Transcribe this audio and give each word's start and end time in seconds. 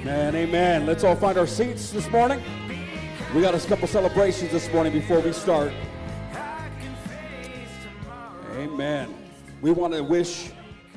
Amen, 0.00 0.36
amen. 0.36 0.86
Let's 0.86 1.02
all 1.04 1.16
find 1.16 1.36
our 1.38 1.46
seats 1.46 1.90
this 1.90 2.08
morning. 2.10 2.40
We 3.34 3.40
got 3.40 3.54
a 3.54 3.66
couple 3.66 3.88
celebrations 3.88 4.52
this 4.52 4.70
morning 4.72 4.92
before 4.92 5.20
we 5.20 5.32
start. 5.32 5.72
Amen. 8.52 9.12
We 9.62 9.72
want 9.72 9.94
to 9.94 10.04
wish 10.04 10.50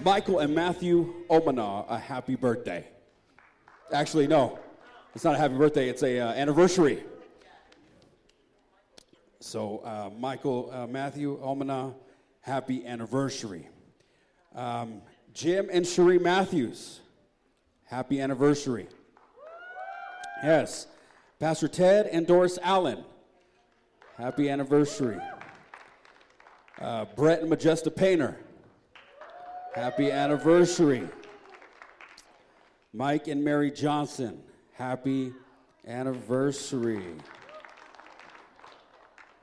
Michael 0.03 0.39
and 0.39 0.53
Matthew 0.53 1.25
Omana 1.29 1.85
a 1.89 1.97
happy 1.97 2.35
birthday. 2.35 2.87
Actually, 3.91 4.27
no, 4.27 4.59
it's 5.15 5.23
not 5.23 5.33
a 5.33 5.37
happy 5.37 5.55
birthday, 5.55 5.89
it's 5.89 6.03
a 6.03 6.19
uh, 6.19 6.33
anniversary. 6.33 7.01
So, 9.39 9.79
uh, 9.79 10.09
Michael, 10.19 10.69
uh, 10.71 10.87
Matthew 10.87 11.39
Omana, 11.39 11.95
happy 12.41 12.85
anniversary. 12.85 13.67
Um, 14.53 15.01
Jim 15.33 15.69
and 15.71 15.87
Cherie 15.87 16.19
Matthews, 16.19 16.99
happy 17.89 18.21
anniversary. 18.21 18.87
Yes. 20.43 20.87
Pastor 21.39 21.67
Ted 21.67 22.05
and 22.07 22.27
Doris 22.27 22.59
Allen, 22.61 23.03
happy 24.17 24.49
anniversary. 24.49 25.17
Uh, 26.79 27.05
Brett 27.15 27.41
and 27.41 27.51
Majesta 27.51 27.93
Painter, 27.93 28.37
happy 29.73 30.11
anniversary. 30.11 31.07
Mike 32.93 33.27
and 33.27 33.43
Mary 33.43 33.71
Johnson, 33.71 34.41
happy 34.73 35.33
anniversary. 35.87 37.05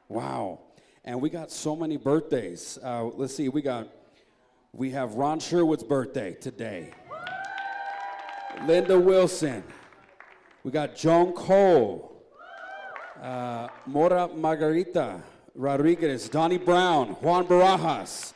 Wow. 0.08 0.60
And 1.04 1.20
we 1.20 1.30
got 1.30 1.50
so 1.50 1.74
many 1.74 1.96
birthdays. 1.96 2.78
Uh, 2.82 3.04
let's 3.04 3.34
see, 3.34 3.48
we 3.48 3.62
got, 3.62 3.88
we 4.72 4.90
have 4.90 5.14
Ron 5.14 5.40
Sherwood's 5.40 5.84
birthday 5.84 6.34
today. 6.34 6.92
Linda 8.64 8.98
Wilson. 8.98 9.62
We 10.64 10.70
got 10.70 10.96
John 10.96 11.32
Cole. 11.32 12.12
Uh, 13.22 13.68
Mora 13.86 14.28
Margarita 14.28 15.20
Rodriguez. 15.54 16.28
Donnie 16.28 16.58
Brown. 16.58 17.08
Juan 17.20 17.46
Barajas. 17.46 18.32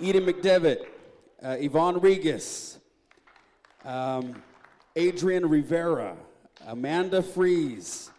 Eden 0.00 0.26
McDevitt. 0.26 0.86
Uh, 1.42 1.56
Yvonne 1.58 2.00
Regis. 2.00 2.78
Um, 3.84 4.42
Adrian 4.94 5.48
Rivera. 5.48 6.16
Amanda 6.66 7.22
Fries. 7.22 8.10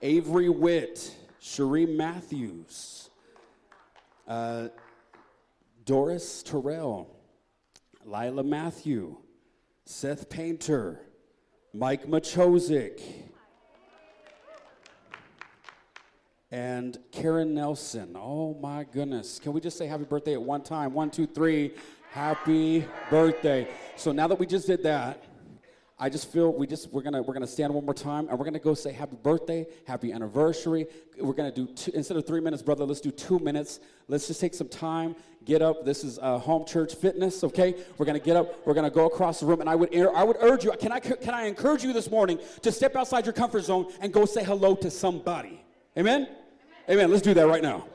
Avery 0.00 0.48
Witt. 0.48 1.14
Cherie 1.40 1.86
Matthews. 1.86 3.10
Uh, 4.26 4.68
Doris 5.84 6.42
Terrell. 6.42 7.14
Lila 8.04 8.42
Matthew. 8.42 9.16
Seth 9.90 10.28
Painter, 10.28 11.00
Mike 11.72 12.06
Machozik, 12.06 13.00
and 16.50 16.98
Karen 17.10 17.54
Nelson. 17.54 18.14
Oh 18.14 18.52
my 18.60 18.84
goodness. 18.84 19.38
Can 19.38 19.54
we 19.54 19.62
just 19.62 19.78
say 19.78 19.86
happy 19.86 20.04
birthday 20.04 20.34
at 20.34 20.42
one 20.42 20.62
time? 20.62 20.92
One, 20.92 21.10
two, 21.10 21.26
three. 21.26 21.72
Happy 22.10 22.86
birthday. 23.08 23.66
So 23.96 24.12
now 24.12 24.28
that 24.28 24.38
we 24.38 24.44
just 24.44 24.66
did 24.66 24.82
that, 24.82 25.24
I 26.00 26.08
just 26.08 26.30
feel 26.30 26.52
we 26.52 26.68
just 26.68 26.92
we're 26.92 27.02
gonna 27.02 27.22
we're 27.22 27.34
gonna 27.34 27.46
stand 27.46 27.74
one 27.74 27.84
more 27.84 27.94
time 27.94 28.28
and 28.28 28.38
we're 28.38 28.44
gonna 28.44 28.60
go 28.60 28.72
say 28.74 28.92
happy 28.92 29.16
birthday, 29.20 29.66
happy 29.84 30.12
anniversary. 30.12 30.86
We're 31.18 31.32
gonna 31.32 31.50
do 31.50 31.66
two, 31.66 31.90
instead 31.92 32.16
of 32.16 32.24
three 32.24 32.40
minutes, 32.40 32.62
brother. 32.62 32.84
Let's 32.84 33.00
do 33.00 33.10
two 33.10 33.40
minutes. 33.40 33.80
Let's 34.06 34.28
just 34.28 34.40
take 34.40 34.54
some 34.54 34.68
time, 34.68 35.16
get 35.44 35.60
up. 35.60 35.84
This 35.84 36.04
is 36.04 36.20
uh, 36.20 36.38
home 36.38 36.64
church 36.66 36.94
fitness, 36.94 37.42
okay? 37.42 37.74
We're 37.96 38.06
gonna 38.06 38.20
get 38.20 38.36
up. 38.36 38.64
We're 38.64 38.74
gonna 38.74 38.90
go 38.90 39.06
across 39.06 39.40
the 39.40 39.46
room, 39.46 39.60
and 39.60 39.68
I 39.68 39.74
would 39.74 39.92
I 39.96 40.22
would 40.22 40.36
urge 40.38 40.64
you. 40.64 40.70
Can 40.78 40.92
I 40.92 41.00
can 41.00 41.34
I 41.34 41.46
encourage 41.46 41.82
you 41.82 41.92
this 41.92 42.08
morning 42.10 42.38
to 42.62 42.70
step 42.70 42.94
outside 42.94 43.26
your 43.26 43.32
comfort 43.32 43.64
zone 43.64 43.92
and 44.00 44.12
go 44.12 44.24
say 44.24 44.44
hello 44.44 44.76
to 44.76 44.92
somebody? 44.92 45.64
Amen. 45.96 46.22
Amen. 46.22 46.36
Amen. 46.90 47.10
Let's 47.10 47.22
do 47.22 47.34
that 47.34 47.48
right 47.48 47.62
now. 47.62 47.86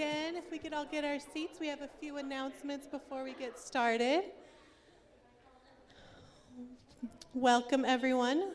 Again. 0.00 0.34
If 0.34 0.50
we 0.50 0.56
could 0.56 0.72
all 0.72 0.86
get 0.86 1.04
our 1.04 1.18
seats, 1.18 1.60
we 1.60 1.66
have 1.66 1.82
a 1.82 1.90
few 2.00 2.16
announcements 2.16 2.86
before 2.86 3.22
we 3.22 3.34
get 3.34 3.58
started. 3.58 4.22
Welcome, 7.34 7.84
everyone. 7.84 8.52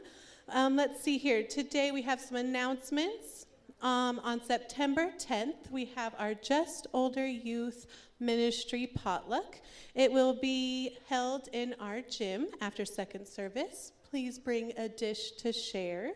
Um, 0.50 0.76
let's 0.76 1.04
see 1.04 1.20
here. 1.20 1.44
Today 1.44 1.92
we 1.92 2.02
have 2.02 2.20
some 2.20 2.38
announcements. 2.38 3.46
Um, 3.84 4.20
on 4.24 4.44
September 4.44 5.12
10th, 5.20 5.70
we 5.70 5.86
have 5.96 6.16
our 6.18 6.34
Just 6.34 6.88
Older 6.94 7.28
Youth 7.28 7.86
Ministry 8.20 8.88
potluck. 8.88 9.58
It 9.94 10.12
will 10.12 10.40
be 10.42 10.98
held 11.08 11.50
in 11.54 11.76
our 11.80 12.02
gym 12.02 12.48
after 12.60 12.86
second 12.86 13.28
service. 13.28 13.92
Please 14.10 14.40
bring 14.40 14.74
a 14.80 14.90
dish 14.90 15.34
to 15.34 15.54
share. 15.54 16.14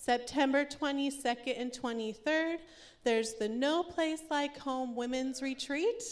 September 0.00 0.64
22nd 0.64 1.60
and 1.60 1.70
23rd, 1.70 2.56
there's 3.04 3.34
the 3.34 3.46
No 3.46 3.82
Place 3.82 4.22
Like 4.30 4.56
Home 4.56 4.96
Women's 4.96 5.42
Retreat. 5.42 6.02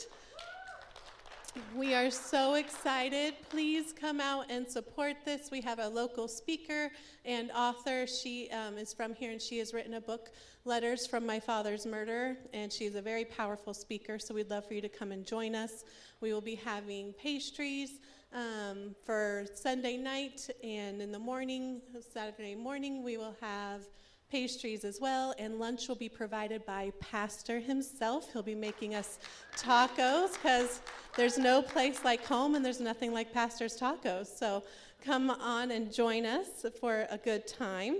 We 1.74 1.94
are 1.94 2.10
so 2.10 2.56
excited. 2.56 3.32
Please 3.48 3.94
come 3.98 4.20
out 4.20 4.44
and 4.50 4.68
support 4.68 5.16
this. 5.24 5.50
We 5.50 5.62
have 5.62 5.78
a 5.78 5.88
local 5.88 6.28
speaker 6.28 6.90
and 7.24 7.50
author. 7.52 8.06
She 8.06 8.50
um, 8.50 8.76
is 8.76 8.92
from 8.92 9.14
here 9.14 9.30
and 9.30 9.40
she 9.40 9.56
has 9.56 9.72
written 9.72 9.94
a 9.94 10.02
book, 10.02 10.32
Letters 10.66 11.06
from 11.06 11.24
My 11.24 11.40
Father's 11.40 11.86
Murder, 11.86 12.36
and 12.52 12.70
she's 12.70 12.94
a 12.94 13.00
very 13.00 13.24
powerful 13.24 13.72
speaker. 13.72 14.18
So 14.18 14.34
we'd 14.34 14.50
love 14.50 14.68
for 14.68 14.74
you 14.74 14.82
to 14.82 14.90
come 14.90 15.12
and 15.12 15.24
join 15.24 15.54
us. 15.54 15.84
We 16.20 16.34
will 16.34 16.42
be 16.42 16.56
having 16.56 17.14
pastries 17.14 18.00
um, 18.32 18.94
for 19.04 19.46
Sunday 19.54 19.96
night, 19.96 20.48
and 20.62 21.00
in 21.00 21.12
the 21.12 21.18
morning, 21.18 21.80
Saturday 22.12 22.54
morning, 22.54 23.02
we 23.02 23.16
will 23.16 23.36
have 23.40 23.82
pastries 24.30 24.84
as 24.84 25.00
well, 25.00 25.34
and 25.38 25.58
lunch 25.58 25.88
will 25.88 25.96
be 25.96 26.08
provided 26.08 26.64
by 26.66 26.92
Pastor 27.00 27.58
himself. 27.58 28.32
He'll 28.32 28.42
be 28.42 28.54
making 28.54 28.94
us 28.94 29.18
tacos 29.56 30.34
because 30.34 30.80
there's 31.16 31.38
no 31.38 31.62
place 31.62 32.04
like 32.04 32.24
home 32.24 32.54
and 32.54 32.64
there's 32.64 32.80
nothing 32.80 33.12
like 33.12 33.32
Pastor's 33.32 33.78
tacos. 33.78 34.26
So 34.26 34.62
come 35.02 35.30
on 35.30 35.70
and 35.70 35.92
join 35.92 36.26
us 36.26 36.66
for 36.80 37.06
a 37.10 37.16
good 37.16 37.46
time. 37.46 37.96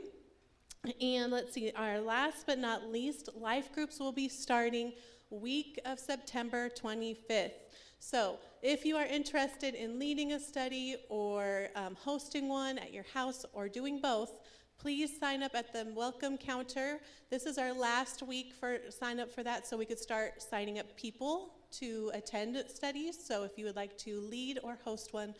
And 1.00 1.32
let's 1.32 1.54
see, 1.54 1.72
our 1.74 2.00
last 2.00 2.46
but 2.46 2.58
not 2.58 2.90
least, 2.92 3.30
life 3.34 3.72
groups 3.72 3.98
will 3.98 4.12
be 4.12 4.28
starting 4.28 4.92
week 5.30 5.78
of 5.84 5.98
September 5.98 6.68
25th. 6.70 7.52
So, 8.00 8.38
if 8.62 8.84
you 8.84 8.96
are 8.96 9.04
interested 9.04 9.74
in 9.74 9.98
leading 9.98 10.32
a 10.32 10.40
study 10.40 10.96
or 11.08 11.68
um, 11.74 11.96
hosting 11.96 12.48
one 12.48 12.78
at 12.78 12.92
your 12.92 13.04
house 13.12 13.44
or 13.52 13.68
doing 13.68 14.00
both, 14.00 14.40
please 14.78 15.18
sign 15.18 15.42
up 15.42 15.54
at 15.54 15.72
the 15.72 15.86
welcome 15.94 16.38
counter. 16.38 17.00
This 17.28 17.44
is 17.44 17.58
our 17.58 17.72
last 17.72 18.22
week 18.22 18.54
for 18.54 18.78
sign 18.88 19.18
up 19.18 19.32
for 19.32 19.42
that 19.42 19.66
so 19.66 19.76
we 19.76 19.84
could 19.84 19.98
start 19.98 20.40
signing 20.42 20.78
up 20.78 20.96
people 20.96 21.54
to 21.72 22.10
attend 22.14 22.62
studies. 22.68 23.18
So, 23.22 23.42
if 23.42 23.58
you 23.58 23.64
would 23.64 23.76
like 23.76 23.98
to 23.98 24.20
lead 24.20 24.60
or 24.62 24.78
host 24.84 25.12
one, 25.12 25.34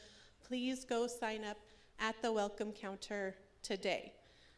please 0.45 0.85
go 0.85 1.07
sign 1.07 1.45
up 1.45 1.59
at 2.01 2.21
the 2.23 2.33
welcome 2.33 2.73
counter 2.73 3.37
today. 3.63 4.13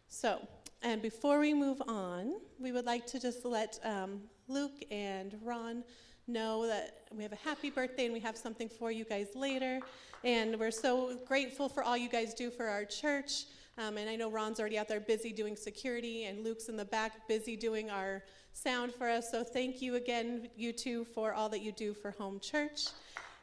So, 0.09 0.47
and 0.83 1.03
before 1.03 1.39
we 1.39 1.53
move 1.53 1.83
on, 1.87 2.41
we 2.59 2.73
would 2.73 2.87
like 2.87 3.07
to 3.09 3.21
just 3.21 3.45
let 3.45 3.79
um, 3.85 4.23
Luke 4.49 4.85
and 4.91 5.37
Ron 5.43 5.85
know 6.33 6.67
that 6.67 7.03
we 7.15 7.23
have 7.23 7.33
a 7.33 7.37
happy 7.45 7.71
birthday 7.71 8.05
and 8.05 8.15
we 8.15 8.21
have 8.21 8.37
something 8.37 8.69
for 8.69 8.91
you 8.91 9.05
guys 9.05 9.29
later. 9.35 9.81
And 10.23 10.59
we're 10.59 10.71
so 10.71 11.19
grateful 11.27 11.69
for 11.69 11.83
all 11.83 11.97
you 11.97 12.09
guys 12.09 12.35
do 12.35 12.51
for 12.51 12.67
our 12.67 12.85
church. 12.85 13.47
Um, 13.79 13.97
and 13.97 14.11
I 14.11 14.17
know 14.17 14.31
Ron's 14.31 14.61
already 14.61 14.79
out 14.79 14.89
there 14.89 15.01
busy 15.01 15.33
doing 15.33 15.57
security, 15.57 16.25
and 16.25 16.45
Luke's 16.45 16.69
in 16.69 16.77
the 16.77 16.85
back 16.85 17.27
busy 17.29 17.57
doing 17.57 17.91
our 17.91 18.23
sound 18.53 18.93
for 18.93 19.09
us. 19.09 19.31
So 19.31 19.43
thank 19.43 19.81
you 19.81 19.95
again, 19.95 20.49
you 20.57 20.73
two, 20.73 21.05
for 21.05 21.33
all 21.33 21.49
that 21.49 21.63
you 21.63 21.73
do 21.73 21.95
for 21.95 22.11
home 22.11 22.41
church. 22.41 22.89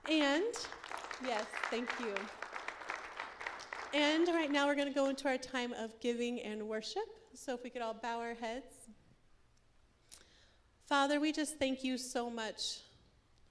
And 0.09 0.53
yes, 1.25 1.45
thank 1.71 1.89
you. 1.99 2.13
And 3.93 4.27
right 4.27 4.51
now 4.51 4.67
we're 4.67 4.75
going 4.75 4.87
to 4.87 4.93
go 4.93 5.09
into 5.09 5.27
our 5.27 5.37
time 5.37 5.73
of 5.73 5.99
giving 5.99 6.39
and 6.41 6.67
worship. 6.67 7.03
So 7.33 7.55
if 7.55 7.63
we 7.63 7.69
could 7.71 7.81
all 7.81 7.95
bow 7.95 8.19
our 8.19 8.35
heads. 8.35 8.76
Father, 10.87 11.19
we 11.19 11.33
just 11.33 11.59
thank 11.59 11.83
you 11.83 11.97
so 11.97 12.29
much 12.29 12.79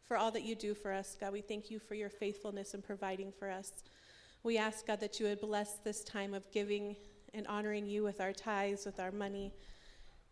for 0.08 0.16
all 0.16 0.30
that 0.30 0.44
you 0.44 0.54
do 0.54 0.74
for 0.74 0.90
us, 0.90 1.18
God. 1.20 1.34
We 1.34 1.42
thank 1.42 1.70
you 1.70 1.78
for 1.78 1.94
your 1.94 2.08
faithfulness 2.08 2.72
in 2.72 2.80
providing 2.80 3.30
for 3.30 3.50
us. 3.50 3.84
We 4.42 4.56
ask, 4.56 4.86
God, 4.86 5.00
that 5.00 5.20
you 5.20 5.26
would 5.26 5.42
bless 5.42 5.74
this 5.84 6.02
time 6.02 6.32
of 6.32 6.50
giving 6.50 6.96
and 7.34 7.46
honoring 7.46 7.84
you 7.84 8.02
with 8.02 8.22
our 8.22 8.32
tithes, 8.32 8.86
with 8.86 8.98
our 8.98 9.12
money. 9.12 9.52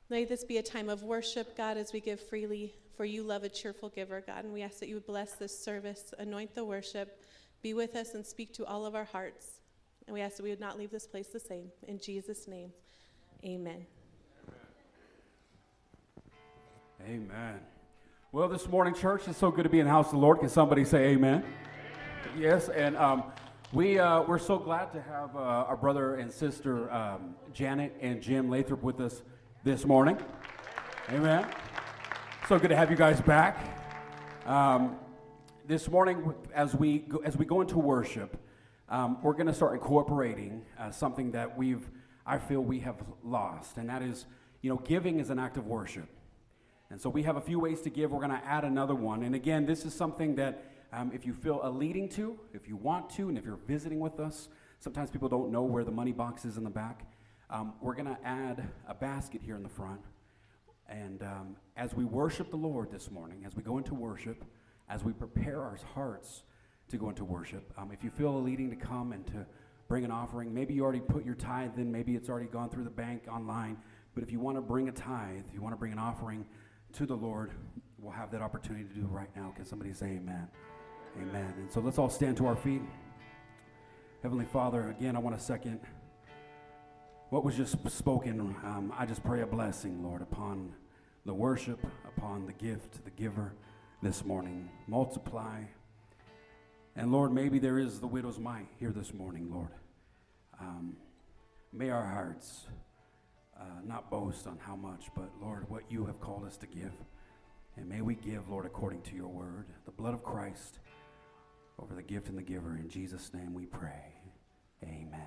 May 0.09 0.25
this 0.25 0.45
be 0.45 0.57
a 0.57 0.63
time 0.63 0.89
of 0.89 1.03
worship, 1.03 1.55
God, 1.59 1.77
as 1.77 1.93
we 1.93 2.01
give 2.01 2.21
freely, 2.21 2.73
for 2.97 3.05
you 3.05 3.23
love 3.23 3.45
a 3.45 3.51
cheerful 3.51 3.91
giver, 3.91 4.23
God. 4.27 4.45
And 4.45 4.55
we 4.55 4.63
ask 4.63 4.79
that 4.81 4.89
you 4.89 4.95
would 4.95 5.07
bless 5.07 5.35
this 5.35 5.63
service, 5.63 6.15
anoint 6.19 6.55
the 6.55 6.65
worship, 6.65 7.23
be 7.61 7.75
with 7.75 7.97
us, 7.97 8.15
and 8.15 8.25
speak 8.25 8.55
to 8.55 8.65
all 8.65 8.87
of 8.87 8.95
our 8.95 9.05
hearts. 9.05 9.61
And 10.07 10.15
we 10.15 10.23
ask 10.23 10.39
that 10.39 10.43
we 10.43 10.51
would 10.51 10.61
not 10.61 10.79
leave 10.79 10.91
this 10.91 11.07
place 11.07 11.27
the 11.27 11.41
same. 11.41 11.71
In 11.87 11.99
Jesus' 11.99 12.49
name, 12.49 12.73
amen. 13.45 13.85
Amen. 17.07 17.61
Well, 18.33 18.49
this 18.49 18.67
morning, 18.67 18.95
church, 18.95 19.29
it's 19.29 19.37
so 19.37 19.51
good 19.51 19.65
to 19.65 19.69
be 19.69 19.79
in 19.79 19.85
the 19.85 19.93
house 19.93 20.07
of 20.07 20.13
the 20.13 20.19
Lord. 20.19 20.39
Can 20.39 20.49
somebody 20.49 20.87
say 20.87 21.09
amen? 21.09 21.45
Yes, 22.35 22.71
and 22.71 22.97
um, 22.97 23.25
we, 23.75 23.99
uh, 23.99 24.23
we're 24.23 24.39
so 24.39 24.59
glad 24.59 24.91
to 24.95 25.03
have 25.03 25.37
uh, 25.37 25.39
our 25.39 25.77
brother 25.77 26.15
and 26.15 26.33
sister 26.33 26.91
um, 26.91 27.35
Janet 27.53 27.95
and 28.01 28.23
Jim 28.23 28.49
Lathrop 28.49 28.83
with 28.83 29.01
us 29.01 29.23
this 29.65 29.85
morning. 29.85 30.17
Amen. 31.11 31.47
So 32.49 32.59
good 32.59 32.69
to 32.69 32.77
have 32.77 32.91
you 32.91 32.97
guys 32.97 33.21
back. 33.21 33.59
Um, 34.47 34.97
this 35.67 35.91
morning, 35.91 36.33
as 36.55 36.75
we 36.75 37.01
go, 37.01 37.19
as 37.19 37.37
we 37.37 37.45
go 37.45 37.61
into 37.61 37.79
worship, 37.79 38.35
um, 38.89 39.21
we're 39.23 39.35
going 39.35 39.47
to 39.47 39.55
start 39.55 39.75
incorporating 39.75 40.65
uh, 40.79 40.91
something 40.91 41.33
that 41.33 41.55
we've, 41.55 41.87
I 42.25 42.39
feel, 42.39 42.63
we 42.63 42.81
have 42.81 42.97
lost, 43.23 43.77
and 43.77 43.91
that 43.91 44.01
is, 44.01 44.25
you 44.63 44.71
know, 44.71 44.79
giving 44.79 45.21
is 45.21 45.29
an 45.29 45.39
act 45.39 45.59
of 45.59 45.67
worship. 45.67 46.09
And 46.95 47.01
so 47.01 47.11
we 47.11 47.25
have 47.25 47.37
a 47.37 47.41
few 47.41 47.59
ways 47.59 47.81
to 47.81 47.91
give. 47.91 48.13
We're 48.13 48.21
going 48.21 48.41
to 48.41 48.47
add 48.47 48.63
another 48.63 48.95
one. 48.95 49.25
And 49.25 49.35
again, 49.35 49.67
this 49.67 49.85
is 49.85 49.93
something 49.93 50.37
that 50.37 50.63
um, 50.93 51.11
if 51.13 51.27
you 51.27 51.35
feel 51.35 51.59
a 51.65 51.69
leading 51.69 52.09
to, 52.11 52.39
if 52.53 52.69
you 52.69 52.77
want 52.77 53.11
to, 53.17 53.29
and 53.29 53.37
if 53.37 53.45
you're 53.45 53.59
visiting 53.67 53.99
with 53.99 54.21
us, 54.21 54.49
sometimes 54.79 55.11
people 55.11 55.29
don't 55.29 55.51
know 55.51 55.65
where 55.65 55.83
the 55.83 55.91
money 55.91 56.13
box 56.13 56.45
is 56.45 56.57
in 56.57 56.63
the 56.63 56.71
back. 56.71 57.05
Um, 57.51 57.73
we're 57.81 57.97
going 57.97 58.07
to 58.07 58.17
add 58.25 58.69
a 58.87 58.95
basket 58.95 59.41
here 59.43 59.57
in 59.57 59.65
the 59.65 59.69
front. 59.69 60.03
And 60.89 61.21
um, 61.25 61.57
as 61.77 61.95
we 61.95 62.05
worship 62.05 62.51
the 62.51 62.57
Lord 62.57 62.93
this 62.93 63.11
morning, 63.11 63.43
as 63.45 63.57
we 63.57 63.65
go 63.65 63.77
into 63.77 63.93
worship, 63.93 64.45
as 64.89 65.03
we 65.03 65.13
prepare 65.13 65.63
our 65.63 65.77
hearts 65.95 66.45
to 66.91 66.97
go 66.97 67.09
into 67.09 67.25
worship, 67.25 67.73
um, 67.77 67.91
if 67.91 68.05
you 68.05 68.11
feel 68.11 68.37
a 68.37 68.39
leading 68.39 68.71
to 68.71 68.77
come 68.77 69.11
and 69.11 69.27
to 69.27 69.45
bring 69.89 70.05
an 70.05 70.13
offering, 70.13 70.55
maybe 70.55 70.75
you 70.75 70.85
already 70.85 71.01
put 71.01 71.25
your 71.25 71.35
tithe 71.35 71.77
in, 71.77 71.91
maybe 71.91 72.15
it's 72.15 72.29
already 72.29 72.47
gone 72.47 72.71
through 72.71 72.85
the 72.85 72.91
bank 72.91 73.25
online, 73.29 73.79
but 74.15 74.23
if 74.23 74.31
you 74.31 74.39
want 74.39 74.57
to 74.57 74.63
bring 74.63 74.89
a 74.89 74.93
tithe, 74.93 75.43
you 75.53 75.61
want 75.61 75.73
to 75.73 75.77
bring 75.77 75.91
an 75.91 75.99
offering, 75.99 76.47
to 76.95 77.07
the 77.07 77.17
Lord, 77.17 77.51
we'll 77.99 78.13
have 78.13 78.31
that 78.31 78.41
opportunity 78.41 78.85
to 78.85 78.95
do 78.95 79.07
right 79.07 79.29
now. 79.35 79.53
Can 79.57 79.65
somebody 79.65 79.93
say 79.93 80.07
amen? 80.07 80.47
Amen. 81.21 81.53
And 81.59 81.71
so 81.71 81.81
let's 81.81 81.99
all 81.99 82.09
stand 82.09 82.37
to 82.37 82.47
our 82.47 82.55
feet. 82.55 82.83
Heavenly 84.23 84.45
Father, 84.45 84.91
again, 84.91 85.17
I 85.17 85.19
want 85.19 85.37
to 85.37 85.45
second 85.45 85.81
what 87.31 87.43
was 87.43 87.57
just 87.57 87.77
spoken. 87.91 88.41
Um, 88.65 88.93
I 88.97 89.07
just 89.07 89.25
pray 89.25 89.43
a 89.43 89.47
blessing, 89.47 90.05
Lord, 90.05 90.23
upon 90.23 90.73
the 91.27 91.35
worship, 91.35 91.85
upon 92.07 92.47
the 92.47 92.53
gift, 92.53 93.05
the 93.05 93.11
giver 93.11 93.55
this 94.01 94.25
morning. 94.25 94.71
Multiply. 94.87 95.63
And 96.95 97.11
Lord, 97.11 97.33
maybe 97.33 97.59
there 97.59 97.79
is 97.81 97.99
the 97.99 98.07
widow's 98.07 98.39
mite 98.39 98.69
here 98.79 98.93
this 98.93 99.13
morning, 99.13 99.51
Lord. 99.53 99.73
Um, 100.61 100.97
may 101.73 101.91
our 101.91 102.07
hearts 102.07 102.69
uh, 103.59 103.81
not 103.85 104.11
boast 104.11 104.47
on 104.47 104.59
how 104.59 104.77
much, 104.77 105.07
but 105.15 105.31
Lord, 105.41 105.69
what 105.69 105.83
you 105.89 106.07
have 106.07 106.21
called 106.21 106.45
us 106.45 106.57
to 106.59 106.67
give. 106.67 106.93
And 107.77 107.89
may 107.89 108.01
we 108.01 108.15
give, 108.15 108.49
Lord, 108.49 108.67
according 108.67 109.03
to 109.03 109.17
your 109.17 109.29
word, 109.29 109.67
the 109.85 109.91
blood 109.91 110.15
of 110.15 110.23
Christ 110.23 110.79
over 111.79 111.95
the 111.95 112.03
gift 112.03 112.29
and 112.29 112.39
the 112.39 112.43
giver. 112.43 112.77
In 112.77 112.89
Jesus' 112.89 113.33
name 113.35 113.53
we 113.53 113.67
pray. 113.67 114.15
Amen. 114.83 115.21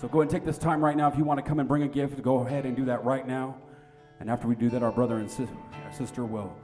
So 0.00 0.08
go 0.08 0.20
and 0.20 0.30
take 0.30 0.44
this 0.44 0.58
time 0.58 0.84
right 0.84 0.96
now. 0.96 1.08
If 1.08 1.16
you 1.16 1.24
want 1.24 1.38
to 1.38 1.44
come 1.44 1.58
and 1.58 1.68
bring 1.68 1.82
a 1.82 1.88
gift, 1.88 2.20
go 2.22 2.38
ahead 2.38 2.66
and 2.66 2.76
do 2.76 2.84
that 2.86 3.04
right 3.04 3.26
now. 3.26 3.56
And 4.20 4.30
after 4.30 4.48
we 4.48 4.54
do 4.54 4.70
that, 4.70 4.82
our 4.82 4.92
brother 4.92 5.18
and 5.18 5.30
sis- 5.30 5.50
our 5.84 5.92
sister 5.92 6.24
will 6.24 6.54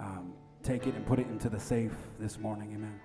um, 0.00 0.32
take 0.62 0.86
it 0.86 0.94
and 0.94 1.06
put 1.06 1.18
it 1.18 1.26
into 1.28 1.48
the 1.48 1.60
safe 1.60 1.92
this 2.18 2.38
morning. 2.38 2.72
Amen. 2.74 3.00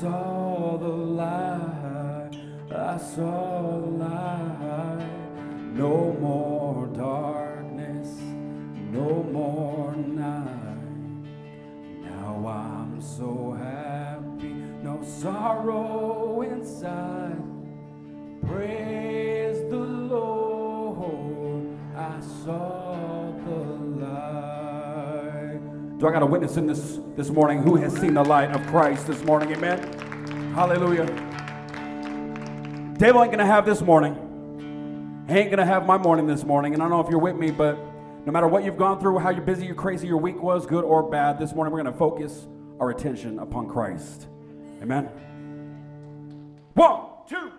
Saw 0.00 0.78
the 0.78 0.88
light. 0.88 2.30
I 2.74 2.96
saw 2.96 3.80
the 3.80 3.86
light. 3.86 5.06
No 5.74 6.16
more 6.18 6.86
darkness, 6.86 8.08
no 8.90 9.22
more 9.24 9.94
night. 9.94 11.26
Now 12.02 12.46
I'm 12.46 13.02
so 13.02 13.52
happy, 13.52 14.54
no 14.82 15.02
sorrow 15.02 16.42
inside. 16.42 17.42
Praise 18.46 18.79
Do 26.00 26.08
I 26.08 26.12
got 26.12 26.22
a 26.22 26.26
witness 26.26 26.56
in 26.56 26.66
this 26.66 26.98
this 27.14 27.28
morning 27.28 27.62
who 27.62 27.76
has 27.76 27.94
seen 27.94 28.14
the 28.14 28.24
light 28.24 28.50
of 28.52 28.66
Christ 28.68 29.06
this 29.06 29.22
morning? 29.22 29.52
Amen. 29.52 29.78
Hallelujah. 30.54 31.04
Devil 32.96 33.22
ain't 33.22 33.30
gonna 33.30 33.44
have 33.44 33.66
this 33.66 33.82
morning. 33.82 35.26
He 35.28 35.34
ain't 35.34 35.50
gonna 35.50 35.66
have 35.66 35.84
my 35.84 35.98
morning 35.98 36.26
this 36.26 36.42
morning. 36.42 36.72
And 36.72 36.82
I 36.82 36.88
don't 36.88 36.96
know 36.96 37.04
if 37.04 37.10
you're 37.10 37.18
with 37.18 37.36
me, 37.36 37.50
but 37.50 37.76
no 38.24 38.32
matter 38.32 38.48
what 38.48 38.64
you've 38.64 38.78
gone 38.78 38.98
through, 38.98 39.18
how 39.18 39.28
you're 39.28 39.42
busy, 39.42 39.66
you're 39.66 39.74
crazy, 39.74 40.06
your 40.06 40.16
week 40.16 40.42
was, 40.42 40.64
good 40.64 40.84
or 40.84 41.02
bad, 41.02 41.38
this 41.38 41.54
morning 41.54 41.70
we're 41.70 41.82
gonna 41.82 41.94
focus 41.94 42.48
our 42.80 42.88
attention 42.88 43.38
upon 43.38 43.68
Christ. 43.68 44.26
Amen. 44.80 45.04
One, 46.72 47.02
two, 47.28 47.52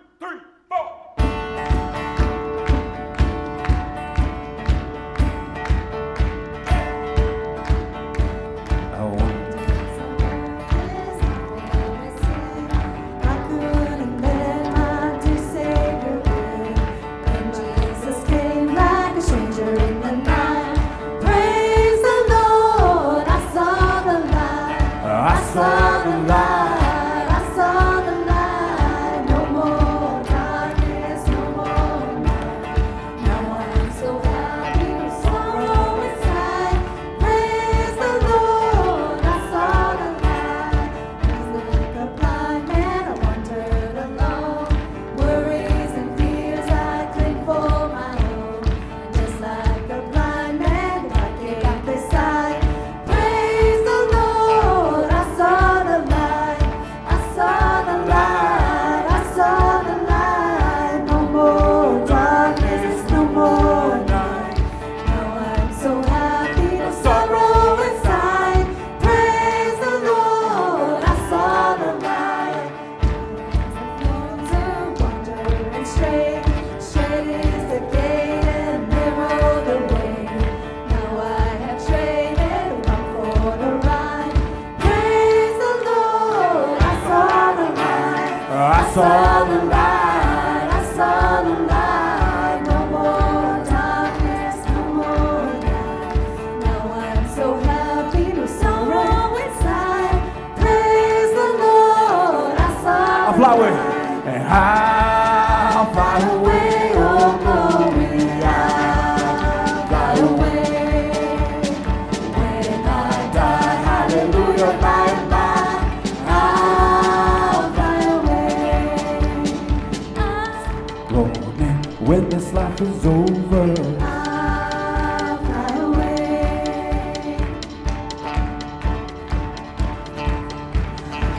life 122.81 122.95
is 122.95 123.05
over, 123.05 123.67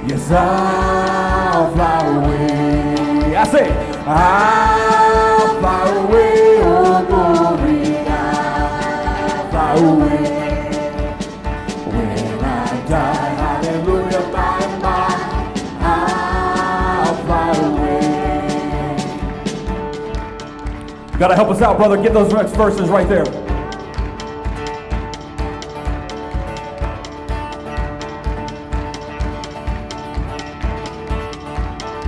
yes, 0.07 0.31
I'll 0.31 1.73
fly 1.73 2.07
away. 2.07 3.37
I 3.37 3.45
say, 3.45 3.71
I'll 4.07 4.72
Gotta 21.23 21.37
help 21.37 21.51
us 21.51 21.63
out, 21.63 21.77
brother. 21.77 21.97
Get 22.03 22.15
those 22.15 22.33
next 22.33 22.51
verses 22.57 22.89
right 22.89 23.09
there. 23.09 23.23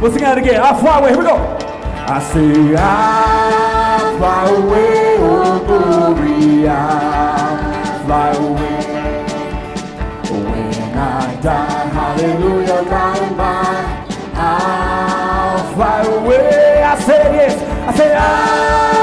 Let's 0.02 0.14
sing 0.14 0.25
that 0.25 0.37
again. 0.37 0.61
I'll 0.61 0.76
fly 0.80 0.99
away. 0.99 1.11
Here 1.11 1.18
we 1.18 1.25
go. 1.26 1.37
I 1.37 2.18
say, 2.33 2.75
I'll 2.75 4.18
fly 4.18 4.50
away, 4.50 5.16
oh 5.21 5.62
glory, 5.64 6.66
I'll 6.66 8.04
fly 8.06 8.30
away. 8.33 9.26
When 10.28 10.99
I 10.99 11.40
die, 11.40 11.88
hallelujah, 11.88 12.83
by 12.90 13.16
and 13.18 13.37
by, 13.37 14.09
I'll 14.35 15.75
fly 15.75 16.02
away. 16.02 16.83
I 16.83 16.99
say 16.99 17.37
yes. 17.37 17.88
I 17.88 17.97
say, 17.97 18.12
I'll 18.12 18.94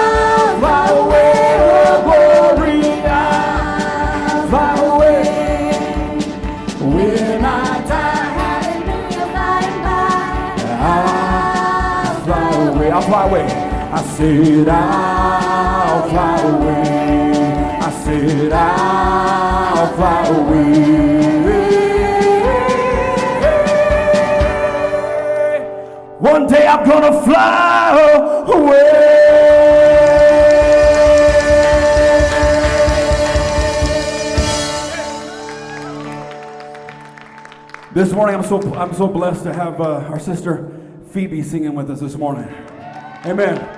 I 14.01 14.03
said 14.03 14.67
I'll 14.67 16.09
fly 16.09 16.41
away. 16.41 17.77
I 17.79 17.91
said 18.03 18.51
I'll 18.51 19.93
fly 19.93 20.27
away. 20.27 20.71
One 26.17 26.47
day 26.47 26.65
I'm 26.65 26.83
gonna 26.83 27.21
fly 27.21 28.43
away. 28.47 28.87
This 37.93 38.11
morning, 38.13 38.35
I'm 38.35 38.43
so 38.43 38.73
I'm 38.73 38.95
so 38.95 39.07
blessed 39.07 39.43
to 39.43 39.53
have 39.53 39.79
uh, 39.79 40.09
our 40.09 40.19
sister 40.19 40.71
Phoebe 41.11 41.43
singing 41.43 41.75
with 41.75 41.91
us 41.91 41.99
this 41.99 42.15
morning. 42.15 42.51
Amen. 43.27 43.70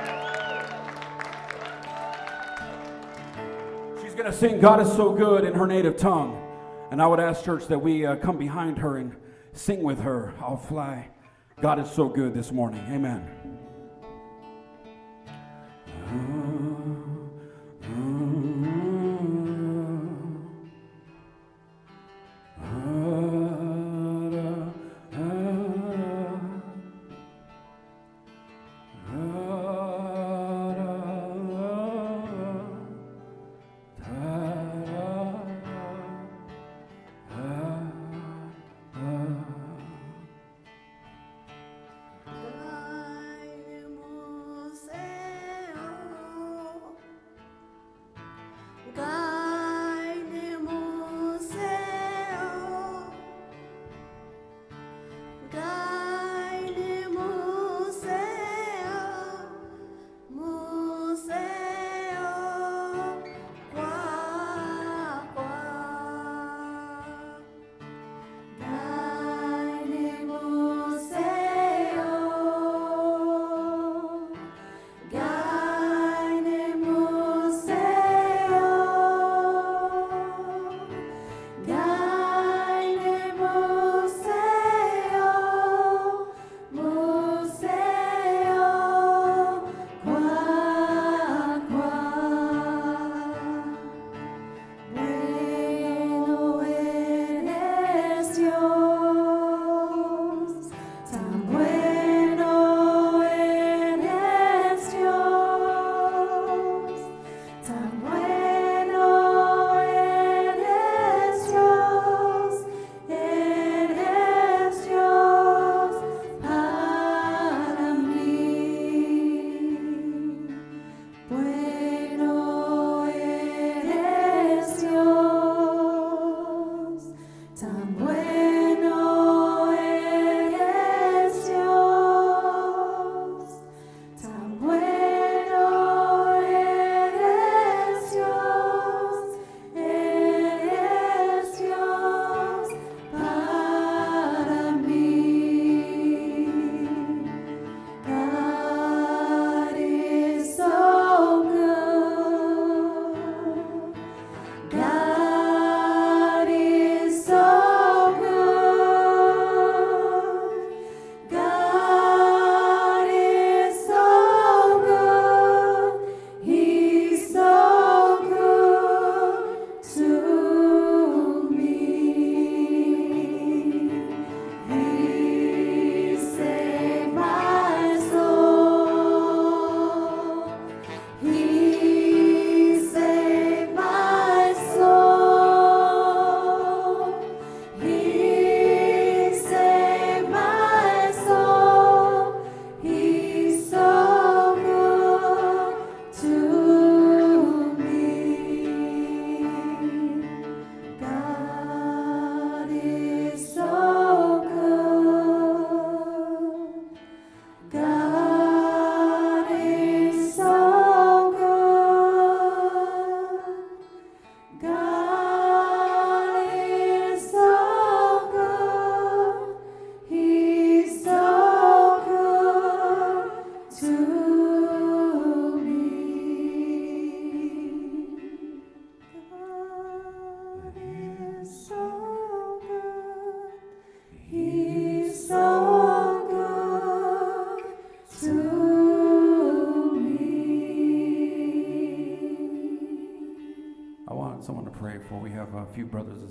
Sing 4.44 4.60
"God 4.60 4.82
is 4.82 4.92
so 4.92 5.14
good" 5.14 5.46
in 5.46 5.54
her 5.54 5.66
native 5.66 5.96
tongue, 5.96 6.38
And 6.92 7.02
I 7.02 7.08
would 7.08 7.22
ask, 7.22 7.46
church, 7.46 7.68
that 7.68 7.80
we 7.80 8.06
uh, 8.06 8.18
come 8.18 8.38
behind 8.38 8.78
her 8.80 8.98
and 8.98 9.16
sing 9.54 9.82
with 9.84 10.02
her. 10.02 10.34
I'll 10.42 10.58
fly. 10.58 11.08
God 11.62 11.80
is 11.80 11.90
so 11.90 12.10
good 12.10 12.34
this 12.34 12.52
morning. 12.52 12.84
Amen. 12.90 13.26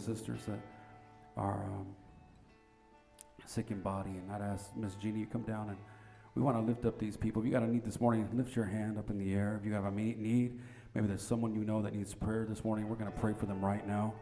Sisters 0.03 0.41
that 0.47 0.61
are 1.37 1.65
um, 1.65 1.87
sick 3.47 3.71
in 3.71 3.81
body, 3.81 4.11
and 4.11 4.31
I'd 4.31 4.43
ask 4.43 4.77
Miss 4.77 4.95
Jeannie 4.95 5.25
to 5.25 5.31
come 5.31 5.43
down 5.43 5.71
and 5.71 5.79
we 6.35 6.41
want 6.41 6.57
to 6.57 6.63
lift 6.63 6.87
up 6.87 6.99
these 6.99 7.17
people. 7.17 7.43
If 7.43 7.47
you 7.47 7.53
got 7.53 7.63
a 7.63 7.71
need 7.71 7.85
this 7.85 8.01
morning, 8.01 8.27
lift 8.33 8.57
your 8.57 8.65
hand 8.65 8.99
up 8.99 9.11
in 9.11 9.19
the 9.19 9.35
air. 9.35 9.59
If 9.61 9.67
you 9.67 9.75
have 9.75 9.85
a 9.85 9.91
need, 9.91 10.59
maybe 10.95 11.07
there's 11.07 11.23
someone 11.23 11.55
you 11.55 11.63
know 11.65 11.83
that 11.83 11.95
needs 11.95 12.15
prayer 12.15 12.47
this 12.49 12.65
morning. 12.65 12.89
We're 12.89 12.97
going 12.97 13.13
to 13.13 13.19
pray 13.19 13.35
for 13.35 13.45
them 13.45 13.63
right 13.63 13.87
now. 13.87 14.15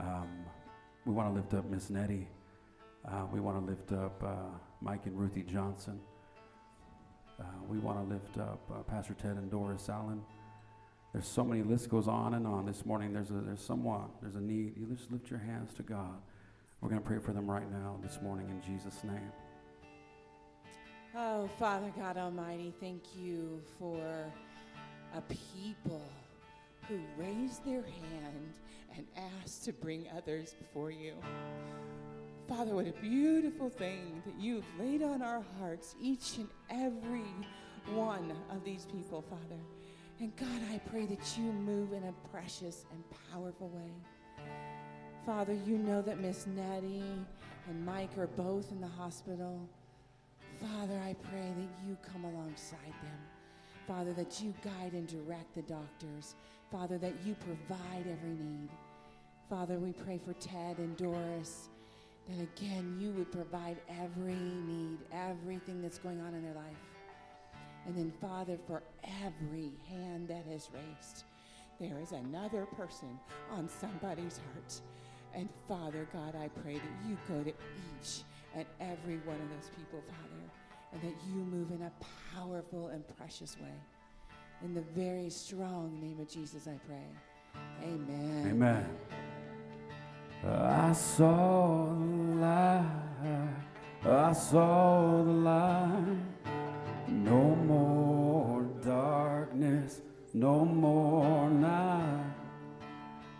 Um, 0.00 0.28
we 1.04 1.12
want 1.12 1.28
to 1.28 1.34
lift 1.34 1.54
up 1.54 1.70
Miss 1.70 1.88
Nettie. 1.88 2.26
Uh, 3.06 3.26
we 3.32 3.38
want 3.38 3.64
to 3.64 3.70
lift 3.70 3.92
up 3.92 4.22
uh, 4.24 4.58
Mike 4.80 5.06
and 5.06 5.18
Ruthie 5.18 5.44
Johnson. 5.44 6.00
Uh, 7.38 7.44
we 7.68 7.78
want 7.78 7.98
to 7.98 8.12
lift 8.12 8.38
up 8.38 8.60
uh, 8.72 8.82
Pastor 8.82 9.14
Ted 9.14 9.36
and 9.36 9.50
Doris 9.50 9.88
Allen. 9.88 10.20
There's 11.12 11.26
so 11.26 11.44
many. 11.44 11.62
List 11.62 11.90
goes 11.90 12.08
on 12.08 12.34
and 12.34 12.46
on. 12.46 12.64
This 12.64 12.86
morning, 12.86 13.12
there's 13.12 13.30
a 13.30 13.34
there's 13.34 13.60
someone. 13.60 14.08
There's 14.22 14.36
a 14.36 14.40
need. 14.40 14.76
You 14.78 14.86
just 14.86 15.12
lift 15.12 15.30
your 15.30 15.40
hands 15.40 15.74
to 15.74 15.82
God. 15.82 16.20
We're 16.80 16.88
going 16.88 17.00
to 17.00 17.06
pray 17.06 17.18
for 17.18 17.32
them 17.32 17.48
right 17.50 17.70
now 17.70 17.98
this 18.02 18.20
morning 18.22 18.48
in 18.48 18.60
Jesus' 18.62 19.04
name. 19.04 19.30
Oh, 21.14 21.48
Father 21.58 21.92
God 21.96 22.16
Almighty, 22.16 22.72
thank 22.80 23.02
you 23.14 23.60
for 23.78 24.00
a 25.14 25.20
people 25.54 26.02
who 26.88 26.98
raised 27.16 27.64
their 27.64 27.82
hand 27.82 28.54
and 28.96 29.06
asked 29.42 29.64
to 29.66 29.72
bring 29.72 30.06
others 30.16 30.54
before 30.58 30.90
you. 30.90 31.12
Father, 32.48 32.74
what 32.74 32.86
a 32.86 32.92
beautiful 33.00 33.68
thing 33.68 34.22
that 34.26 34.34
you've 34.40 34.64
laid 34.80 35.02
on 35.02 35.22
our 35.22 35.44
hearts, 35.60 35.94
each 36.00 36.38
and 36.38 36.48
every 36.70 37.34
one 37.94 38.32
of 38.50 38.64
these 38.64 38.86
people, 38.86 39.22
Father. 39.22 39.60
And 40.22 40.36
God, 40.36 40.60
I 40.72 40.78
pray 40.78 41.04
that 41.06 41.36
you 41.36 41.42
move 41.50 41.92
in 41.92 42.04
a 42.04 42.12
precious 42.30 42.84
and 42.92 43.02
powerful 43.32 43.70
way. 43.70 43.90
Father, 45.26 45.52
you 45.66 45.76
know 45.78 46.00
that 46.00 46.20
Miss 46.20 46.46
Nettie 46.46 47.02
and 47.68 47.84
Mike 47.84 48.16
are 48.16 48.28
both 48.28 48.70
in 48.70 48.80
the 48.80 48.86
hospital. 48.86 49.68
Father, 50.60 50.96
I 51.04 51.16
pray 51.28 51.52
that 51.58 51.88
you 51.88 51.96
come 52.12 52.24
alongside 52.24 52.94
them. 53.02 53.18
Father, 53.88 54.12
that 54.12 54.40
you 54.40 54.54
guide 54.62 54.92
and 54.92 55.08
direct 55.08 55.56
the 55.56 55.62
doctors. 55.62 56.36
Father, 56.70 56.98
that 56.98 57.14
you 57.24 57.34
provide 57.34 58.06
every 58.06 58.36
need. 58.36 58.68
Father, 59.50 59.80
we 59.80 59.92
pray 59.92 60.20
for 60.24 60.34
Ted 60.34 60.78
and 60.78 60.96
Doris, 60.96 61.68
that 62.28 62.40
again 62.40 62.96
you 63.00 63.10
would 63.10 63.32
provide 63.32 63.78
every 64.00 64.34
need, 64.34 64.98
everything 65.12 65.82
that's 65.82 65.98
going 65.98 66.20
on 66.20 66.32
in 66.32 66.44
their 66.44 66.54
life. 66.54 66.91
And 67.86 67.96
then, 67.96 68.12
Father, 68.20 68.58
for 68.66 68.82
every 69.24 69.72
hand 69.88 70.28
that 70.28 70.44
is 70.50 70.68
raised, 70.72 71.24
there 71.80 71.98
is 72.00 72.12
another 72.12 72.66
person 72.66 73.18
on 73.50 73.68
somebody's 73.68 74.38
heart. 74.52 74.80
And 75.34 75.48
Father 75.66 76.06
God, 76.12 76.36
I 76.36 76.48
pray 76.62 76.74
that 76.74 77.08
you 77.08 77.16
go 77.28 77.42
to 77.42 77.50
each 77.50 78.22
and 78.54 78.66
every 78.80 79.16
one 79.24 79.36
of 79.36 79.48
those 79.50 79.70
people, 79.76 80.02
Father, 80.06 80.42
and 80.92 81.02
that 81.02 81.16
you 81.28 81.42
move 81.42 81.70
in 81.70 81.82
a 81.82 81.92
powerful 82.34 82.88
and 82.88 83.02
precious 83.16 83.56
way. 83.58 83.74
In 84.62 84.74
the 84.74 84.82
very 84.94 85.30
strong 85.30 85.98
name 86.00 86.20
of 86.20 86.28
Jesus, 86.28 86.68
I 86.68 86.78
pray. 86.86 87.08
Amen. 87.82 88.46
Amen. 88.50 88.86
I 90.44 90.92
saw 90.92 91.86
the 91.86 92.40
light. 92.40 92.86
I 94.04 94.32
saw 94.32 95.22
the 95.22 95.30
light. 95.30 96.41
No 97.12 97.54
more 97.54 98.62
darkness, 98.84 100.00
no 100.34 100.64
more 100.64 101.50
night. 101.50 102.34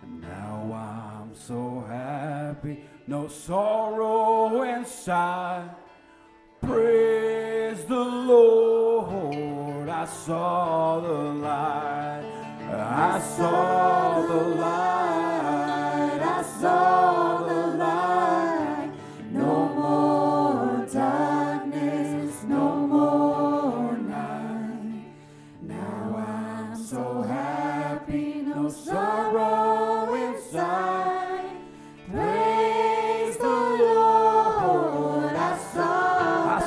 And 0.01 0.21
now 0.21 0.71
I'm 0.73 1.35
so 1.35 1.83
happy, 1.87 2.83
no 3.07 3.27
sorrow 3.27 4.61
inside. 4.61 5.69
Praise 6.61 7.83
the 7.85 7.95
Lord. 7.95 9.89
I 9.89 10.05
saw 10.05 10.99
the 11.01 11.23
light. 11.41 12.23
I 12.71 13.19
saw 13.19 14.21
the 14.21 14.43
light. 14.55 16.21
I 16.21 16.41
saw 16.61 16.92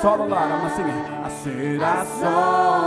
saw. 0.07 0.17
The 0.17 0.25
light. 0.25 0.51
I'm 0.53 0.61
gonna 0.63 0.77
sing 0.77 0.87
it. 0.87 1.11
I 1.11 1.31
said 1.43 1.83
I 1.83 2.05
saw 2.05 2.86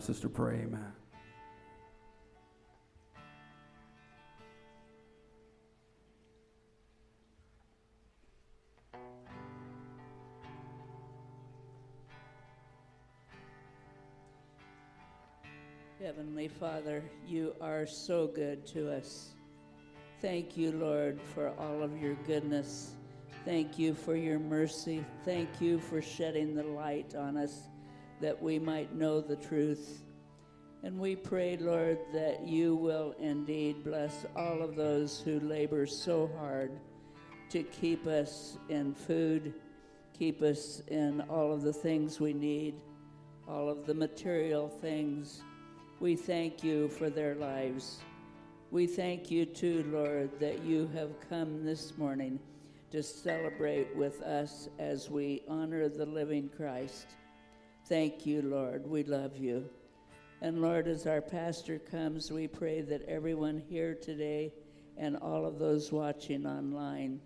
sister 0.00 0.28
pray. 0.28 0.62
Amen. 0.62 0.92
Heavenly 16.02 16.48
Father, 16.48 17.04
you 17.26 17.54
are 17.60 17.86
so 17.86 18.26
good 18.26 18.66
to 18.68 18.90
us. 18.90 19.34
Thank 20.22 20.56
you, 20.56 20.72
Lord, 20.72 21.20
for 21.34 21.52
all 21.58 21.82
of 21.82 22.00
your 22.00 22.14
goodness. 22.26 22.94
Thank 23.44 23.78
you 23.78 23.94
for 23.94 24.16
your 24.16 24.38
mercy. 24.38 25.04
Thank 25.24 25.60
you 25.60 25.78
for 25.78 26.00
shedding 26.00 26.54
the 26.54 26.62
light 26.62 27.14
on 27.14 27.36
us 27.36 27.68
that 28.20 28.40
we 28.40 28.58
might 28.58 28.94
know 28.94 29.20
the 29.20 29.36
truth. 29.36 30.02
And 30.82 30.98
we 30.98 31.14
pray, 31.14 31.56
Lord, 31.58 31.98
that 32.12 32.46
you 32.46 32.74
will 32.74 33.14
indeed 33.18 33.84
bless 33.84 34.24
all 34.34 34.62
of 34.62 34.76
those 34.76 35.20
who 35.20 35.40
labor 35.40 35.86
so 35.86 36.30
hard 36.38 36.70
to 37.50 37.62
keep 37.64 38.06
us 38.06 38.56
in 38.68 38.94
food, 38.94 39.52
keep 40.18 40.40
us 40.40 40.82
in 40.88 41.20
all 41.22 41.52
of 41.52 41.62
the 41.62 41.72
things 41.72 42.20
we 42.20 42.32
need, 42.32 42.74
all 43.48 43.68
of 43.68 43.86
the 43.86 43.94
material 43.94 44.68
things. 44.68 45.42
We 45.98 46.16
thank 46.16 46.64
you 46.64 46.88
for 46.88 47.10
their 47.10 47.34
lives. 47.34 47.98
We 48.70 48.86
thank 48.86 49.30
you 49.30 49.44
too, 49.44 49.84
Lord, 49.92 50.30
that 50.38 50.62
you 50.62 50.88
have 50.94 51.10
come 51.28 51.64
this 51.64 51.98
morning 51.98 52.38
to 52.92 53.02
celebrate 53.02 53.94
with 53.96 54.22
us 54.22 54.68
as 54.78 55.10
we 55.10 55.42
honor 55.48 55.88
the 55.88 56.06
living 56.06 56.48
Christ. 56.56 57.06
Thank 57.90 58.24
you, 58.24 58.40
Lord. 58.42 58.86
We 58.86 59.02
love 59.02 59.36
you. 59.36 59.68
And 60.40 60.62
Lord, 60.62 60.86
as 60.86 61.08
our 61.08 61.20
pastor 61.20 61.80
comes, 61.80 62.30
we 62.30 62.46
pray 62.46 62.82
that 62.82 63.02
everyone 63.08 63.60
here 63.68 63.96
today 63.96 64.52
and 64.96 65.16
all 65.16 65.44
of 65.44 65.58
those 65.58 65.90
watching 65.90 66.46
online 66.46 67.20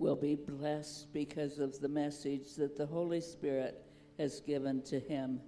will 0.00 0.16
be 0.16 0.34
blessed 0.34 1.12
because 1.12 1.60
of 1.60 1.78
the 1.78 1.88
message 1.88 2.56
that 2.56 2.76
the 2.76 2.84
Holy 2.84 3.20
Spirit 3.20 3.86
has 4.18 4.40
given 4.40 4.82
to 4.82 4.98
him. 4.98 5.40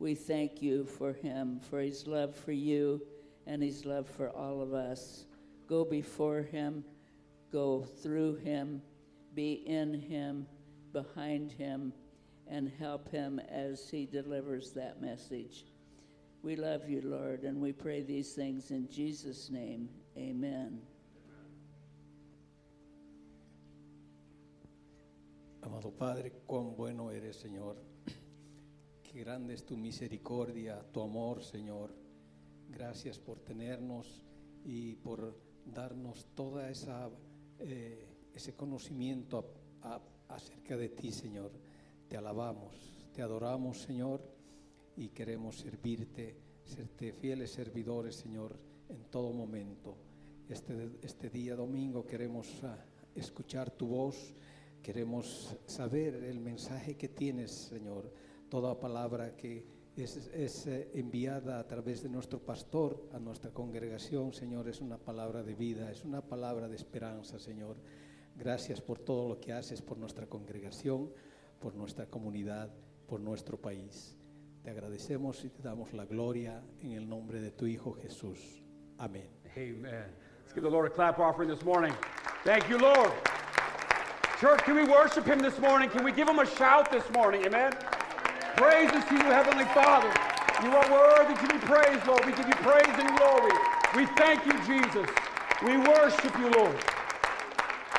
We 0.00 0.16
thank 0.16 0.60
you 0.60 0.84
for 0.84 1.12
him, 1.12 1.60
for 1.70 1.78
his 1.78 2.08
love 2.08 2.34
for 2.34 2.50
you 2.50 3.00
and 3.46 3.62
his 3.62 3.86
love 3.86 4.08
for 4.08 4.28
all 4.30 4.60
of 4.60 4.74
us. 4.74 5.26
Go 5.68 5.84
before 5.84 6.42
him, 6.42 6.82
go 7.52 7.86
through 8.02 8.38
him, 8.38 8.82
be 9.36 9.52
in 9.52 9.94
him, 9.94 10.48
behind 10.92 11.52
him, 11.52 11.92
and 12.48 12.70
help 12.78 13.08
him 13.10 13.40
as 13.50 13.88
he 13.90 14.06
delivers 14.06 14.72
that 14.72 15.00
message. 15.00 15.64
We 16.42 16.54
love 16.56 16.88
you, 16.88 17.00
Lord, 17.02 17.42
and 17.44 17.60
we 17.60 17.72
pray 17.72 18.02
these 18.02 18.32
things 18.34 18.70
in 18.70 18.88
Jesus' 18.88 19.50
name. 19.50 19.88
Amen. 20.16 20.80
Amado 25.62 25.90
Padre, 25.90 26.32
cuán 26.46 26.76
bueno 26.76 27.10
eres, 27.10 27.36
Señor. 27.36 27.76
Qué 29.02 29.20
grande 29.20 29.54
es 29.54 29.64
tu 29.64 29.76
misericordia, 29.76 30.80
tu 30.92 31.00
amor, 31.02 31.42
Señor. 31.42 31.90
Gracias 32.70 33.18
por 33.18 33.40
tenernos 33.40 34.24
y 34.64 34.94
por 34.96 35.36
darnos 35.64 36.26
toda 36.34 36.68
esa 36.70 37.10
eh, 37.58 38.06
ese 38.34 38.54
conocimiento 38.54 39.38
a- 39.82 39.94
a- 39.94 40.02
acerca 40.34 40.76
de 40.76 40.90
ti, 40.90 41.10
Señor. 41.10 41.50
Te 42.08 42.16
alabamos, 42.16 42.72
te 43.12 43.20
adoramos, 43.20 43.80
Señor, 43.82 44.22
y 44.96 45.08
queremos 45.08 45.56
servirte, 45.56 46.36
serte 46.64 47.12
fieles 47.12 47.50
servidores, 47.50 48.14
Señor, 48.14 48.56
en 48.88 49.04
todo 49.10 49.32
momento. 49.32 49.96
Este, 50.48 50.90
este 51.02 51.30
día 51.30 51.56
domingo 51.56 52.06
queremos 52.06 52.62
ah, 52.62 52.78
escuchar 53.16 53.72
tu 53.72 53.88
voz, 53.88 54.34
queremos 54.80 55.56
saber 55.66 56.14
el 56.14 56.38
mensaje 56.38 56.96
que 56.96 57.08
tienes, 57.08 57.50
Señor. 57.50 58.12
Toda 58.48 58.78
palabra 58.78 59.34
que 59.34 59.66
es, 59.96 60.16
es, 60.32 60.68
eh, 60.68 60.90
enviada 60.94 61.58
a 61.58 61.66
través 61.66 62.04
de 62.04 62.08
nuestro 62.08 62.38
pastor 62.38 63.08
a 63.12 63.18
nuestra 63.18 63.50
congregación, 63.50 64.32
Señor, 64.32 64.68
es 64.68 64.80
una 64.80 64.98
palabra 64.98 65.42
de 65.42 65.56
vida, 65.56 65.90
es 65.90 66.04
una 66.04 66.22
palabra 66.22 66.68
de 66.68 66.76
esperanza, 66.76 67.40
Señor. 67.40 67.76
Gracias 68.36 68.80
por 68.80 69.00
todo 69.00 69.28
lo 69.28 69.40
que 69.40 69.52
haces 69.52 69.82
por 69.82 69.98
nuestra 69.98 70.26
congregación, 70.26 71.10
por 71.60 71.74
nuestra 71.74 72.06
comunidad, 72.06 72.70
por 73.08 73.20
nuestro 73.20 73.56
país. 73.56 74.16
Te 74.62 74.70
agradecemos 74.70 75.44
y 75.44 75.48
te 75.48 75.62
damos 75.62 75.92
la 75.92 76.04
gloria 76.04 76.62
en 76.80 76.92
el 76.92 77.08
nombre 77.08 77.40
de 77.40 77.50
tu 77.50 77.66
Hijo 77.66 77.94
Jesús. 77.94 78.38
Amén. 78.98 79.28
Amen. 79.56 80.06
Let's 80.42 80.52
give 80.52 80.62
the 80.62 80.70
Lord 80.70 80.86
a 80.86 80.90
clap 80.90 81.18
offering 81.18 81.48
this 81.48 81.64
morning. 81.64 81.92
Thank 82.44 82.68
you, 82.68 82.78
Lord. 82.78 83.12
Church, 84.40 84.62
can 84.64 84.76
we 84.76 84.84
worship 84.84 85.24
him 85.24 85.38
this 85.38 85.58
morning? 85.58 85.88
Can 85.88 86.04
we 86.04 86.12
give 86.12 86.28
him 86.28 86.38
a 86.38 86.46
shout 86.46 86.90
this 86.90 87.08
morning? 87.12 87.44
Amen. 87.46 87.72
Praises 88.56 89.04
to 89.04 89.14
you, 89.14 89.24
Heavenly 89.24 89.64
Father. 89.66 90.12
You 90.62 90.70
are 90.70 90.90
worthy 90.90 91.34
to 91.34 91.52
be 91.52 91.58
praised, 91.58 92.06
Lord. 92.06 92.24
We 92.24 92.32
give 92.32 92.46
you 92.46 92.54
praise 92.56 92.94
and 92.98 93.16
glory. 93.18 93.52
We 93.94 94.06
thank 94.16 94.44
you, 94.46 94.52
Jesus. 94.66 95.08
We 95.64 95.76
worship 95.78 96.36
you, 96.38 96.50
Lord. 96.50 96.76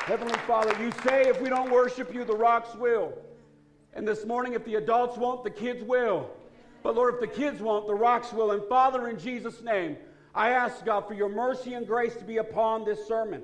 Heavenly 0.04 0.38
Father, 0.46 0.74
you 0.82 0.90
say 1.04 1.28
if 1.28 1.40
we 1.40 1.48
don't 1.48 1.70
worship 1.70 2.14
you, 2.14 2.24
the 2.24 2.34
rocks 2.34 2.74
will. 2.74 3.12
And 3.94 4.06
this 4.06 4.24
morning, 4.24 4.52
if 4.52 4.64
the 4.64 4.76
adults 4.76 5.16
won't, 5.16 5.44
the 5.44 5.50
kids 5.50 5.82
will. 5.82 6.30
But 6.82 6.94
Lord, 6.94 7.14
if 7.14 7.20
the 7.20 7.26
kids 7.26 7.60
won't, 7.60 7.86
the 7.86 7.94
rocks 7.94 8.32
will. 8.32 8.52
And 8.52 8.62
Father, 8.64 9.08
in 9.08 9.18
Jesus' 9.18 9.62
name, 9.62 9.96
I 10.34 10.50
ask 10.50 10.84
God 10.84 11.08
for 11.08 11.14
your 11.14 11.28
mercy 11.28 11.74
and 11.74 11.86
grace 11.86 12.14
to 12.16 12.24
be 12.24 12.36
upon 12.36 12.84
this 12.84 13.06
sermon, 13.08 13.42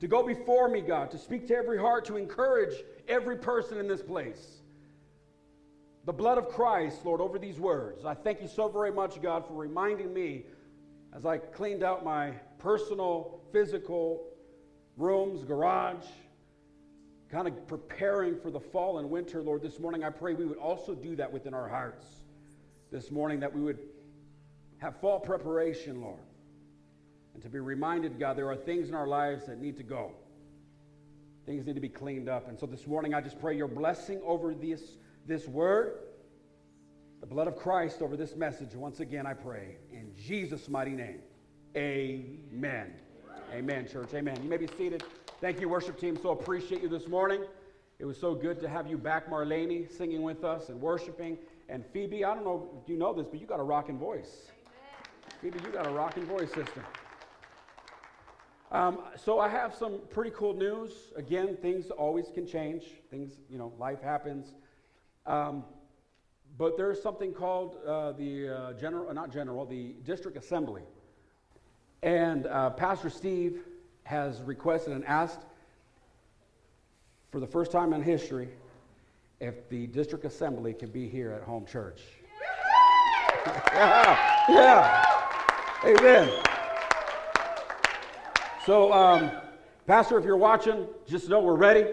to 0.00 0.06
go 0.06 0.26
before 0.26 0.68
me, 0.68 0.80
God, 0.80 1.10
to 1.10 1.18
speak 1.18 1.48
to 1.48 1.56
every 1.56 1.78
heart, 1.78 2.04
to 2.06 2.16
encourage 2.16 2.74
every 3.08 3.36
person 3.36 3.78
in 3.78 3.88
this 3.88 4.02
place. 4.02 4.58
The 6.04 6.12
blood 6.12 6.38
of 6.38 6.48
Christ, 6.48 7.04
Lord, 7.04 7.20
over 7.20 7.38
these 7.38 7.58
words. 7.58 8.04
I 8.04 8.14
thank 8.14 8.40
you 8.40 8.48
so 8.48 8.68
very 8.68 8.92
much, 8.92 9.20
God, 9.20 9.46
for 9.46 9.54
reminding 9.54 10.14
me 10.14 10.44
as 11.12 11.26
I 11.26 11.38
cleaned 11.38 11.82
out 11.82 12.04
my 12.04 12.32
personal, 12.58 13.40
physical 13.52 14.28
rooms, 14.96 15.44
garage, 15.44 16.04
kind 17.30 17.46
of 17.46 17.66
preparing 17.66 18.38
for 18.40 18.50
the 18.50 18.60
fall 18.60 18.98
and 18.98 19.10
winter, 19.10 19.42
Lord. 19.42 19.62
This 19.62 19.78
morning, 19.78 20.02
I 20.02 20.10
pray 20.10 20.34
we 20.34 20.46
would 20.46 20.58
also 20.58 20.94
do 20.94 21.14
that 21.16 21.32
within 21.32 21.54
our 21.54 21.68
hearts. 21.68 22.04
This 22.90 23.10
morning, 23.10 23.40
that 23.40 23.54
we 23.54 23.60
would 23.60 23.78
have 24.78 24.98
fall 25.00 25.20
preparation, 25.20 26.00
Lord. 26.00 26.20
And 27.34 27.42
to 27.42 27.48
be 27.48 27.58
reminded, 27.58 28.18
God, 28.18 28.36
there 28.36 28.48
are 28.48 28.56
things 28.56 28.88
in 28.88 28.94
our 28.94 29.06
lives 29.06 29.46
that 29.46 29.60
need 29.60 29.76
to 29.76 29.82
go. 29.82 30.12
Things 31.44 31.66
need 31.66 31.74
to 31.74 31.80
be 31.80 31.88
cleaned 31.88 32.28
up. 32.28 32.48
And 32.48 32.58
so 32.58 32.66
this 32.66 32.86
morning, 32.86 33.14
I 33.14 33.20
just 33.20 33.38
pray 33.38 33.56
your 33.56 33.68
blessing 33.68 34.20
over 34.24 34.54
this, 34.54 34.96
this 35.26 35.46
word, 35.46 35.98
the 37.20 37.26
blood 37.26 37.46
of 37.46 37.56
Christ 37.56 38.00
over 38.00 38.16
this 38.16 38.36
message. 38.36 38.74
Once 38.74 39.00
again, 39.00 39.26
I 39.26 39.34
pray 39.34 39.76
in 39.92 40.12
Jesus' 40.16 40.68
mighty 40.68 40.92
name. 40.92 41.20
Amen. 41.76 42.94
Amen, 43.52 43.86
church. 43.86 44.14
Amen. 44.14 44.38
You 44.42 44.48
may 44.48 44.56
be 44.56 44.68
seated. 44.78 45.04
Thank 45.40 45.60
you, 45.60 45.68
worship 45.68 46.00
team. 46.00 46.18
So 46.20 46.30
appreciate 46.30 46.82
you 46.82 46.88
this 46.88 47.06
morning. 47.06 47.44
It 48.00 48.04
was 48.04 48.18
so 48.18 48.34
good 48.34 48.58
to 48.58 48.68
have 48.68 48.88
you 48.88 48.98
back, 48.98 49.30
Marlene, 49.30 49.88
singing 49.88 50.22
with 50.22 50.42
us 50.42 50.68
and 50.68 50.80
worshiping. 50.80 51.38
And 51.68 51.86
Phoebe, 51.92 52.24
I 52.24 52.34
don't 52.34 52.42
know 52.42 52.80
if 52.82 52.88
you 52.88 52.96
know 52.96 53.14
this, 53.14 53.28
but 53.28 53.40
you 53.40 53.46
got 53.46 53.60
a 53.60 53.62
rocking 53.62 54.00
voice. 54.00 54.48
Phoebe, 55.40 55.60
you 55.64 55.70
got 55.70 55.86
a 55.86 55.90
rocking 55.90 56.24
voice, 56.24 56.48
sister. 56.52 56.84
Um, 58.72 58.98
so 59.14 59.38
I 59.38 59.48
have 59.48 59.76
some 59.76 60.00
pretty 60.10 60.32
cool 60.34 60.54
news. 60.54 60.90
Again, 61.14 61.56
things 61.62 61.92
always 61.92 62.32
can 62.34 62.44
change. 62.44 62.86
Things, 63.08 63.34
you 63.48 63.58
know, 63.58 63.72
life 63.78 64.02
happens. 64.02 64.54
Um, 65.24 65.62
but 66.56 66.76
there's 66.76 67.00
something 67.00 67.32
called 67.32 67.76
uh, 67.86 68.10
the 68.10 68.48
uh, 68.48 68.72
general, 68.72 69.14
not 69.14 69.32
general, 69.32 69.64
the 69.64 69.94
district 70.02 70.36
assembly. 70.36 70.82
And 72.02 72.48
uh, 72.48 72.70
Pastor 72.70 73.08
Steve 73.08 73.60
has 74.08 74.40
requested 74.40 74.94
and 74.94 75.04
asked 75.04 75.40
for 77.30 77.40
the 77.40 77.46
first 77.46 77.70
time 77.70 77.92
in 77.92 78.02
history 78.02 78.48
if 79.38 79.68
the 79.68 79.86
district 79.88 80.24
assembly 80.24 80.72
can 80.72 80.88
be 80.88 81.06
here 81.06 81.30
at 81.30 81.42
home 81.42 81.66
church. 81.66 82.00
yeah, 83.74 84.44
yeah. 84.48 85.04
Amen. 85.84 86.30
So, 88.64 88.90
um, 88.94 89.30
Pastor, 89.86 90.18
if 90.18 90.24
you're 90.24 90.38
watching, 90.38 90.86
just 91.06 91.28
know 91.28 91.40
we're 91.40 91.54
ready 91.54 91.84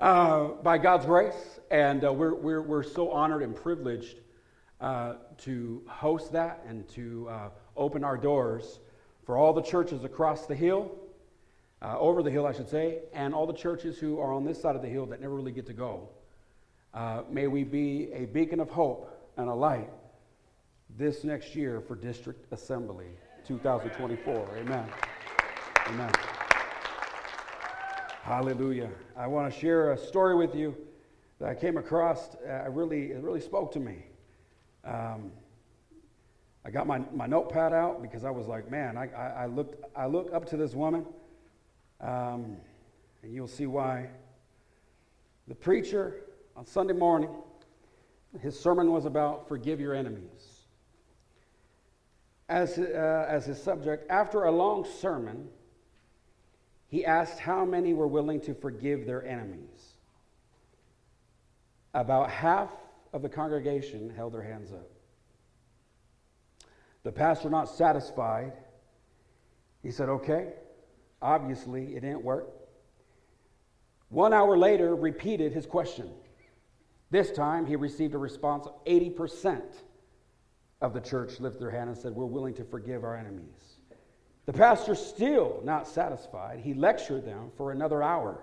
uh, 0.00 0.48
by 0.64 0.76
God's 0.78 1.06
grace. 1.06 1.60
And 1.70 2.04
uh, 2.04 2.12
we're, 2.12 2.34
we're, 2.34 2.62
we're 2.62 2.82
so 2.82 3.12
honored 3.12 3.44
and 3.44 3.54
privileged 3.54 4.16
uh, 4.80 5.14
to 5.42 5.82
host 5.86 6.32
that 6.32 6.64
and 6.68 6.88
to 6.88 7.28
uh, 7.30 7.48
open 7.76 8.02
our 8.02 8.16
doors 8.16 8.80
for 9.24 9.36
all 9.36 9.52
the 9.52 9.62
churches 9.62 10.04
across 10.04 10.46
the 10.46 10.54
hill, 10.54 10.92
uh, 11.82 11.98
over 11.98 12.22
the 12.22 12.30
hill, 12.30 12.46
I 12.46 12.52
should 12.52 12.68
say, 12.68 13.00
and 13.12 13.34
all 13.34 13.46
the 13.46 13.54
churches 13.54 13.98
who 13.98 14.18
are 14.20 14.32
on 14.32 14.44
this 14.44 14.60
side 14.60 14.76
of 14.76 14.82
the 14.82 14.88
hill 14.88 15.06
that 15.06 15.20
never 15.20 15.34
really 15.34 15.52
get 15.52 15.66
to 15.66 15.72
go. 15.72 16.08
Uh, 16.92 17.22
may 17.30 17.46
we 17.46 17.64
be 17.64 18.10
a 18.12 18.26
beacon 18.26 18.60
of 18.60 18.68
hope 18.68 19.32
and 19.36 19.48
a 19.48 19.54
light 19.54 19.88
this 20.98 21.24
next 21.24 21.54
year 21.54 21.80
for 21.80 21.94
District 21.94 22.52
Assembly 22.52 23.06
2024. 23.46 24.48
Amen. 24.58 24.84
Amen. 25.86 26.12
Hallelujah. 28.22 28.90
I 29.16 29.26
want 29.26 29.52
to 29.52 29.58
share 29.58 29.92
a 29.92 29.98
story 29.98 30.34
with 30.34 30.54
you 30.54 30.76
that 31.38 31.48
I 31.48 31.54
came 31.54 31.78
across. 31.78 32.36
Uh, 32.46 32.68
really, 32.70 33.12
it 33.12 33.22
really 33.22 33.40
spoke 33.40 33.72
to 33.72 33.80
me. 33.80 34.04
Um, 34.84 35.32
I 36.64 36.70
got 36.70 36.86
my, 36.86 37.00
my 37.14 37.26
notepad 37.26 37.72
out 37.72 38.02
because 38.02 38.24
I 38.24 38.30
was 38.30 38.46
like, 38.46 38.70
man, 38.70 38.96
I, 38.96 39.08
I, 39.12 39.26
I 39.42 39.46
looked 39.46 39.82
I 39.96 40.06
look 40.06 40.32
up 40.32 40.46
to 40.50 40.56
this 40.56 40.74
woman, 40.74 41.06
um, 42.00 42.56
and 43.22 43.34
you'll 43.34 43.48
see 43.48 43.66
why. 43.66 44.08
The 45.48 45.54
preacher 45.54 46.16
on 46.56 46.66
Sunday 46.66 46.92
morning, 46.92 47.30
his 48.40 48.58
sermon 48.58 48.92
was 48.92 49.06
about 49.06 49.48
forgive 49.48 49.80
your 49.80 49.94
enemies. 49.94 50.60
As, 52.48 52.78
uh, 52.78 53.26
as 53.28 53.46
his 53.46 53.62
subject, 53.62 54.10
after 54.10 54.44
a 54.44 54.50
long 54.50 54.84
sermon, 54.84 55.48
he 56.88 57.04
asked 57.04 57.38
how 57.38 57.64
many 57.64 57.94
were 57.94 58.08
willing 58.08 58.40
to 58.42 58.54
forgive 58.54 59.06
their 59.06 59.24
enemies. 59.24 59.94
About 61.94 62.28
half 62.28 62.70
of 63.12 63.22
the 63.22 63.28
congregation 63.28 64.12
held 64.14 64.34
their 64.34 64.42
hands 64.42 64.72
up. 64.72 64.90
The 67.02 67.12
pastor, 67.12 67.48
not 67.48 67.68
satisfied, 67.68 68.52
he 69.82 69.90
said, 69.90 70.08
Okay, 70.08 70.52
obviously 71.22 71.96
it 71.96 72.00
didn't 72.00 72.22
work. 72.22 72.48
One 74.10 74.32
hour 74.32 74.58
later, 74.58 74.94
repeated 74.94 75.52
his 75.52 75.66
question. 75.66 76.10
This 77.10 77.30
time, 77.30 77.66
he 77.66 77.76
received 77.76 78.14
a 78.14 78.18
response 78.18 78.66
of 78.66 78.84
80% 78.84 79.62
of 80.80 80.92
the 80.92 81.00
church 81.00 81.40
lifted 81.40 81.60
their 81.60 81.70
hand 81.70 81.88
and 81.88 81.98
said, 81.98 82.14
We're 82.14 82.26
willing 82.26 82.54
to 82.54 82.64
forgive 82.64 83.04
our 83.04 83.16
enemies. 83.16 83.76
The 84.46 84.52
pastor, 84.52 84.94
still 84.94 85.60
not 85.64 85.86
satisfied, 85.86 86.60
he 86.60 86.74
lectured 86.74 87.24
them 87.24 87.50
for 87.56 87.72
another 87.72 88.02
hour 88.02 88.42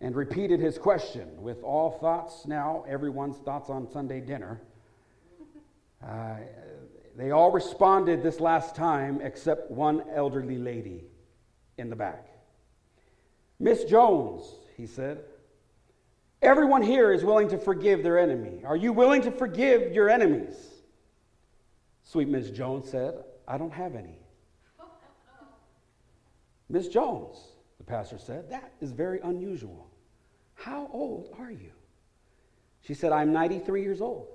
and 0.00 0.14
repeated 0.14 0.60
his 0.60 0.78
question 0.78 1.28
with 1.42 1.62
all 1.62 1.90
thoughts 1.90 2.46
now, 2.46 2.84
everyone's 2.88 3.38
thoughts 3.38 3.68
on 3.70 3.90
Sunday 3.90 4.20
dinner. 4.20 4.60
Uh, 6.06 6.36
they 7.18 7.32
all 7.32 7.50
responded 7.50 8.22
this 8.22 8.38
last 8.38 8.76
time 8.76 9.20
except 9.20 9.72
one 9.72 10.04
elderly 10.14 10.56
lady 10.56 11.02
in 11.76 11.90
the 11.90 11.96
back. 11.96 12.28
Miss 13.58 13.82
Jones, 13.82 14.44
he 14.76 14.86
said, 14.86 15.24
everyone 16.40 16.80
here 16.80 17.12
is 17.12 17.24
willing 17.24 17.48
to 17.48 17.58
forgive 17.58 18.04
their 18.04 18.20
enemy. 18.20 18.62
Are 18.64 18.76
you 18.76 18.92
willing 18.92 19.22
to 19.22 19.32
forgive 19.32 19.92
your 19.92 20.08
enemies? 20.08 20.54
Sweet 22.04 22.28
Miss 22.28 22.50
Jones 22.50 22.88
said, 22.88 23.24
I 23.48 23.58
don't 23.58 23.72
have 23.72 23.96
any. 23.96 24.20
Miss 26.68 26.86
Jones, 26.86 27.36
the 27.78 27.84
pastor 27.84 28.18
said, 28.18 28.48
that 28.50 28.72
is 28.80 28.92
very 28.92 29.18
unusual. 29.24 29.90
How 30.54 30.88
old 30.92 31.34
are 31.36 31.50
you? 31.50 31.72
She 32.80 32.94
said, 32.94 33.10
I'm 33.10 33.32
93 33.32 33.82
years 33.82 34.00
old. 34.00 34.28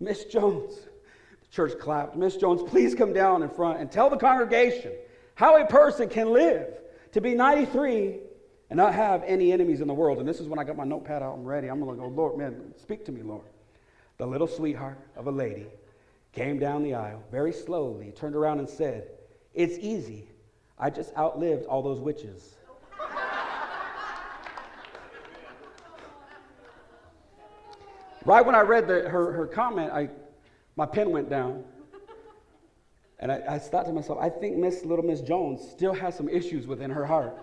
Miss 0.00 0.24
Jones, 0.24 0.74
church 1.50 1.78
clapped. 1.78 2.16
Miss 2.16 2.36
Jones, 2.36 2.62
please 2.62 2.94
come 2.94 3.12
down 3.12 3.42
in 3.42 3.48
front 3.50 3.80
and 3.80 3.90
tell 3.90 4.10
the 4.10 4.16
congregation 4.16 4.92
how 5.34 5.60
a 5.60 5.66
person 5.66 6.08
can 6.08 6.32
live 6.32 6.68
to 7.12 7.20
be 7.20 7.34
93 7.34 8.18
and 8.70 8.76
not 8.76 8.94
have 8.94 9.22
any 9.24 9.52
enemies 9.52 9.80
in 9.80 9.88
the 9.88 9.94
world. 9.94 10.18
And 10.18 10.28
this 10.28 10.40
is 10.40 10.48
when 10.48 10.58
I 10.58 10.64
got 10.64 10.76
my 10.76 10.84
notepad 10.84 11.22
out 11.22 11.36
and 11.36 11.46
ready. 11.46 11.68
I'm 11.68 11.80
going 11.80 11.96
to 11.96 12.02
go, 12.02 12.08
Lord, 12.08 12.36
man, 12.36 12.74
speak 12.76 13.04
to 13.06 13.12
me, 13.12 13.22
Lord. 13.22 13.46
The 14.18 14.26
little 14.26 14.48
sweetheart 14.48 14.98
of 15.16 15.26
a 15.26 15.30
lady 15.30 15.66
came 16.32 16.58
down 16.58 16.82
the 16.82 16.94
aisle 16.94 17.22
very 17.30 17.52
slowly, 17.52 18.12
turned 18.12 18.34
around 18.34 18.58
and 18.58 18.68
said, 18.68 19.08
It's 19.54 19.78
easy. 19.78 20.28
I 20.78 20.90
just 20.90 21.16
outlived 21.16 21.64
all 21.66 21.82
those 21.82 22.00
witches. 22.00 22.56
right 28.24 28.44
when 28.44 28.54
I 28.54 28.60
read 28.60 28.86
the, 28.86 29.08
her, 29.08 29.32
her 29.32 29.46
comment, 29.46 29.92
I, 29.92 30.10
my 30.78 30.86
pen 30.86 31.10
went 31.10 31.28
down. 31.28 31.64
And 33.18 33.32
I, 33.32 33.42
I 33.48 33.58
thought 33.58 33.86
to 33.86 33.92
myself, 33.92 34.20
I 34.20 34.30
think 34.30 34.56
Miss 34.56 34.84
Little 34.84 35.04
Miss 35.04 35.20
Jones 35.20 35.60
still 35.68 35.92
has 35.92 36.16
some 36.16 36.28
issues 36.28 36.68
within 36.68 36.88
her 36.88 37.04
heart 37.04 37.36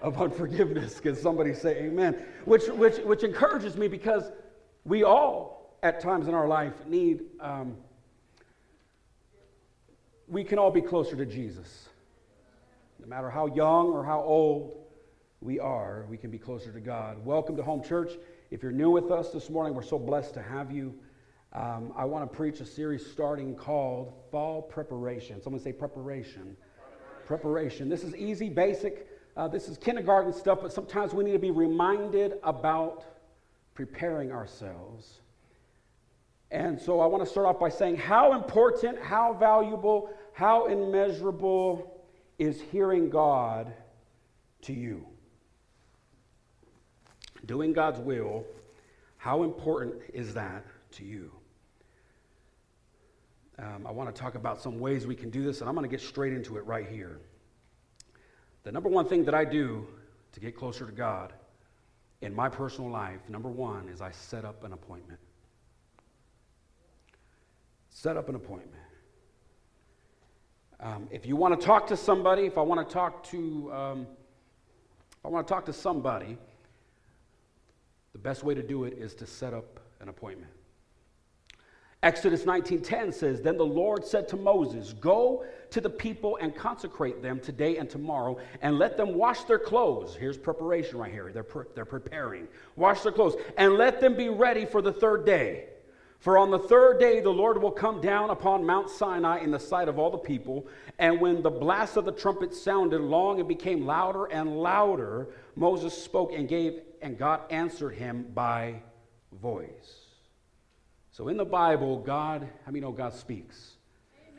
of 0.00 0.22
unforgiveness. 0.22 1.00
Can 1.00 1.16
somebody 1.16 1.52
say 1.52 1.78
amen? 1.78 2.14
Which, 2.44 2.68
which, 2.68 2.98
which 2.98 3.24
encourages 3.24 3.76
me 3.76 3.88
because 3.88 4.30
we 4.84 5.02
all, 5.02 5.76
at 5.82 5.98
times 5.98 6.28
in 6.28 6.34
our 6.34 6.46
life, 6.46 6.74
need, 6.86 7.22
um, 7.40 7.76
we 10.28 10.44
can 10.44 10.60
all 10.60 10.70
be 10.70 10.82
closer 10.82 11.16
to 11.16 11.26
Jesus. 11.26 11.88
No 13.00 13.08
matter 13.08 13.28
how 13.28 13.46
young 13.46 13.88
or 13.88 14.04
how 14.04 14.20
old 14.20 14.76
we 15.40 15.58
are, 15.58 16.06
we 16.08 16.16
can 16.16 16.30
be 16.30 16.38
closer 16.38 16.70
to 16.70 16.80
God. 16.80 17.24
Welcome 17.24 17.56
to 17.56 17.64
Home 17.64 17.82
Church. 17.82 18.12
If 18.52 18.62
you're 18.62 18.70
new 18.70 18.90
with 18.90 19.10
us 19.10 19.32
this 19.32 19.50
morning, 19.50 19.74
we're 19.74 19.82
so 19.82 19.98
blessed 19.98 20.34
to 20.34 20.42
have 20.42 20.70
you. 20.70 20.94
Um, 21.52 21.92
I 21.96 22.04
want 22.04 22.30
to 22.30 22.36
preach 22.36 22.60
a 22.60 22.66
series 22.66 23.10
starting 23.10 23.54
called 23.54 24.12
Fall 24.30 24.62
Preparation. 24.62 25.40
Someone 25.40 25.62
say 25.62 25.72
preparation. 25.72 26.56
Preparation. 27.26 27.88
This 27.88 28.04
is 28.04 28.14
easy, 28.14 28.48
basic. 28.48 29.08
Uh, 29.36 29.48
this 29.48 29.68
is 29.68 29.78
kindergarten 29.78 30.32
stuff, 30.32 30.58
but 30.62 30.72
sometimes 30.72 31.14
we 31.14 31.24
need 31.24 31.32
to 31.32 31.38
be 31.38 31.50
reminded 31.50 32.34
about 32.42 33.04
preparing 33.74 34.32
ourselves. 34.32 35.20
And 36.50 36.80
so 36.80 37.00
I 37.00 37.06
want 37.06 37.24
to 37.24 37.30
start 37.30 37.46
off 37.46 37.58
by 37.58 37.68
saying 37.68 37.96
how 37.96 38.32
important, 38.32 39.00
how 39.00 39.32
valuable, 39.34 40.10
how 40.32 40.66
immeasurable 40.66 42.02
is 42.38 42.60
hearing 42.60 43.10
God 43.10 43.72
to 44.62 44.72
you? 44.72 45.06
Doing 47.46 47.72
God's 47.72 48.00
will, 48.00 48.44
how 49.16 49.42
important 49.42 49.94
is 50.12 50.34
that 50.34 50.64
to 50.92 51.04
you? 51.04 51.30
Um, 53.58 53.86
I 53.86 53.90
want 53.90 54.14
to 54.14 54.20
talk 54.20 54.34
about 54.34 54.60
some 54.60 54.78
ways 54.78 55.06
we 55.06 55.14
can 55.14 55.30
do 55.30 55.42
this, 55.42 55.60
and 55.60 55.68
I'm 55.68 55.74
going 55.74 55.88
to 55.88 55.94
get 55.94 56.04
straight 56.04 56.32
into 56.32 56.58
it 56.58 56.66
right 56.66 56.86
here. 56.86 57.20
The 58.64 58.72
number 58.72 58.88
one 58.88 59.08
thing 59.08 59.24
that 59.24 59.34
I 59.34 59.44
do 59.44 59.86
to 60.32 60.40
get 60.40 60.56
closer 60.56 60.84
to 60.84 60.92
God 60.92 61.32
in 62.20 62.34
my 62.34 62.48
personal 62.48 62.90
life, 62.90 63.20
number 63.28 63.48
one, 63.48 63.88
is 63.88 64.00
I 64.00 64.10
set 64.10 64.44
up 64.44 64.64
an 64.64 64.72
appointment. 64.72 65.20
Set 67.88 68.16
up 68.16 68.28
an 68.28 68.34
appointment. 68.34 68.82
Um, 70.80 71.08
if 71.10 71.24
you 71.24 71.36
want 71.36 71.58
to 71.58 71.66
talk 71.66 71.86
to 71.86 71.96
somebody, 71.96 72.42
if 72.42 72.58
I 72.58 72.60
want 72.60 72.86
to 72.86 72.92
talk 72.92 73.22
to, 73.30 73.72
um, 73.72 74.06
if 75.18 75.24
I 75.24 75.28
want 75.28 75.46
to 75.46 75.54
talk 75.54 75.64
to 75.66 75.72
somebody, 75.72 76.36
the 78.12 78.18
best 78.18 78.44
way 78.44 78.54
to 78.54 78.62
do 78.62 78.84
it 78.84 78.98
is 78.98 79.14
to 79.14 79.26
set 79.26 79.54
up 79.54 79.80
an 80.00 80.10
appointment. 80.10 80.50
Exodus 82.06 82.46
19:10 82.46 83.10
says, 83.10 83.42
"Then 83.42 83.56
the 83.56 83.66
Lord 83.66 84.04
said 84.04 84.28
to 84.28 84.36
Moses, 84.36 84.92
Go 84.92 85.44
to 85.70 85.80
the 85.80 85.90
people 85.90 86.38
and 86.40 86.54
consecrate 86.54 87.20
them 87.20 87.40
today 87.40 87.78
and 87.78 87.90
tomorrow, 87.90 88.38
and 88.62 88.78
let 88.78 88.96
them 88.96 89.16
wash 89.16 89.42
their 89.42 89.58
clothes." 89.58 90.14
Here's 90.14 90.38
preparation 90.38 91.00
right 91.00 91.10
here. 91.10 91.32
They're, 91.32 91.42
pre- 91.42 91.64
they're 91.74 91.84
preparing. 91.84 92.46
Wash 92.76 93.02
their 93.02 93.10
clothes, 93.10 93.34
and 93.56 93.74
let 93.74 94.00
them 94.00 94.14
be 94.14 94.28
ready 94.28 94.66
for 94.66 94.80
the 94.80 94.92
third 94.92 95.26
day. 95.26 95.64
For 96.20 96.38
on 96.38 96.52
the 96.52 96.60
third 96.60 97.00
day 97.00 97.18
the 97.18 97.32
Lord 97.32 97.60
will 97.60 97.72
come 97.72 98.00
down 98.00 98.30
upon 98.30 98.64
Mount 98.64 98.88
Sinai 98.88 99.40
in 99.40 99.50
the 99.50 99.58
sight 99.58 99.88
of 99.88 99.98
all 99.98 100.10
the 100.10 100.16
people. 100.16 100.68
And 101.00 101.20
when 101.20 101.42
the 101.42 101.50
blast 101.50 101.96
of 101.96 102.04
the 102.04 102.12
trumpet 102.12 102.54
sounded 102.54 103.00
long 103.00 103.40
and 103.40 103.48
became 103.48 103.84
louder 103.84 104.26
and 104.26 104.60
louder, 104.60 105.26
Moses 105.56 105.92
spoke 105.92 106.32
and 106.32 106.48
gave, 106.48 106.82
and 107.02 107.18
God 107.18 107.40
answered 107.50 107.94
him 107.94 108.30
by 108.32 108.82
voice. 109.32 110.05
So 111.16 111.28
in 111.28 111.38
the 111.38 111.46
Bible, 111.46 111.96
God, 112.00 112.46
how 112.66 112.70
many 112.70 112.80
know 112.80 112.92
God 112.92 113.14
speaks? 113.14 113.76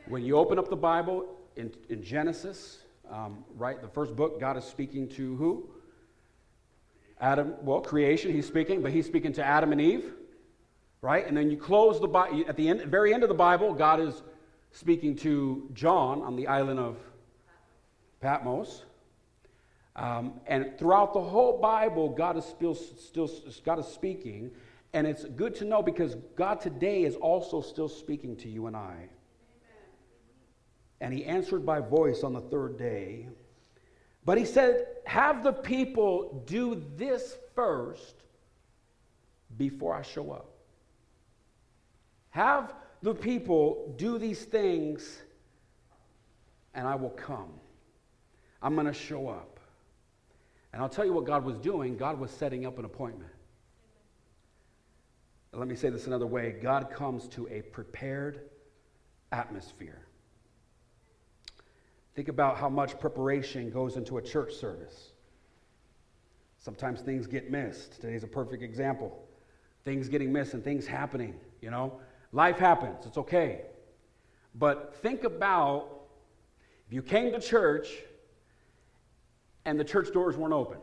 When 0.06 0.22
you 0.22 0.36
open 0.36 0.60
up 0.60 0.70
the 0.70 0.76
Bible 0.76 1.26
in, 1.56 1.72
in 1.88 2.04
Genesis, 2.04 2.78
um, 3.10 3.44
right, 3.56 3.82
the 3.82 3.88
first 3.88 4.14
book, 4.14 4.38
God 4.38 4.56
is 4.56 4.62
speaking 4.62 5.08
to 5.08 5.34
who? 5.34 5.68
Adam, 7.20 7.54
well, 7.62 7.80
creation, 7.80 8.32
he's 8.32 8.46
speaking, 8.46 8.80
but 8.80 8.92
he's 8.92 9.06
speaking 9.06 9.32
to 9.32 9.44
Adam 9.44 9.72
and 9.72 9.80
Eve, 9.80 10.12
right? 11.02 11.26
And 11.26 11.36
then 11.36 11.50
you 11.50 11.56
close 11.56 12.00
the 12.00 12.06
Bible, 12.06 12.44
at 12.46 12.56
the 12.56 12.68
end, 12.68 12.82
very 12.82 13.12
end 13.12 13.24
of 13.24 13.28
the 13.28 13.34
Bible, 13.34 13.74
God 13.74 13.98
is 13.98 14.22
speaking 14.70 15.16
to 15.16 15.68
John 15.72 16.22
on 16.22 16.36
the 16.36 16.46
island 16.46 16.78
of 16.78 16.96
Patmos. 18.20 18.84
Um, 19.96 20.34
and 20.46 20.78
throughout 20.78 21.12
the 21.12 21.22
whole 21.22 21.58
Bible, 21.58 22.10
God 22.10 22.36
is 22.36 22.44
still, 22.44 22.76
still 22.76 23.28
God 23.64 23.80
is 23.80 23.86
speaking. 23.88 24.52
And 24.92 25.06
it's 25.06 25.24
good 25.24 25.54
to 25.56 25.64
know 25.64 25.82
because 25.82 26.16
God 26.36 26.60
today 26.60 27.04
is 27.04 27.14
also 27.16 27.60
still 27.60 27.88
speaking 27.88 28.36
to 28.36 28.48
you 28.48 28.66
and 28.66 28.76
I. 28.76 28.94
Amen. 28.94 29.08
And 31.00 31.12
he 31.12 31.24
answered 31.24 31.66
by 31.66 31.80
voice 31.80 32.22
on 32.22 32.32
the 32.32 32.40
third 32.40 32.78
day. 32.78 33.28
But 34.24 34.38
he 34.38 34.44
said, 34.44 34.86
Have 35.04 35.42
the 35.42 35.52
people 35.52 36.42
do 36.46 36.82
this 36.96 37.36
first 37.54 38.14
before 39.56 39.94
I 39.94 40.02
show 40.02 40.30
up. 40.30 40.50
Have 42.30 42.74
the 43.02 43.14
people 43.14 43.94
do 43.96 44.18
these 44.18 44.44
things, 44.44 45.22
and 46.74 46.86
I 46.86 46.94
will 46.94 47.10
come. 47.10 47.52
I'm 48.62 48.74
going 48.74 48.86
to 48.86 48.92
show 48.92 49.28
up. 49.28 49.60
And 50.72 50.82
I'll 50.82 50.88
tell 50.88 51.04
you 51.04 51.12
what 51.12 51.24
God 51.24 51.44
was 51.44 51.56
doing 51.56 51.96
God 51.96 52.18
was 52.18 52.30
setting 52.30 52.66
up 52.66 52.78
an 52.78 52.84
appointment. 52.84 53.27
Let 55.58 55.66
me 55.66 55.74
say 55.74 55.90
this 55.90 56.06
another 56.06 56.26
way 56.26 56.52
God 56.62 56.88
comes 56.88 57.26
to 57.28 57.48
a 57.48 57.62
prepared 57.62 58.42
atmosphere. 59.32 60.06
Think 62.14 62.28
about 62.28 62.58
how 62.58 62.68
much 62.68 62.98
preparation 63.00 63.70
goes 63.70 63.96
into 63.96 64.18
a 64.18 64.22
church 64.22 64.54
service. 64.54 65.10
Sometimes 66.58 67.00
things 67.00 67.26
get 67.26 67.50
missed. 67.50 68.00
Today's 68.00 68.22
a 68.22 68.28
perfect 68.28 68.62
example. 68.62 69.26
Things 69.84 70.08
getting 70.08 70.32
missed 70.32 70.54
and 70.54 70.62
things 70.62 70.86
happening, 70.86 71.34
you 71.60 71.70
know. 71.70 72.00
Life 72.32 72.58
happens, 72.58 73.04
it's 73.04 73.18
okay. 73.18 73.62
But 74.54 74.94
think 75.02 75.24
about 75.24 75.88
if 76.86 76.92
you 76.92 77.02
came 77.02 77.32
to 77.32 77.40
church 77.40 77.88
and 79.64 79.78
the 79.78 79.84
church 79.84 80.12
doors 80.12 80.36
weren't 80.36 80.54
open. 80.54 80.78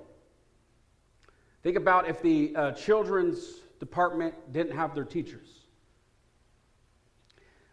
Think 1.64 1.78
about 1.78 2.10
if 2.10 2.22
the 2.22 2.54
uh, 2.56 2.72
children's 2.74 3.62
department 3.80 4.34
didn't 4.52 4.76
have 4.76 4.96
their 4.96 5.04
teachers. 5.04 5.66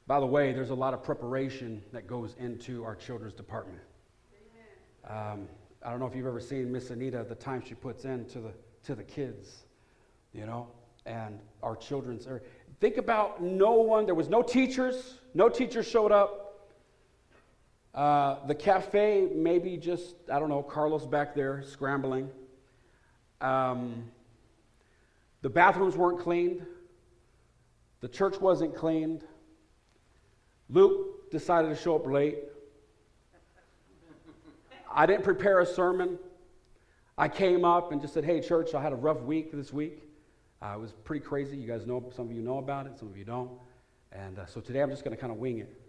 By 0.06 0.20
the 0.20 0.26
way, 0.26 0.52
there's 0.52 0.70
a 0.70 0.74
lot 0.74 0.94
of 0.94 1.02
preparation 1.02 1.82
that 1.92 2.06
goes 2.06 2.34
into 2.38 2.84
our 2.84 2.96
children's 2.96 3.34
department. 3.34 3.80
Um, 5.08 5.48
I 5.84 5.90
don't 5.90 6.00
know 6.00 6.06
if 6.06 6.14
you've 6.14 6.26
ever 6.26 6.40
seen 6.40 6.70
Miss 6.70 6.90
Anita, 6.90 7.24
the 7.28 7.34
time 7.34 7.62
she 7.64 7.74
puts 7.74 8.04
in 8.04 8.24
to 8.26 8.40
the, 8.40 8.52
to 8.84 8.94
the 8.94 9.02
kids, 9.02 9.64
you 10.32 10.46
know, 10.46 10.68
and 11.06 11.40
our 11.62 11.76
children's. 11.76 12.28
Think 12.80 12.96
about 12.96 13.42
no 13.42 13.72
one, 13.72 14.06
there 14.06 14.14
was 14.14 14.28
no 14.28 14.42
teachers, 14.42 15.18
no 15.34 15.48
teachers 15.48 15.88
showed 15.88 16.12
up. 16.12 16.68
Uh, 17.94 18.44
the 18.46 18.54
cafe, 18.54 19.28
maybe 19.34 19.76
just, 19.76 20.14
I 20.32 20.38
don't 20.38 20.48
know, 20.48 20.62
Carlos 20.62 21.04
back 21.06 21.34
there 21.34 21.62
scrambling. 21.62 22.30
Um, 23.40 24.10
the 25.42 25.50
bathrooms 25.50 25.96
weren't 25.96 26.20
cleaned. 26.20 26.64
The 28.00 28.08
church 28.08 28.40
wasn't 28.40 28.74
cleaned. 28.74 29.24
Luke 30.68 31.30
decided 31.30 31.68
to 31.68 31.76
show 31.76 31.96
up 31.96 32.06
late. 32.06 32.38
I 34.90 35.06
didn't 35.06 35.24
prepare 35.24 35.60
a 35.60 35.66
sermon. 35.66 36.18
I 37.18 37.28
came 37.28 37.64
up 37.64 37.92
and 37.92 38.00
just 38.00 38.14
said, 38.14 38.24
Hey, 38.24 38.40
church, 38.40 38.74
I 38.74 38.82
had 38.82 38.92
a 38.92 38.96
rough 38.96 39.20
week 39.22 39.52
this 39.52 39.72
week. 39.72 40.02
Uh, 40.62 40.74
it 40.74 40.80
was 40.80 40.92
pretty 41.04 41.24
crazy. 41.24 41.56
You 41.56 41.66
guys 41.66 41.86
know, 41.86 42.10
some 42.14 42.26
of 42.26 42.32
you 42.32 42.42
know 42.42 42.58
about 42.58 42.86
it, 42.86 42.98
some 42.98 43.08
of 43.08 43.16
you 43.16 43.24
don't. 43.24 43.50
And 44.12 44.38
uh, 44.38 44.46
so 44.46 44.60
today 44.60 44.80
I'm 44.80 44.90
just 44.90 45.04
going 45.04 45.14
to 45.16 45.20
kind 45.20 45.32
of 45.32 45.38
wing 45.38 45.58
it. 45.58 45.80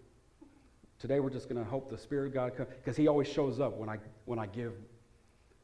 Today 0.98 1.20
we're 1.20 1.30
just 1.30 1.48
going 1.48 1.62
to 1.62 1.68
hope 1.68 1.90
the 1.90 1.98
Spirit 1.98 2.28
of 2.28 2.34
God 2.34 2.56
comes, 2.56 2.68
because 2.82 2.96
He 2.96 3.08
always 3.08 3.28
shows 3.28 3.60
up 3.60 3.76
when 3.76 3.88
I, 3.88 3.98
when 4.24 4.38
I 4.38 4.46
give, 4.46 4.72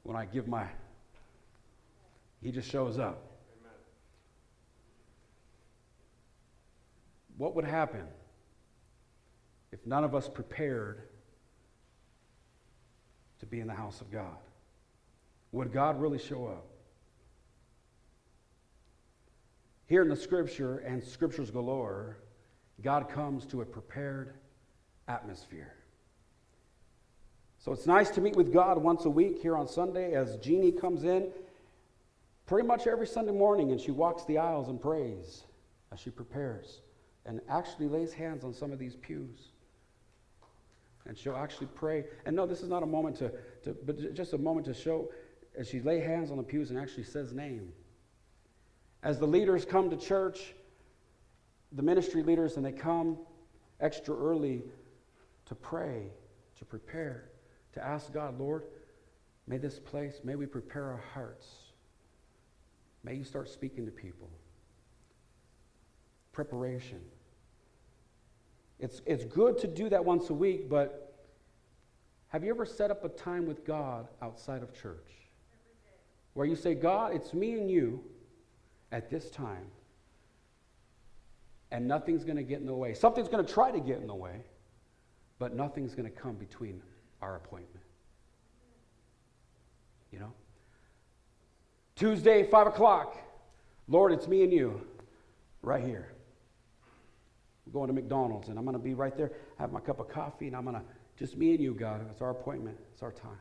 when 0.03 0.17
I 0.17 0.27
give 0.27 0.47
my, 0.47 0.67
He 2.43 2.53
just 2.53 2.71
shows 2.71 2.99
up. 2.99 3.30
What 7.41 7.57
would 7.57 7.65
happen 7.65 8.07
if 9.73 9.87
none 9.87 10.05
of 10.05 10.15
us 10.15 10.29
prepared 10.29 11.01
to 13.39 13.47
be 13.47 13.61
in 13.61 13.67
the 13.67 13.73
house 13.73 14.03
of 14.03 14.13
God? 14.13 14.37
Would 15.53 15.73
God 15.73 15.99
really 15.99 16.19
show 16.19 16.49
up? 16.49 16.67
Here 19.87 20.03
in 20.03 20.11
the 20.11 20.17
scripture 20.17 20.81
and 20.81 21.03
scriptures 21.03 21.51
galore, 21.51 22.19
God 22.83 23.09
comes 23.09 23.47
to 23.47 23.63
a 23.63 23.65
prepared 23.65 24.35
atmosphere. 25.09 25.73
So 27.57 27.73
it's 27.73 27.87
nice 27.87 28.11
to 28.11 28.21
meet 28.21 28.37
with 28.37 28.53
God 28.53 28.77
once 28.77 29.07
a 29.07 29.11
week 29.11 29.41
here 29.41 29.57
on 29.57 29.67
Sunday 29.67 30.13
as 30.13 30.37
Jeannie 30.37 30.73
comes 30.73 31.05
in 31.05 31.31
pretty 32.45 32.69
much 32.69 32.87
every 32.87 33.07
Sunday 33.07 33.33
morning 33.33 33.71
and 33.73 33.81
she 33.81 33.93
walks 33.93 34.27
the 34.27 34.37
aisles 34.37 34.69
and 34.69 34.79
prays 34.79 35.45
as 35.91 36.01
she 36.01 36.11
prepares 36.11 36.83
and 37.31 37.41
actually 37.49 37.87
lays 37.87 38.13
hands 38.13 38.43
on 38.43 38.53
some 38.53 38.73
of 38.73 38.79
these 38.81 38.97
pews. 38.97 39.53
And 41.07 41.17
she'll 41.17 41.37
actually 41.37 41.69
pray. 41.77 42.05
And 42.27 42.35
no, 42.35 42.45
this 42.45 42.61
is 42.61 42.69
not 42.69 42.83
a 42.83 42.87
moment 42.87 43.15
to, 43.19 43.31
to 43.63 43.77
but 43.87 44.15
just 44.15 44.33
a 44.33 44.39
moment 44.39 44.67
to 44.67 44.75
show 44.75 45.13
as 45.57 45.69
she 45.69 45.81
lay 45.81 46.01
hands 46.01 46.33
on 46.33 46.39
the 46.39 46.43
pews 46.43 46.71
and 46.71 46.79
actually 46.79 47.05
says 47.05 47.33
name. 47.33 47.73
As 49.05 49.21
the 49.21 49.29
leaders 49.29 49.65
come 49.65 49.91
to 49.91 49.97
church, 49.97 50.55
the 51.71 51.83
ministry 51.83 52.25
leaders, 52.25 52.57
and 52.57 52.67
they 52.67 52.73
come 52.73 53.17
extra 53.81 54.13
early 54.13 54.65
to 55.47 55.55
pray, 55.55 56.09
to 56.59 56.65
prepare, 56.65 57.31
to 57.75 57.85
ask 57.85 58.13
God, 58.13 58.41
Lord, 58.41 58.65
may 59.47 59.57
this 59.57 59.79
place, 59.79 60.21
may 60.25 60.35
we 60.35 60.47
prepare 60.47 60.87
our 60.87 61.05
hearts. 61.15 61.47
May 63.05 63.15
you 63.15 63.23
start 63.23 63.49
speaking 63.49 63.87
to 63.87 63.93
people. 63.93 64.29
Preparation. 66.33 67.01
It's, 68.81 69.03
it's 69.05 69.25
good 69.25 69.59
to 69.59 69.67
do 69.67 69.89
that 69.91 70.05
once 70.05 70.31
a 70.31 70.35
week, 70.35 70.69
but 70.69 71.19
have 72.29 72.43
you 72.43 72.51
ever 72.51 72.65
set 72.65 72.91
up 72.91 73.05
a 73.05 73.09
time 73.09 73.47
with 73.47 73.65
God 73.65 74.09
outside 74.23 74.63
of 74.63 74.73
church? 74.73 75.11
Where 76.35 76.47
you 76.47 76.57
say, 76.57 76.75
God, 76.75 77.15
it's 77.15 77.35
me 77.35 77.53
and 77.53 77.71
you 77.71 78.03
at 78.93 79.11
this 79.11 79.31
time, 79.31 79.67
and 81.71 81.87
nothing's 81.87 82.25
going 82.25 82.37
to 82.37 82.43
get 82.43 82.61
in 82.61 82.67
the 82.67 82.75
way. 82.75 82.95
Something's 82.95 83.29
going 83.29 83.45
to 83.45 83.53
try 83.53 83.71
to 83.71 83.81
get 83.81 83.99
in 83.99 84.07
the 84.07 84.15
way, 84.15 84.45
but 85.39 85.55
nothing's 85.55 85.95
going 85.95 86.11
to 86.11 86.17
come 86.17 86.35
between 86.37 86.83
our 87.21 87.37
appointment. 87.37 87.85
You 90.11 90.21
know? 90.21 90.33
Tuesday, 91.97 92.45
5 92.45 92.67
o'clock. 92.69 93.17
Lord, 93.89 94.13
it's 94.13 94.27
me 94.27 94.43
and 94.43 94.53
you 94.53 94.87
right 95.63 95.85
here. 95.85 96.13
Going 97.73 97.89
to 97.89 97.93
McDonald's, 97.93 98.49
and 98.49 98.59
I'm 98.59 98.65
going 98.65 98.77
to 98.77 98.83
be 98.83 98.95
right 98.95 99.17
there, 99.17 99.33
have 99.59 99.73
my 99.73 99.81
cup 99.81 100.01
of 100.01 100.09
coffee, 100.09 100.47
and 100.49 100.57
I'm 100.57 100.65
going 100.65 100.77
to, 100.77 100.83
just 101.17 101.37
me 101.37 101.53
and 101.53 101.61
you, 101.61 101.75
God. 101.75 102.05
It's 102.11 102.21
our 102.21 102.31
appointment, 102.31 102.77
it's 102.93 103.03
our 103.03 103.13
time. 103.13 103.39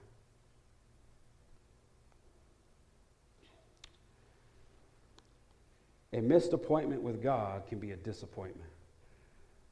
A 6.14 6.22
missed 6.22 6.54
appointment 6.54 7.02
with 7.02 7.22
God 7.22 7.68
can 7.68 7.80
be 7.80 7.92
a 7.92 7.96
disappointment. 7.96 8.70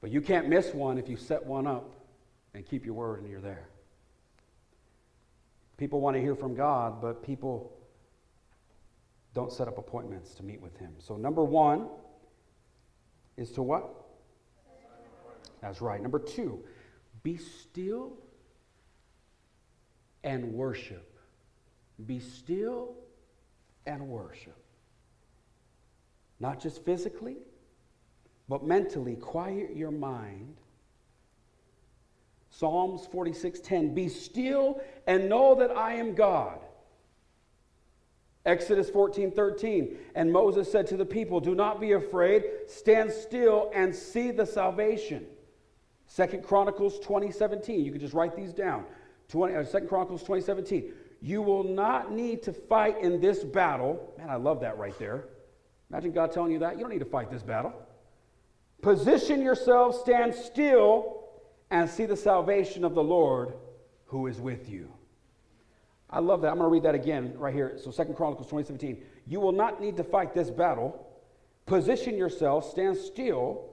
But 0.02 0.12
you 0.12 0.22
can't 0.22 0.48
miss 0.48 0.74
one 0.74 0.98
if 0.98 1.10
you 1.10 1.18
set 1.18 1.44
one 1.46 1.66
up 1.66 1.96
and 2.54 2.66
keep 2.66 2.86
your 2.86 2.94
word 2.94 3.22
and 3.22 3.30
you're 3.30 3.42
there. 3.42 3.68
People 5.78 6.02
want 6.02 6.16
to 6.16 6.22
hear 6.22 6.36
from 6.36 6.56
God, 6.56 7.02
but 7.02 7.24
people 7.24 7.72
don't 9.34 9.52
set 9.52 9.68
up 9.68 9.78
appointments 9.78 10.34
to 10.36 10.44
meet 10.44 10.62
with 10.62 10.76
Him. 10.78 10.94
So, 11.00 11.16
number 11.18 11.44
one 11.44 11.88
is 13.38 13.52
to 13.52 13.62
what? 13.62 14.07
That's 15.62 15.82
right. 15.82 16.02
Number 16.02 16.20
two, 16.20 16.64
be 17.24 17.38
still 17.38 18.14
and 20.24 20.54
worship. 20.54 21.18
Be 22.06 22.20
still 22.20 22.96
and 23.86 24.08
worship. 24.08 24.58
Not 26.40 26.60
just 26.60 26.86
physically, 26.86 27.38
but 28.48 28.64
mentally. 28.64 29.16
Quiet 29.16 29.76
your 29.76 29.92
mind. 29.92 30.56
Psalms 32.50 33.08
46:10 33.08 33.94
Be 33.94 34.10
still 34.10 34.82
and 35.06 35.30
know 35.30 35.56
that 35.56 35.72
I 35.72 35.94
am 35.94 36.14
God. 36.14 36.60
Exodus 38.46 38.90
14:13 38.90 39.98
And 40.16 40.32
Moses 40.32 40.72
said 40.72 40.88
to 40.88 40.98
the 40.98 41.06
people, 41.06 41.40
Do 41.40 41.56
not 41.56 41.82
be 41.82 41.92
afraid, 41.92 42.44
stand 42.68 43.12
still 43.12 43.72
and 43.74 43.94
see 43.94 44.32
the 44.32 44.46
salvation. 44.46 45.28
Second 46.08 46.44
Chronicles 46.44 47.00
20:17. 47.00 47.84
You 47.84 47.92
can 47.92 48.02
just 48.02 48.14
write 48.14 48.36
these 48.36 48.54
down. 48.54 48.86
20, 49.30 49.56
uh, 49.56 49.64
Second 49.64 49.90
Chronicles 49.90 50.24
20:17. 50.24 50.94
You 51.22 51.42
will 51.42 51.64
not 51.64 52.12
need 52.12 52.44
to 52.44 52.54
fight 52.54 53.02
in 53.02 53.20
this 53.20 53.44
battle. 53.44 54.14
Man, 54.18 54.30
I 54.30 54.36
love 54.36 54.62
that 54.62 54.78
right 54.78 54.98
there. 55.00 55.26
Imagine 55.90 56.12
God 56.12 56.32
telling 56.32 56.52
you 56.52 56.60
that. 56.60 56.76
You 56.76 56.82
don't 56.82 56.92
need 56.92 57.00
to 57.00 57.06
fight 57.06 57.30
this 57.30 57.44
battle. 57.44 57.74
Position 58.82 59.42
yourself, 59.42 59.96
stand 59.96 60.34
still, 60.34 61.24
and 61.72 61.90
see 61.90 62.06
the 62.06 62.16
salvation 62.16 62.84
of 62.84 62.94
the 62.94 63.04
Lord 63.04 63.54
who 64.06 64.28
is 64.28 64.40
with 64.40 64.70
you. 64.70 64.92
I 66.10 66.20
love 66.20 66.42
that. 66.42 66.50
I'm 66.50 66.58
going 66.58 66.70
to 66.70 66.74
read 66.74 66.84
that 66.84 66.96
again 66.96 67.34
right 67.38 67.54
here. 67.54 67.78
So 67.78 67.92
Second 67.92 68.16
Chronicles 68.16 68.48
2017. 68.48 69.04
You 69.26 69.42
will 69.42 69.52
not 69.52 69.82
need 69.82 69.98
to 69.98 70.04
fight 70.04 70.34
this 70.34 70.50
battle. 70.50 71.06
Position 71.66 72.16
yourself, 72.16 72.70
stand 72.70 72.96
still, 72.96 73.67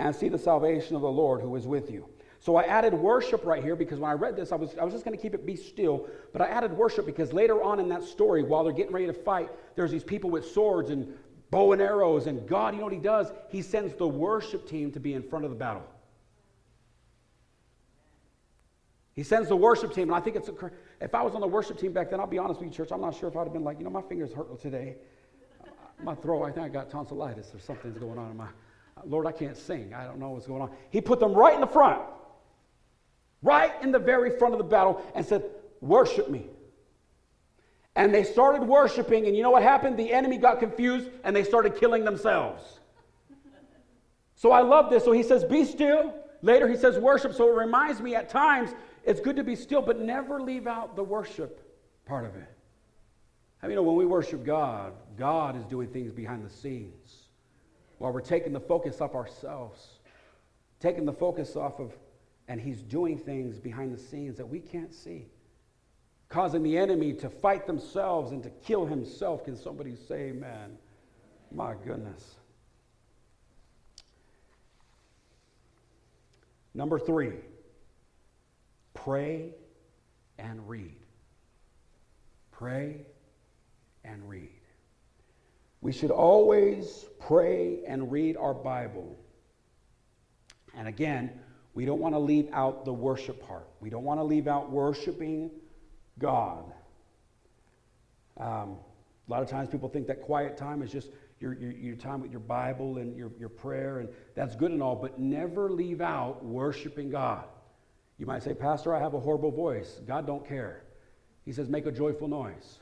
and 0.00 0.14
see 0.14 0.28
the 0.28 0.38
salvation 0.38 0.96
of 0.96 1.02
the 1.02 1.10
Lord 1.10 1.40
who 1.40 1.54
is 1.56 1.66
with 1.66 1.90
you. 1.90 2.08
So 2.40 2.56
I 2.56 2.62
added 2.62 2.94
worship 2.94 3.44
right 3.44 3.62
here 3.62 3.76
because 3.76 3.98
when 3.98 4.10
I 4.10 4.14
read 4.14 4.34
this, 4.34 4.50
I 4.50 4.56
was, 4.56 4.74
I 4.80 4.84
was 4.84 4.94
just 4.94 5.04
going 5.04 5.16
to 5.16 5.22
keep 5.22 5.34
it 5.34 5.44
be 5.44 5.56
still, 5.56 6.08
but 6.32 6.40
I 6.40 6.46
added 6.46 6.72
worship 6.72 7.04
because 7.04 7.34
later 7.34 7.62
on 7.62 7.78
in 7.78 7.88
that 7.90 8.02
story, 8.02 8.42
while 8.42 8.64
they're 8.64 8.72
getting 8.72 8.92
ready 8.92 9.06
to 9.06 9.12
fight, 9.12 9.50
there's 9.76 9.90
these 9.90 10.04
people 10.04 10.30
with 10.30 10.46
swords 10.46 10.88
and 10.88 11.12
bow 11.50 11.72
and 11.72 11.82
arrows, 11.82 12.26
and 12.26 12.48
God, 12.48 12.74
you 12.74 12.78
know 12.78 12.86
what 12.86 12.94
He 12.94 12.98
does? 12.98 13.30
He 13.50 13.60
sends 13.60 13.92
the 13.94 14.08
worship 14.08 14.66
team 14.66 14.90
to 14.92 15.00
be 15.00 15.14
in 15.14 15.22
front 15.22 15.44
of 15.44 15.50
the 15.50 15.56
battle. 15.56 15.82
He 19.14 19.22
sends 19.22 19.48
the 19.48 19.56
worship 19.56 19.92
team, 19.92 20.04
and 20.04 20.14
I 20.14 20.20
think 20.20 20.36
it's 20.36 20.48
a, 20.48 20.54
if 21.00 21.14
I 21.14 21.22
was 21.22 21.34
on 21.34 21.42
the 21.42 21.46
worship 21.46 21.78
team 21.78 21.92
back 21.92 22.10
then, 22.10 22.20
I'll 22.20 22.26
be 22.26 22.38
honest 22.38 22.60
with 22.60 22.70
you, 22.70 22.74
church, 22.74 22.90
I'm 22.90 23.02
not 23.02 23.14
sure 23.14 23.28
if 23.28 23.36
I'd 23.36 23.44
have 23.44 23.52
been 23.52 23.64
like, 23.64 23.78
you 23.78 23.84
know, 23.84 23.90
my 23.90 24.02
fingers 24.02 24.32
hurt 24.32 24.58
today. 24.60 24.96
My 26.02 26.14
throat, 26.14 26.44
I 26.44 26.52
think 26.52 26.64
I 26.64 26.68
got 26.70 26.88
tonsillitis 26.88 27.52
or 27.54 27.58
something's 27.58 27.98
going 27.98 28.18
on 28.18 28.30
in 28.30 28.36
my. 28.38 28.48
Lord, 29.04 29.26
I 29.26 29.32
can't 29.32 29.56
sing. 29.56 29.94
I 29.94 30.04
don't 30.04 30.18
know 30.18 30.30
what's 30.30 30.46
going 30.46 30.62
on. 30.62 30.70
He 30.90 31.00
put 31.00 31.20
them 31.20 31.32
right 31.32 31.54
in 31.54 31.60
the 31.60 31.66
front, 31.66 32.00
right 33.42 33.72
in 33.82 33.92
the 33.92 33.98
very 33.98 34.38
front 34.38 34.54
of 34.54 34.58
the 34.58 34.64
battle, 34.64 35.04
and 35.14 35.24
said, 35.24 35.44
Worship 35.80 36.28
me. 36.28 36.46
And 37.96 38.14
they 38.14 38.22
started 38.22 38.62
worshiping, 38.62 39.26
and 39.26 39.36
you 39.36 39.42
know 39.42 39.50
what 39.50 39.62
happened? 39.62 39.96
The 39.96 40.12
enemy 40.12 40.36
got 40.36 40.60
confused 40.60 41.08
and 41.24 41.34
they 41.34 41.44
started 41.44 41.76
killing 41.76 42.04
themselves. 42.04 42.80
So 44.36 44.52
I 44.52 44.60
love 44.60 44.90
this. 44.90 45.04
So 45.04 45.12
he 45.12 45.22
says, 45.22 45.44
Be 45.44 45.64
still. 45.64 46.14
Later 46.42 46.68
he 46.68 46.76
says, 46.76 46.98
Worship. 46.98 47.34
So 47.34 47.48
it 47.48 47.54
reminds 47.54 48.00
me 48.00 48.14
at 48.14 48.28
times 48.28 48.70
it's 49.04 49.20
good 49.20 49.36
to 49.36 49.44
be 49.44 49.56
still, 49.56 49.82
but 49.82 49.98
never 49.98 50.40
leave 50.40 50.66
out 50.66 50.96
the 50.96 51.02
worship 51.02 51.60
part 52.06 52.24
of 52.24 52.34
it. 52.36 52.48
I 53.62 53.66
mean, 53.66 53.72
you 53.72 53.76
know, 53.76 53.82
when 53.82 53.96
we 53.96 54.06
worship 54.06 54.44
God, 54.44 54.92
God 55.18 55.56
is 55.56 55.64
doing 55.64 55.88
things 55.88 56.12
behind 56.12 56.44
the 56.44 56.50
scenes 56.50 57.19
while 58.00 58.12
we're 58.12 58.22
taking 58.22 58.54
the 58.54 58.60
focus 58.60 59.02
off 59.02 59.14
ourselves, 59.14 59.98
taking 60.80 61.04
the 61.04 61.12
focus 61.12 61.54
off 61.54 61.78
of, 61.78 61.92
and 62.48 62.58
He's 62.58 62.80
doing 62.80 63.18
things 63.18 63.58
behind 63.58 63.92
the 63.92 63.98
scenes 63.98 64.38
that 64.38 64.46
we 64.46 64.58
can't 64.58 64.94
see, 64.94 65.26
causing 66.30 66.62
the 66.62 66.78
enemy 66.78 67.12
to 67.12 67.28
fight 67.28 67.66
themselves 67.66 68.32
and 68.32 68.42
to 68.42 68.48
kill 68.64 68.86
himself. 68.86 69.44
Can 69.44 69.54
somebody 69.54 69.96
say 70.08 70.30
amen? 70.30 70.78
My 71.52 71.74
goodness. 71.84 72.36
Number 76.72 76.98
three, 76.98 77.34
pray 78.94 79.50
and 80.38 80.66
read. 80.66 80.96
Pray 82.50 83.02
and 84.04 84.26
read. 84.26 84.59
We 85.80 85.92
should 85.92 86.10
always 86.10 87.06
pray 87.18 87.82
and 87.86 88.12
read 88.12 88.36
our 88.36 88.54
Bible. 88.54 89.18
And 90.76 90.86
again, 90.86 91.30
we 91.74 91.84
don't 91.84 92.00
want 92.00 92.14
to 92.14 92.18
leave 92.18 92.48
out 92.52 92.84
the 92.84 92.92
worship 92.92 93.46
part. 93.46 93.68
We 93.80 93.90
don't 93.90 94.04
want 94.04 94.20
to 94.20 94.24
leave 94.24 94.46
out 94.46 94.70
worshiping 94.70 95.50
God. 96.18 96.64
Um, 98.36 98.76
a 99.26 99.30
lot 99.30 99.42
of 99.42 99.48
times 99.48 99.68
people 99.68 99.88
think 99.88 100.06
that 100.08 100.22
quiet 100.22 100.56
time 100.56 100.82
is 100.82 100.90
just 100.90 101.10
your, 101.38 101.54
your, 101.54 101.70
your 101.72 101.96
time 101.96 102.20
with 102.20 102.30
your 102.30 102.40
Bible 102.40 102.98
and 102.98 103.16
your, 103.16 103.30
your 103.38 103.48
prayer, 103.48 104.00
and 104.00 104.08
that's 104.34 104.54
good 104.54 104.72
and 104.72 104.82
all, 104.82 104.96
but 104.96 105.18
never 105.18 105.70
leave 105.70 106.00
out 106.00 106.44
worshiping 106.44 107.10
God. 107.10 107.44
You 108.18 108.26
might 108.26 108.42
say, 108.42 108.52
Pastor, 108.52 108.94
I 108.94 108.98
have 108.98 109.14
a 109.14 109.20
horrible 109.20 109.50
voice. 109.50 110.00
God 110.06 110.26
don't 110.26 110.46
care. 110.46 110.82
He 111.46 111.52
says, 111.52 111.68
make 111.68 111.86
a 111.86 111.92
joyful 111.92 112.28
noise, 112.28 112.80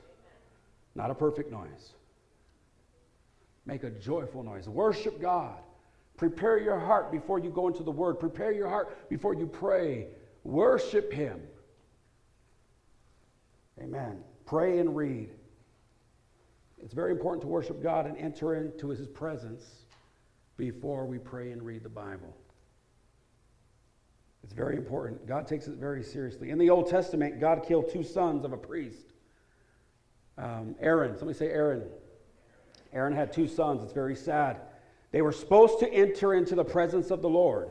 not 0.96 1.10
a 1.10 1.14
perfect 1.14 1.52
noise. 1.52 1.92
Make 3.68 3.84
a 3.84 3.90
joyful 3.90 4.42
noise. 4.42 4.66
Worship 4.66 5.20
God. 5.20 5.58
Prepare 6.16 6.58
your 6.58 6.78
heart 6.78 7.12
before 7.12 7.38
you 7.38 7.50
go 7.50 7.68
into 7.68 7.82
the 7.82 7.90
Word. 7.90 8.18
Prepare 8.18 8.50
your 8.50 8.66
heart 8.66 9.10
before 9.10 9.34
you 9.34 9.46
pray. 9.46 10.06
Worship 10.42 11.12
Him. 11.12 11.42
Amen. 13.78 14.24
Pray 14.46 14.78
and 14.78 14.96
read. 14.96 15.28
It's 16.82 16.94
very 16.94 17.12
important 17.12 17.42
to 17.42 17.48
worship 17.48 17.82
God 17.82 18.06
and 18.06 18.16
enter 18.16 18.54
into 18.54 18.88
His 18.88 19.06
presence 19.06 19.66
before 20.56 21.04
we 21.04 21.18
pray 21.18 21.52
and 21.52 21.62
read 21.62 21.82
the 21.82 21.90
Bible. 21.90 22.34
It's 24.44 24.54
very 24.54 24.78
important. 24.78 25.26
God 25.26 25.46
takes 25.46 25.66
it 25.66 25.74
very 25.74 26.02
seriously. 26.02 26.48
In 26.48 26.56
the 26.56 26.70
Old 26.70 26.88
Testament, 26.88 27.38
God 27.38 27.66
killed 27.68 27.92
two 27.92 28.02
sons 28.02 28.46
of 28.46 28.54
a 28.54 28.56
priest. 28.56 29.12
Um, 30.38 30.74
Aaron, 30.80 31.18
somebody 31.18 31.38
say 31.38 31.50
Aaron. 31.50 31.82
Aaron 32.92 33.14
had 33.14 33.32
two 33.32 33.48
sons. 33.48 33.82
It's 33.82 33.92
very 33.92 34.16
sad. 34.16 34.58
They 35.10 35.22
were 35.22 35.32
supposed 35.32 35.80
to 35.80 35.92
enter 35.92 36.34
into 36.34 36.54
the 36.54 36.64
presence 36.64 37.10
of 37.10 37.22
the 37.22 37.28
Lord. 37.28 37.70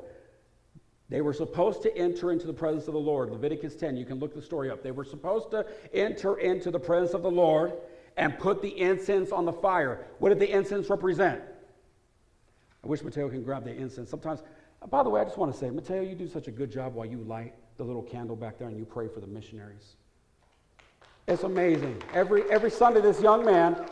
They 1.09 1.22
were 1.22 1.34
supposed 1.34 1.84
to 1.84 1.95
enter 1.95 2.32
into 2.32 2.47
the 2.47 2.53
presence 2.53 2.88
of 2.88 2.93
the 2.93 2.99
Lord. 2.99 3.32
Leviticus 3.32 3.76
10, 3.76 3.95
you 3.95 4.05
can 4.05 4.20
look 4.20 4.36
the 4.36 4.41
story 4.41 4.70
up. 4.70 4.84
They 4.84 4.91
were 4.91 5.05
supposed 5.05 5.51
to 5.51 5.65
enter 5.93 6.38
into 6.38 6.70
the 6.70 6.80
presence 6.80 7.13
of 7.13 7.24
the 7.24 7.32
Lord 7.32 7.74
and 8.18 8.38
put 8.38 8.61
the 8.61 8.70
incense 8.70 9.32
on 9.32 9.45
the 9.45 9.53
fire. 9.53 10.05
What 10.20 10.30
did 10.30 10.39
the 10.39 10.51
incense 10.51 10.89
represent? 10.89 11.41
I 12.84 12.88
wish 12.88 13.03
Mateo 13.03 13.30
can 13.30 13.43
grab 13.43 13.63
the 13.63 13.74
incense. 13.74 14.09
Sometimes 14.09 14.41
uh, 14.82 14.88
By 14.88 15.03
the 15.03 15.09
way, 15.09 15.22
I 15.22 15.24
just 15.24 15.38
want 15.38 15.53
to 15.53 15.57
say, 15.57 15.70
Mateo, 15.70 16.01
you 16.01 16.15
do 16.15 16.28
such 16.28 16.47
a 16.47 16.51
good 16.51 16.72
job 16.72 16.93
while 16.93 17.05
you 17.05 17.20
light 17.20 17.53
the 17.78 17.84
little 17.84 18.01
candle 18.01 18.36
back 18.36 18.57
there 18.57 18.68
and 18.68 18.78
you 18.78 18.86
pray 18.86 19.07
for 19.07 19.20
the 19.20 19.28
missionaries. 19.28 19.95
It's 21.28 21.43
amazing. 21.43 22.01
Every, 22.13 22.43
every 22.49 22.72
Sunday, 22.72 23.01
this 23.01 23.22
young 23.22 23.45
man, 23.45 23.86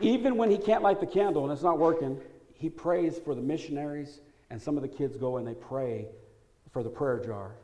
even 0.00 0.36
when 0.36 0.50
he 0.50 0.58
can't 0.58 0.82
light 0.82 1.00
the 1.00 1.06
candle 1.06 1.44
and 1.44 1.52
it's 1.52 1.62
not 1.62 1.78
working, 1.78 2.20
he 2.54 2.68
prays 2.68 3.18
for 3.18 3.34
the 3.34 3.40
missionaries, 3.40 4.20
and 4.50 4.60
some 4.60 4.76
of 4.76 4.82
the 4.82 4.88
kids 4.88 5.16
go 5.16 5.36
and 5.36 5.46
they 5.46 5.54
pray 5.54 6.06
for 6.72 6.82
the 6.82 6.88
prayer 6.88 7.20
jar. 7.24 7.54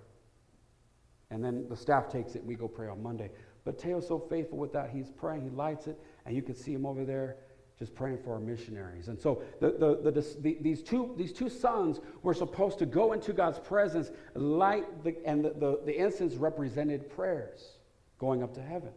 And 1.30 1.44
then 1.44 1.66
the 1.68 1.76
staff 1.76 2.10
takes 2.10 2.34
it, 2.34 2.40
and 2.40 2.48
we 2.48 2.54
go 2.54 2.68
pray 2.68 2.88
on 2.88 3.02
Monday. 3.02 3.30
But 3.64 3.78
Teo's 3.78 4.06
so 4.06 4.18
faithful 4.18 4.58
with 4.58 4.72
that. 4.74 4.90
He's 4.90 5.10
praying, 5.10 5.42
he 5.42 5.50
lights 5.50 5.86
it, 5.86 5.98
and 6.26 6.36
you 6.36 6.42
can 6.42 6.54
see 6.54 6.72
him 6.72 6.86
over 6.86 7.04
there 7.04 7.36
just 7.78 7.94
praying 7.94 8.18
for 8.22 8.34
our 8.34 8.40
missionaries. 8.40 9.08
And 9.08 9.18
so 9.20 9.42
the, 9.60 9.70
the, 9.72 10.10
the, 10.10 10.20
the, 10.40 10.58
these, 10.60 10.82
two, 10.82 11.14
these 11.16 11.32
two 11.32 11.48
sons 11.48 12.00
were 12.22 12.34
supposed 12.34 12.78
to 12.78 12.86
go 12.86 13.12
into 13.12 13.32
God's 13.32 13.58
presence, 13.58 14.10
light, 14.34 15.02
the, 15.02 15.16
and 15.26 15.44
the, 15.44 15.50
the, 15.50 15.80
the 15.84 15.96
incense 15.96 16.34
represented 16.34 17.10
prayers 17.10 17.78
going 18.18 18.42
up 18.44 18.54
to 18.54 18.62
heaven. 18.62 18.92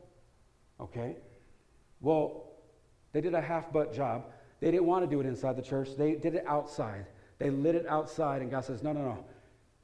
Okay? 0.80 1.16
Well, 2.02 2.47
they 3.18 3.22
did 3.22 3.34
a 3.34 3.42
half 3.42 3.74
butt 3.74 3.96
job. 3.96 4.26
They 4.60 4.70
didn't 4.70 4.86
want 4.86 5.04
to 5.04 5.10
do 5.10 5.20
it 5.20 5.26
inside 5.26 5.56
the 5.56 5.62
church, 5.64 5.90
they 5.98 6.14
did 6.14 6.36
it 6.36 6.44
outside. 6.46 7.08
They 7.40 7.50
lit 7.50 7.74
it 7.74 7.88
outside, 7.88 8.44
and 8.44 8.52
God 8.52 8.64
says, 8.64 8.84
No, 8.84 8.94
no, 8.94 9.02
no. 9.02 9.26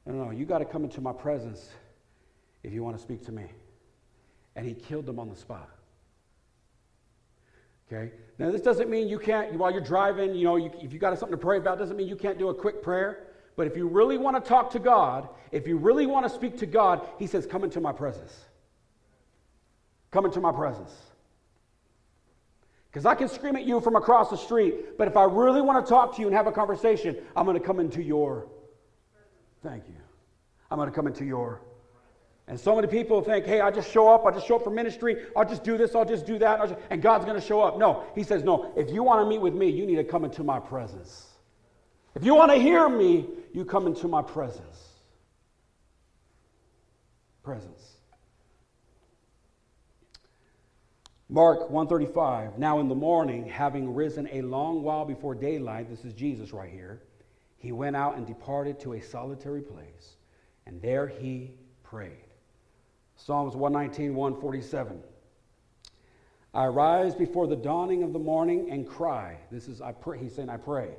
No, 0.06 0.14
no, 0.14 0.24
no. 0.26 0.30
You 0.30 0.44
got 0.44 0.58
to 0.58 0.64
come 0.64 0.84
into 0.84 1.00
my 1.00 1.12
presence 1.12 1.68
if 2.62 2.72
you 2.72 2.84
want 2.84 2.96
to 2.96 3.02
speak 3.02 3.24
to 3.26 3.32
me. 3.32 3.46
And 4.54 4.64
he 4.64 4.72
killed 4.72 5.04
them 5.04 5.18
on 5.18 5.28
the 5.28 5.34
spot. 5.34 5.68
Okay? 7.92 8.12
Now, 8.38 8.52
this 8.52 8.60
doesn't 8.60 8.88
mean 8.88 9.08
you 9.08 9.18
can't, 9.18 9.52
while 9.54 9.72
you're 9.72 9.80
driving, 9.80 10.36
you 10.36 10.44
know, 10.44 10.54
you, 10.54 10.70
if 10.80 10.92
you 10.92 11.00
got 11.00 11.18
something 11.18 11.36
to 11.36 11.42
pray 11.42 11.58
about, 11.58 11.76
doesn't 11.76 11.96
mean 11.96 12.06
you 12.06 12.14
can't 12.14 12.38
do 12.38 12.50
a 12.50 12.54
quick 12.54 12.84
prayer. 12.84 13.30
But 13.56 13.66
if 13.66 13.76
you 13.76 13.88
really 13.88 14.16
want 14.16 14.36
to 14.36 14.48
talk 14.48 14.70
to 14.70 14.78
God, 14.78 15.28
if 15.50 15.66
you 15.66 15.76
really 15.76 16.06
want 16.06 16.24
to 16.24 16.30
speak 16.30 16.56
to 16.58 16.66
God, 16.66 17.04
he 17.18 17.26
says, 17.26 17.46
Come 17.46 17.64
into 17.64 17.80
my 17.80 17.92
presence. 17.92 18.32
Come 20.12 20.24
into 20.24 20.40
my 20.40 20.52
presence. 20.52 20.92
Because 22.94 23.06
I 23.06 23.16
can 23.16 23.28
scream 23.28 23.56
at 23.56 23.64
you 23.64 23.80
from 23.80 23.96
across 23.96 24.30
the 24.30 24.36
street, 24.36 24.96
but 24.96 25.08
if 25.08 25.16
I 25.16 25.24
really 25.24 25.60
want 25.60 25.84
to 25.84 25.90
talk 25.90 26.14
to 26.14 26.20
you 26.20 26.28
and 26.28 26.36
have 26.36 26.46
a 26.46 26.52
conversation, 26.52 27.16
I'm 27.34 27.44
going 27.44 27.58
to 27.58 27.66
come 27.66 27.80
into 27.80 28.00
your. 28.00 28.46
Thank 29.64 29.88
you. 29.88 29.96
I'm 30.70 30.78
going 30.78 30.88
to 30.88 30.94
come 30.94 31.08
into 31.08 31.24
your. 31.24 31.60
And 32.46 32.60
so 32.60 32.76
many 32.76 32.86
people 32.86 33.20
think, 33.20 33.46
hey, 33.46 33.60
I 33.60 33.72
just 33.72 33.90
show 33.90 34.06
up, 34.06 34.24
I 34.24 34.30
just 34.30 34.46
show 34.46 34.54
up 34.54 34.62
for 34.62 34.70
ministry, 34.70 35.16
I'll 35.36 35.44
just 35.44 35.64
do 35.64 35.76
this, 35.76 35.96
I'll 35.96 36.04
just 36.04 36.24
do 36.24 36.38
that, 36.38 36.78
and 36.88 37.02
God's 37.02 37.24
going 37.24 37.40
to 37.40 37.44
show 37.44 37.62
up. 37.62 37.78
No, 37.78 38.04
He 38.14 38.22
says, 38.22 38.44
no, 38.44 38.72
if 38.76 38.90
you 38.90 39.02
want 39.02 39.22
to 39.22 39.28
meet 39.28 39.40
with 39.40 39.54
me, 39.54 39.70
you 39.70 39.86
need 39.86 39.96
to 39.96 40.04
come 40.04 40.24
into 40.24 40.44
my 40.44 40.60
presence. 40.60 41.26
If 42.14 42.24
you 42.24 42.36
want 42.36 42.52
to 42.52 42.58
hear 42.58 42.88
me, 42.88 43.26
you 43.52 43.64
come 43.64 43.88
into 43.88 44.06
my 44.06 44.22
presence. 44.22 44.88
Presence. 47.42 47.93
Mark 51.28 51.70
135. 51.70 52.58
Now 52.58 52.80
in 52.80 52.88
the 52.88 52.94
morning, 52.94 53.48
having 53.48 53.94
risen 53.94 54.28
a 54.30 54.42
long 54.42 54.82
while 54.82 55.04
before 55.04 55.34
daylight, 55.34 55.88
this 55.88 56.04
is 56.04 56.12
Jesus 56.12 56.52
right 56.52 56.70
here, 56.70 57.02
he 57.56 57.72
went 57.72 57.96
out 57.96 58.16
and 58.16 58.26
departed 58.26 58.78
to 58.80 58.92
a 58.92 59.00
solitary 59.00 59.62
place, 59.62 60.16
and 60.66 60.82
there 60.82 61.06
he 61.06 61.52
prayed. 61.82 62.26
Psalms 63.16 63.56
119, 63.56 64.14
147. 64.14 65.02
I 66.52 66.66
rise 66.66 67.14
before 67.14 67.46
the 67.46 67.56
dawning 67.56 68.02
of 68.02 68.12
the 68.12 68.18
morning 68.18 68.70
and 68.70 68.86
cry. 68.86 69.38
This 69.50 69.66
is 69.66 69.80
I 69.80 69.92
pray. 69.92 70.18
He's 70.18 70.34
saying, 70.34 70.50
I 70.50 70.56
pray 70.56 70.90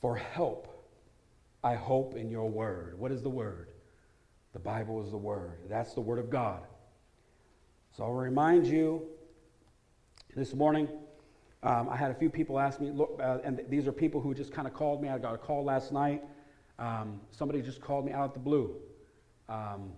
for 0.00 0.14
help. 0.16 0.68
I 1.64 1.74
hope 1.74 2.16
in 2.16 2.30
your 2.30 2.48
word. 2.48 2.98
What 2.98 3.10
is 3.10 3.22
the 3.22 3.30
word? 3.30 3.70
The 4.52 4.58
Bible 4.58 5.02
is 5.02 5.10
the 5.10 5.16
word. 5.16 5.58
That's 5.68 5.94
the 5.94 6.00
word 6.00 6.18
of 6.18 6.30
God. 6.30 6.62
So 7.96 8.04
I'll 8.04 8.12
remind 8.12 8.66
you 8.66 9.06
this 10.34 10.52
morning, 10.52 10.86
um, 11.62 11.88
I 11.88 11.96
had 11.96 12.10
a 12.10 12.14
few 12.14 12.28
people 12.28 12.58
ask 12.58 12.78
me, 12.78 12.90
look, 12.90 13.18
uh, 13.22 13.38
and 13.42 13.64
these 13.70 13.86
are 13.86 13.92
people 13.92 14.20
who 14.20 14.34
just 14.34 14.52
kind 14.52 14.68
of 14.68 14.74
called 14.74 15.00
me. 15.00 15.08
I 15.08 15.16
got 15.16 15.34
a 15.34 15.38
call 15.38 15.64
last 15.64 15.92
night. 15.92 16.22
Um, 16.78 17.22
somebody 17.30 17.62
just 17.62 17.80
called 17.80 18.04
me 18.04 18.12
out 18.12 18.26
of 18.26 18.34
the 18.34 18.38
blue. 18.38 18.76
Um, 19.48 19.92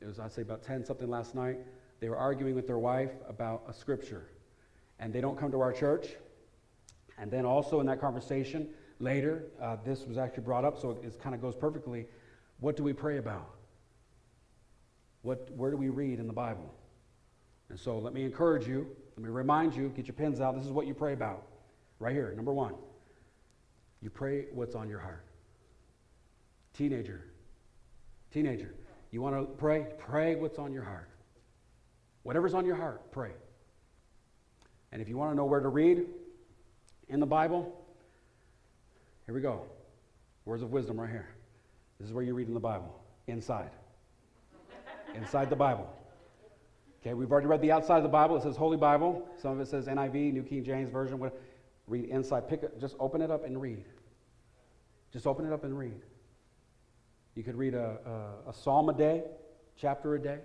it 0.00 0.06
was, 0.06 0.18
I'd 0.18 0.32
say, 0.32 0.40
about 0.40 0.62
10 0.62 0.86
something 0.86 1.10
last 1.10 1.34
night. 1.34 1.58
They 2.00 2.08
were 2.08 2.16
arguing 2.16 2.54
with 2.54 2.66
their 2.66 2.78
wife 2.78 3.10
about 3.28 3.64
a 3.68 3.74
scripture. 3.74 4.28
And 4.98 5.12
they 5.12 5.20
don't 5.20 5.38
come 5.38 5.50
to 5.50 5.60
our 5.60 5.74
church. 5.74 6.06
And 7.18 7.30
then 7.30 7.44
also 7.44 7.80
in 7.80 7.86
that 7.86 8.00
conversation, 8.00 8.70
later, 8.98 9.44
uh, 9.60 9.76
this 9.84 10.06
was 10.06 10.16
actually 10.16 10.44
brought 10.44 10.64
up, 10.64 10.80
so 10.80 10.92
it, 10.92 11.04
it 11.04 11.20
kind 11.20 11.34
of 11.34 11.42
goes 11.42 11.54
perfectly. 11.54 12.06
What 12.60 12.78
do 12.78 12.82
we 12.82 12.94
pray 12.94 13.18
about? 13.18 13.50
What, 15.20 15.50
where 15.54 15.70
do 15.70 15.76
we 15.76 15.90
read 15.90 16.18
in 16.18 16.26
the 16.26 16.32
Bible? 16.32 16.74
And 17.72 17.80
so 17.80 17.98
let 17.98 18.12
me 18.12 18.22
encourage 18.22 18.68
you, 18.68 18.86
let 19.16 19.24
me 19.24 19.30
remind 19.30 19.74
you, 19.74 19.88
get 19.96 20.06
your 20.06 20.12
pens 20.12 20.42
out. 20.42 20.54
This 20.54 20.66
is 20.66 20.72
what 20.72 20.86
you 20.86 20.92
pray 20.92 21.14
about. 21.14 21.46
Right 21.98 22.12
here, 22.12 22.30
number 22.36 22.52
one. 22.52 22.74
You 24.02 24.10
pray 24.10 24.44
what's 24.52 24.74
on 24.74 24.90
your 24.90 24.98
heart. 24.98 25.24
Teenager, 26.74 27.24
teenager, 28.30 28.74
you 29.10 29.22
want 29.22 29.36
to 29.36 29.44
pray? 29.54 29.86
Pray 29.96 30.34
what's 30.34 30.58
on 30.58 30.74
your 30.74 30.82
heart. 30.82 31.08
Whatever's 32.24 32.52
on 32.52 32.66
your 32.66 32.76
heart, 32.76 33.10
pray. 33.10 33.30
And 34.92 35.00
if 35.00 35.08
you 35.08 35.16
want 35.16 35.32
to 35.32 35.34
know 35.34 35.46
where 35.46 35.60
to 35.60 35.68
read 35.68 36.04
in 37.08 37.20
the 37.20 37.26
Bible, 37.26 37.74
here 39.24 39.34
we 39.34 39.40
go. 39.40 39.62
Words 40.44 40.62
of 40.62 40.72
wisdom 40.72 41.00
right 41.00 41.08
here. 41.08 41.30
This 41.98 42.08
is 42.08 42.12
where 42.12 42.22
you 42.22 42.34
read 42.34 42.48
in 42.48 42.54
the 42.54 42.60
Bible. 42.60 43.02
Inside. 43.28 43.70
Inside 45.14 45.48
the 45.48 45.56
Bible. 45.56 45.90
Okay, 47.02 47.14
we've 47.14 47.32
already 47.32 47.48
read 47.48 47.60
the 47.60 47.72
outside 47.72 47.96
of 47.96 48.04
the 48.04 48.08
Bible. 48.08 48.36
It 48.36 48.44
says 48.44 48.56
Holy 48.56 48.76
Bible. 48.76 49.28
Some 49.40 49.52
of 49.52 49.60
it 49.60 49.66
says 49.66 49.86
NIV, 49.86 50.32
New 50.32 50.44
King 50.44 50.62
James 50.62 50.88
Version. 50.88 51.18
What, 51.18 51.36
read 51.88 52.04
inside. 52.04 52.48
Pick 52.48 52.62
it. 52.62 52.80
Just 52.80 52.94
open 53.00 53.20
it 53.20 53.30
up 53.30 53.44
and 53.44 53.60
read. 53.60 53.84
Just 55.12 55.26
open 55.26 55.44
it 55.44 55.52
up 55.52 55.64
and 55.64 55.76
read. 55.76 56.00
You 57.34 57.42
could 57.42 57.56
read 57.56 57.74
a, 57.74 57.98
a, 58.46 58.50
a 58.50 58.54
psalm 58.54 58.88
a 58.88 58.92
day, 58.92 59.24
chapter 59.76 60.14
a 60.14 60.22
day. 60.22 60.38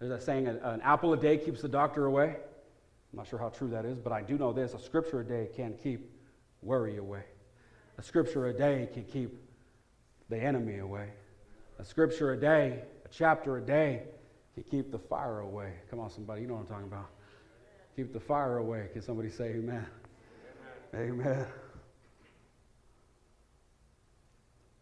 There's 0.00 0.10
a 0.10 0.20
saying, 0.20 0.48
an 0.48 0.80
apple 0.80 1.12
a 1.12 1.16
day 1.16 1.38
keeps 1.38 1.62
the 1.62 1.68
doctor 1.68 2.06
away. 2.06 2.34
I'm 3.12 3.16
not 3.16 3.28
sure 3.28 3.38
how 3.38 3.50
true 3.50 3.68
that 3.68 3.84
is, 3.84 4.00
but 4.00 4.12
I 4.12 4.22
do 4.22 4.36
know 4.36 4.52
this: 4.52 4.74
a 4.74 4.78
scripture 4.78 5.20
a 5.20 5.24
day 5.24 5.50
can 5.54 5.74
keep 5.80 6.10
worry 6.62 6.96
away. 6.96 7.22
A 7.96 8.02
scripture 8.02 8.48
a 8.48 8.52
day 8.52 8.88
can 8.92 9.04
keep 9.04 9.40
the 10.28 10.36
enemy 10.36 10.78
away. 10.78 11.10
A 11.78 11.84
scripture 11.84 12.32
a 12.32 12.36
day, 12.36 12.82
a 13.04 13.08
chapter 13.08 13.56
a 13.56 13.60
day 13.60 14.02
keep 14.62 14.90
the 14.90 14.98
fire 14.98 15.40
away. 15.40 15.74
Come 15.90 16.00
on, 16.00 16.10
somebody, 16.10 16.42
you 16.42 16.48
know 16.48 16.54
what 16.54 16.60
I'm 16.60 16.66
talking 16.66 16.86
about. 16.86 17.10
Keep 17.96 18.12
the 18.12 18.20
fire 18.20 18.58
away. 18.58 18.88
Can 18.92 19.02
somebody 19.02 19.30
say 19.30 19.50
amen? 19.50 19.86
Amen. 20.94 21.20
amen. 21.20 21.46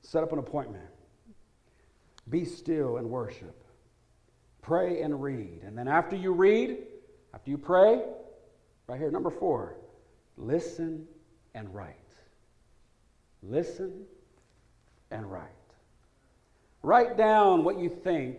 Set 0.02 0.22
up 0.22 0.32
an 0.32 0.38
appointment. 0.38 0.84
Be 2.30 2.44
still 2.44 2.96
and 2.96 3.10
worship. 3.10 3.62
Pray 4.62 5.02
and 5.02 5.22
read. 5.22 5.62
And 5.64 5.76
then 5.76 5.88
after 5.88 6.16
you 6.16 6.32
read, 6.32 6.78
after 7.34 7.50
you 7.50 7.58
pray, 7.58 8.02
right 8.86 8.98
here, 8.98 9.10
number 9.10 9.30
four, 9.30 9.76
listen 10.36 11.06
and 11.54 11.74
write. 11.74 11.94
Listen 13.42 14.04
and 15.10 15.30
write. 15.30 15.44
Write 16.82 17.16
down 17.16 17.64
what 17.64 17.78
you 17.78 17.88
think 17.88 18.38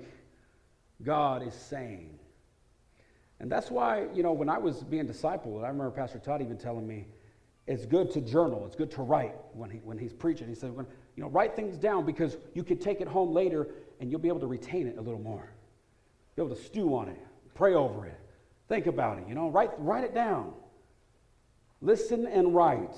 God 1.03 1.45
is 1.45 1.53
saying. 1.53 2.19
And 3.39 3.49
that's 3.51 3.71
why, 3.71 4.07
you 4.13 4.21
know, 4.21 4.33
when 4.33 4.49
I 4.49 4.57
was 4.57 4.83
being 4.83 5.07
discipled, 5.07 5.63
I 5.63 5.69
remember 5.69 5.91
Pastor 5.91 6.19
Todd 6.19 6.41
even 6.41 6.57
telling 6.57 6.85
me, 6.85 7.07
it's 7.67 7.85
good 7.85 8.11
to 8.11 8.21
journal, 8.21 8.65
it's 8.65 8.75
good 8.75 8.91
to 8.91 9.03
write 9.03 9.35
when, 9.53 9.69
he, 9.69 9.77
when 9.77 9.97
he's 9.97 10.11
preaching. 10.11 10.47
He 10.47 10.55
said, 10.55 10.75
when, 10.75 10.87
you 11.15 11.23
know, 11.23 11.29
write 11.29 11.55
things 11.55 11.77
down 11.77 12.05
because 12.05 12.35
you 12.53 12.63
can 12.63 12.77
take 12.79 12.99
it 12.99 13.07
home 13.07 13.31
later 13.31 13.67
and 13.99 14.09
you'll 14.09 14.19
be 14.19 14.27
able 14.27 14.39
to 14.39 14.47
retain 14.47 14.87
it 14.87 14.97
a 14.97 15.01
little 15.01 15.19
more. 15.19 15.51
Be 16.35 16.41
able 16.41 16.55
to 16.55 16.61
stew 16.61 16.95
on 16.95 17.09
it, 17.09 17.19
pray 17.53 17.75
over 17.75 18.05
it, 18.05 18.19
think 18.67 18.87
about 18.87 19.19
it, 19.19 19.25
you 19.27 19.35
know, 19.35 19.49
write, 19.49 19.69
write 19.77 20.03
it 20.03 20.13
down. 20.13 20.53
Listen 21.81 22.25
and 22.25 22.53
write 22.55 22.95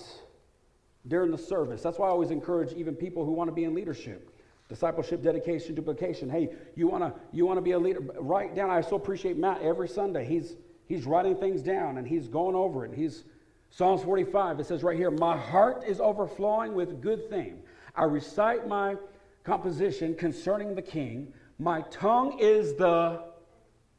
during 1.08 1.32
the 1.32 1.38
service. 1.38 1.82
That's 1.82 1.99
why 1.99 2.08
I 2.08 2.12
always 2.12 2.32
encourage 2.32 2.74
even 2.74 2.95
people 2.95 3.26
who 3.26 3.32
want 3.32 3.49
to 3.49 3.54
be 3.54 3.66
in 3.66 3.76
leadership 3.76 4.30
discipleship 4.72 5.22
dedication 5.22 5.76
duplication. 5.76 6.30
Hey 6.30 6.49
you 6.76 6.88
want 6.88 7.03
to 7.03 7.13
you 7.34 7.45
want 7.45 7.57
to 7.57 7.61
be 7.61 7.72
a 7.72 7.80
leader? 7.80 7.99
Write 8.17 8.55
down 8.55 8.69
i 8.69 8.80
so 8.80 8.95
appreciate 8.95 9.38
matt 9.38 9.61
every 9.61 9.89
sunday. 9.89 10.26
He's 10.26 10.55
he's 10.88 11.05
writing 11.05 11.36
things 11.36 11.61
down 11.61 11.97
and 11.97 12.07
he's 12.07 12.30
going 12.30 12.55
over 12.55 12.86
it. 12.86 12.93
He's 12.93 13.26
psalms 13.69 14.01
45 14.01 14.61
it 14.61 14.65
says 14.65 14.82
right 14.82 14.97
here 14.97 15.11
my 15.11 15.36
heart 15.36 15.84
is 15.86 15.99
overflowing 15.99 16.74
with 16.74 17.01
good 17.01 17.30
thing. 17.30 17.61
I 17.95 18.05
recite 18.05 18.65
my 18.65 18.95
composition 19.43 20.15
concerning 20.15 20.74
the 20.74 20.82
king. 20.82 21.34
My 21.59 21.82
tongue 21.91 22.39
is 22.39 22.76
the 22.76 23.26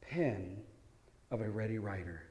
pen 0.00 0.56
of 1.30 1.42
a 1.42 1.50
ready 1.50 1.78
writer. 1.78 2.22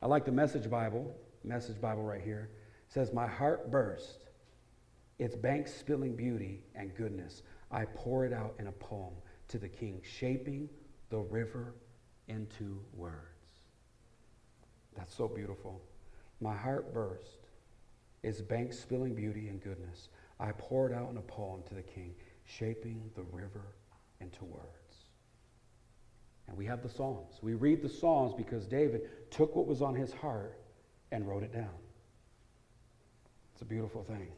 I 0.00 0.06
like 0.06 0.24
the 0.24 0.32
message 0.32 0.70
bible 0.70 1.14
message 1.44 1.78
bible 1.82 2.02
right 2.02 2.22
here. 2.22 2.48
It 2.88 2.94
says 2.94 3.12
my 3.12 3.26
heart 3.26 3.70
burst 3.70 4.24
its 5.18 5.36
banks 5.36 5.72
spilling 5.72 6.16
beauty 6.16 6.64
and 6.74 6.94
goodness. 6.94 7.42
I 7.74 7.86
pour 7.86 8.24
it 8.24 8.32
out 8.32 8.54
in 8.60 8.68
a 8.68 8.72
poem 8.72 9.14
to 9.48 9.58
the 9.58 9.68
king, 9.68 10.00
shaping 10.04 10.68
the 11.10 11.18
river 11.18 11.74
into 12.28 12.80
words. 12.94 13.18
That's 14.96 15.12
so 15.12 15.26
beautiful. 15.26 15.82
My 16.40 16.54
heart 16.54 16.94
burst, 16.94 17.48
its 18.22 18.40
banks 18.40 18.78
spilling 18.78 19.16
beauty 19.16 19.48
and 19.48 19.60
goodness. 19.60 20.08
I 20.38 20.52
pour 20.52 20.88
it 20.88 20.94
out 20.94 21.10
in 21.10 21.16
a 21.16 21.22
poem 21.22 21.62
to 21.68 21.74
the 21.74 21.82
king, 21.82 22.14
shaping 22.44 23.10
the 23.16 23.24
river 23.24 23.74
into 24.20 24.44
words. 24.44 24.68
And 26.46 26.56
we 26.56 26.66
have 26.66 26.80
the 26.80 26.88
Psalms. 26.88 27.40
We 27.42 27.54
read 27.54 27.82
the 27.82 27.88
Psalms 27.88 28.34
because 28.34 28.68
David 28.68 29.30
took 29.32 29.56
what 29.56 29.66
was 29.66 29.82
on 29.82 29.96
his 29.96 30.12
heart 30.12 30.60
and 31.10 31.26
wrote 31.26 31.42
it 31.42 31.52
down. 31.52 31.74
It's 33.52 33.62
a 33.62 33.64
beautiful 33.64 34.04
thing. 34.04 34.28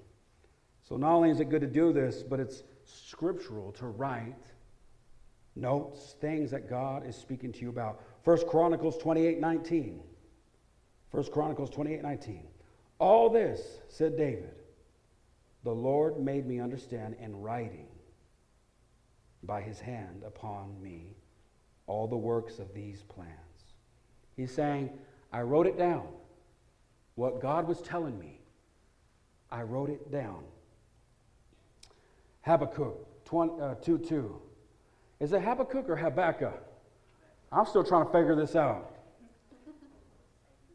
So 0.88 0.96
not 0.96 1.12
only 1.12 1.30
is 1.30 1.40
it 1.40 1.50
good 1.50 1.60
to 1.60 1.66
do 1.66 1.92
this, 1.92 2.22
but 2.22 2.40
it's 2.40 2.62
scriptural 2.86 3.72
to 3.72 3.86
write 3.86 4.34
notes, 5.54 6.16
things 6.20 6.50
that 6.50 6.68
God 6.68 7.06
is 7.06 7.16
speaking 7.16 7.52
to 7.52 7.60
you 7.60 7.68
about. 7.68 8.00
First 8.22 8.46
Chronicles 8.46 8.96
28 8.98 9.40
19. 9.40 10.00
First 11.10 11.32
Chronicles 11.32 11.70
28 11.70 12.02
19. 12.02 12.42
All 12.98 13.28
this, 13.28 13.60
said 13.88 14.16
David, 14.16 14.54
the 15.64 15.74
Lord 15.74 16.18
made 16.18 16.46
me 16.46 16.60
understand 16.60 17.16
in 17.20 17.40
writing 17.40 17.88
by 19.42 19.60
his 19.60 19.80
hand 19.80 20.22
upon 20.26 20.80
me 20.82 21.16
all 21.86 22.06
the 22.06 22.16
works 22.16 22.58
of 22.58 22.72
these 22.74 23.02
plans. 23.02 23.30
He's 24.36 24.52
saying, 24.52 24.90
I 25.32 25.42
wrote 25.42 25.66
it 25.66 25.78
down. 25.78 26.06
What 27.14 27.40
God 27.40 27.66
was 27.66 27.80
telling 27.80 28.18
me, 28.18 28.40
I 29.50 29.62
wrote 29.62 29.90
it 29.90 30.10
down. 30.10 30.44
Habakkuk 32.46 33.24
20, 33.24 33.60
uh, 33.60 33.74
2 33.74 33.98
2. 33.98 34.40
Is 35.18 35.32
it 35.32 35.42
Habakkuk 35.42 35.88
or 35.88 35.96
Habakkuk? 35.96 36.62
I'm 37.50 37.66
still 37.66 37.82
trying 37.82 38.06
to 38.06 38.12
figure 38.12 38.36
this 38.36 38.54
out. 38.54 38.92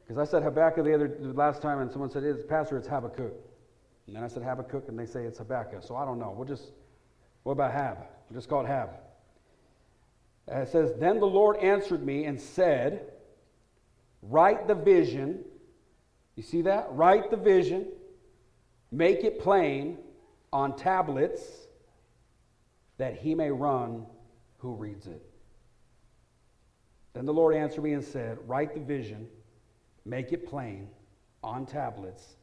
Because 0.04 0.18
I 0.18 0.30
said 0.30 0.44
Habakkuk 0.44 0.84
the 0.84 0.94
other 0.94 1.08
the 1.08 1.34
last 1.34 1.62
time, 1.62 1.80
and 1.80 1.90
someone 1.90 2.10
said, 2.10 2.24
it's, 2.24 2.44
Pastor, 2.44 2.78
it's 2.78 2.88
Habakkuk. 2.88 3.34
And 4.08 4.16
then 4.16 4.24
I 4.24 4.28
said 4.28 4.44
Habakkuk, 4.44 4.90
and 4.90 5.00
they 5.00 5.06
say 5.06 5.24
it's 5.24 5.38
Habakkuk. 5.38 5.84
So 5.84 5.96
I 5.96 6.04
don't 6.04 6.20
know. 6.20 6.34
We'll 6.36 6.48
just, 6.48 6.72
what 7.44 7.54
about 7.54 7.72
Hab? 7.72 7.98
We'll 8.30 8.38
just 8.38 8.50
call 8.50 8.66
it 8.66 8.68
Hab. 8.68 8.90
Uh, 10.52 10.58
it 10.58 10.70
says, 10.70 10.92
Then 11.00 11.20
the 11.20 11.28
Lord 11.28 11.56
answered 11.58 12.06
me 12.06 12.26
and 12.26 12.42
said, 12.42 13.06
Write 14.22 14.68
the 14.68 14.76
vision. 14.76 15.46
You 16.36 16.44
see 16.44 16.64
that? 16.64 16.88
Write 16.92 17.32
the 17.32 17.38
vision, 17.38 17.88
make 18.92 19.24
it 19.24 19.40
plain 19.40 19.98
on 20.54 20.76
tablets, 20.76 21.42
that 22.98 23.16
he 23.16 23.34
may 23.34 23.52
run 23.52 24.06
who 24.58 24.74
reads 24.74 25.08
it. 25.08 25.22
Then 27.14 27.26
the 27.26 27.34
Lord 27.34 27.56
answered 27.56 27.84
me 27.84 27.94
and 27.94 28.04
said, 28.04 28.38
Write 28.48 28.74
the 28.74 28.80
vision, 28.80 29.28
make 30.06 30.32
it 30.32 30.48
plain 30.48 30.88
on 31.44 31.66
tablets, 31.66 32.36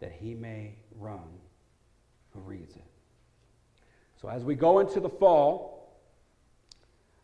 that 0.00 0.12
he 0.12 0.34
may 0.34 0.74
run 0.98 1.28
who 2.30 2.40
reads 2.40 2.76
it. 2.76 2.84
So 4.20 4.28
as 4.28 4.44
we 4.44 4.54
go 4.54 4.80
into 4.80 5.00
the 5.00 5.08
fall, 5.08 5.98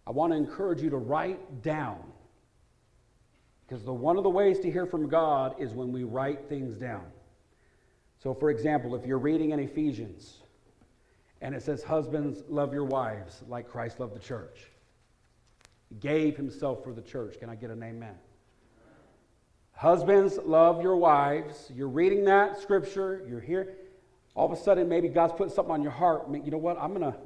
I 0.07 0.11
want 0.11 0.33
to 0.33 0.37
encourage 0.37 0.81
you 0.81 0.91
to 0.91 0.97
write 0.97 1.63
down. 1.63 1.99
Because 3.67 3.85
the, 3.85 3.93
one 3.93 4.17
of 4.17 4.23
the 4.23 4.31
ways 4.31 4.59
to 4.61 4.71
hear 4.71 4.87
from 4.87 5.09
God 5.09 5.55
is 5.59 5.75
when 5.75 5.93
we 5.93 6.05
write 6.05 6.49
things 6.49 6.77
down. 6.77 7.05
So, 8.19 8.35
for 8.35 8.51
example, 8.51 8.95
if 8.95 9.07
you're 9.07 9.19
reading 9.19 9.51
in 9.51 9.61
Ephesians 9.61 10.39
and 11.41 11.55
it 11.55 11.63
says, 11.63 11.83
Husbands, 11.83 12.43
love 12.49 12.73
your 12.73 12.85
wives 12.85 13.43
like 13.49 13.69
Christ 13.69 14.01
loved 14.01 14.15
the 14.15 14.21
church, 14.21 14.67
he 15.89 15.95
gave 15.95 16.37
himself 16.37 16.83
for 16.83 16.93
the 16.93 17.03
church. 17.03 17.39
Can 17.39 17.49
I 17.49 17.55
get 17.55 17.71
an 17.71 17.83
amen? 17.83 18.15
Husbands, 19.73 20.39
love 20.45 20.83
your 20.83 20.97
wives. 20.97 21.71
You're 21.75 21.89
reading 21.89 22.25
that 22.25 22.61
scripture, 22.61 23.25
you're 23.29 23.41
here. 23.41 23.77
All 24.35 24.51
of 24.51 24.57
a 24.57 24.61
sudden, 24.61 24.89
maybe 24.89 25.09
God's 25.09 25.33
putting 25.33 25.55
something 25.55 25.73
on 25.73 25.83
your 25.83 25.93
heart. 25.93 26.29
You 26.31 26.51
know 26.51 26.59
what? 26.59 26.77
I'm 26.81 26.95
going 26.95 27.13
to 27.13 27.19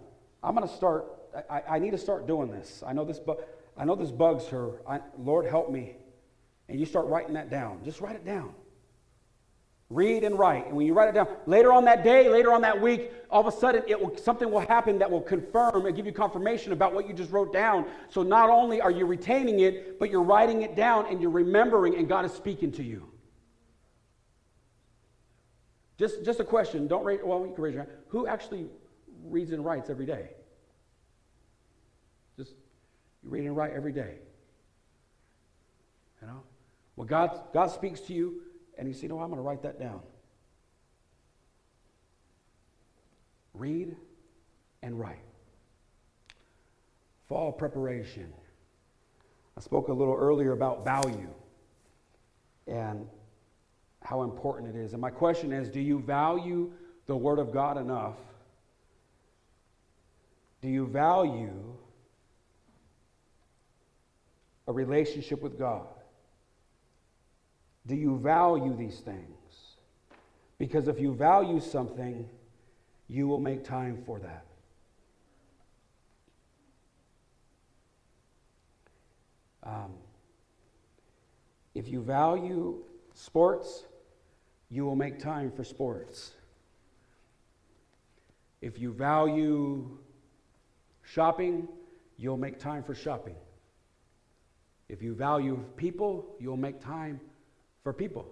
I'm 0.42 0.54
gonna 0.54 0.68
start, 0.68 1.06
I, 1.48 1.62
I, 1.70 1.78
need 1.78 1.92
to 1.92 1.98
start 1.98 2.26
doing 2.26 2.50
this. 2.50 2.82
I 2.84 2.92
know 2.92 3.04
this, 3.04 3.20
bu- 3.20 3.36
I 3.76 3.84
know 3.84 3.94
this 3.94 4.10
bugs 4.10 4.46
her. 4.48 4.82
I, 4.88 5.00
Lord, 5.18 5.46
help 5.46 5.70
me. 5.70 5.96
And 6.68 6.80
you 6.80 6.86
start 6.86 7.06
writing 7.06 7.34
that 7.34 7.48
down. 7.48 7.80
Just 7.84 8.00
write 8.00 8.16
it 8.16 8.24
down. 8.24 8.54
Read 9.92 10.24
and 10.24 10.38
write. 10.38 10.66
And 10.66 10.76
when 10.76 10.86
you 10.86 10.94
write 10.94 11.10
it 11.10 11.14
down, 11.14 11.28
later 11.46 11.72
on 11.72 11.84
that 11.84 12.02
day, 12.02 12.28
later 12.28 12.52
on 12.52 12.62
that 12.62 12.80
week, 12.80 13.12
all 13.30 13.46
of 13.46 13.52
a 13.52 13.56
sudden 13.56 13.82
it 13.86 14.00
will, 14.00 14.16
something 14.16 14.50
will 14.50 14.60
happen 14.60 14.98
that 14.98 15.10
will 15.10 15.20
confirm 15.20 15.84
and 15.84 15.94
give 15.94 16.06
you 16.06 16.12
confirmation 16.12 16.72
about 16.72 16.94
what 16.94 17.06
you 17.06 17.12
just 17.12 17.30
wrote 17.30 17.52
down. 17.52 17.86
So 18.08 18.22
not 18.22 18.48
only 18.48 18.80
are 18.80 18.90
you 18.90 19.04
retaining 19.04 19.60
it, 19.60 19.98
but 19.98 20.10
you're 20.10 20.22
writing 20.22 20.62
it 20.62 20.74
down 20.74 21.06
and 21.06 21.20
you're 21.20 21.30
remembering, 21.30 21.96
and 21.96 22.08
God 22.08 22.24
is 22.24 22.32
speaking 22.32 22.72
to 22.72 22.82
you. 22.82 23.08
Just, 25.98 26.24
just 26.24 26.40
a 26.40 26.44
question. 26.44 26.88
Don't 26.88 27.04
raise, 27.04 27.20
well, 27.22 27.46
you 27.46 27.52
can 27.52 27.62
raise 27.62 27.74
your 27.74 27.84
hand. 27.84 27.94
Who 28.08 28.26
actually 28.26 28.66
reads 29.24 29.52
and 29.52 29.64
writes 29.64 29.90
every 29.90 30.06
day? 30.06 30.30
Just 32.38 32.52
you 33.22 33.30
read 33.30 33.44
and 33.44 33.54
write 33.54 33.72
every 33.72 33.92
day. 33.92 34.14
You 36.22 36.28
know? 36.28 36.42
Well, 36.96 37.06
God, 37.06 37.40
God 37.52 37.70
speaks 37.70 38.00
to 38.02 38.14
you, 38.14 38.40
and 38.78 38.88
you 38.88 38.94
say, 38.94 39.06
No, 39.06 39.20
I'm 39.20 39.28
going 39.28 39.36
to 39.36 39.42
write 39.42 39.62
that 39.62 39.78
down. 39.78 40.00
Read 43.54 43.96
and 44.82 44.98
write. 44.98 45.18
Fall 47.28 47.52
preparation. 47.52 48.32
I 49.56 49.60
spoke 49.60 49.88
a 49.88 49.92
little 49.92 50.14
earlier 50.14 50.52
about 50.52 50.84
value 50.84 51.28
and 52.66 53.06
how 54.02 54.22
important 54.22 54.74
it 54.74 54.78
is. 54.78 54.92
And 54.92 55.00
my 55.00 55.10
question 55.10 55.52
is 55.52 55.68
do 55.68 55.80
you 55.80 56.00
value 56.00 56.72
the 57.06 57.16
Word 57.16 57.38
of 57.38 57.52
God 57.52 57.76
enough? 57.78 58.16
Do 60.60 60.68
you 60.68 60.86
value 60.86 61.52
a 64.66 64.72
relationship 64.72 65.42
with 65.42 65.58
God? 65.58 65.86
Do 67.86 67.94
you 67.94 68.18
value 68.18 68.76
these 68.76 69.00
things? 69.00 69.76
Because 70.58 70.86
if 70.86 71.00
you 71.00 71.12
value 71.12 71.60
something, 71.60 72.28
you 73.08 73.26
will 73.26 73.40
make 73.40 73.64
time 73.64 74.02
for 74.06 74.20
that. 74.20 74.46
Um, 79.64 79.92
if 81.74 81.88
you 81.88 82.02
value 82.02 82.82
sports, 83.14 83.84
you 84.70 84.84
will 84.84 84.96
make 84.96 85.18
time 85.18 85.50
for 85.50 85.64
sports. 85.64 86.32
If 88.60 88.78
you 88.78 88.92
value 88.92 89.98
shopping, 91.02 91.68
you'll 92.16 92.36
make 92.36 92.58
time 92.58 92.84
for 92.84 92.94
shopping. 92.94 93.34
If 94.88 95.02
you 95.02 95.14
value 95.14 95.64
people, 95.76 96.36
you'll 96.38 96.56
make 96.56 96.80
time 96.80 97.20
for 97.82 97.92
people. 97.92 98.26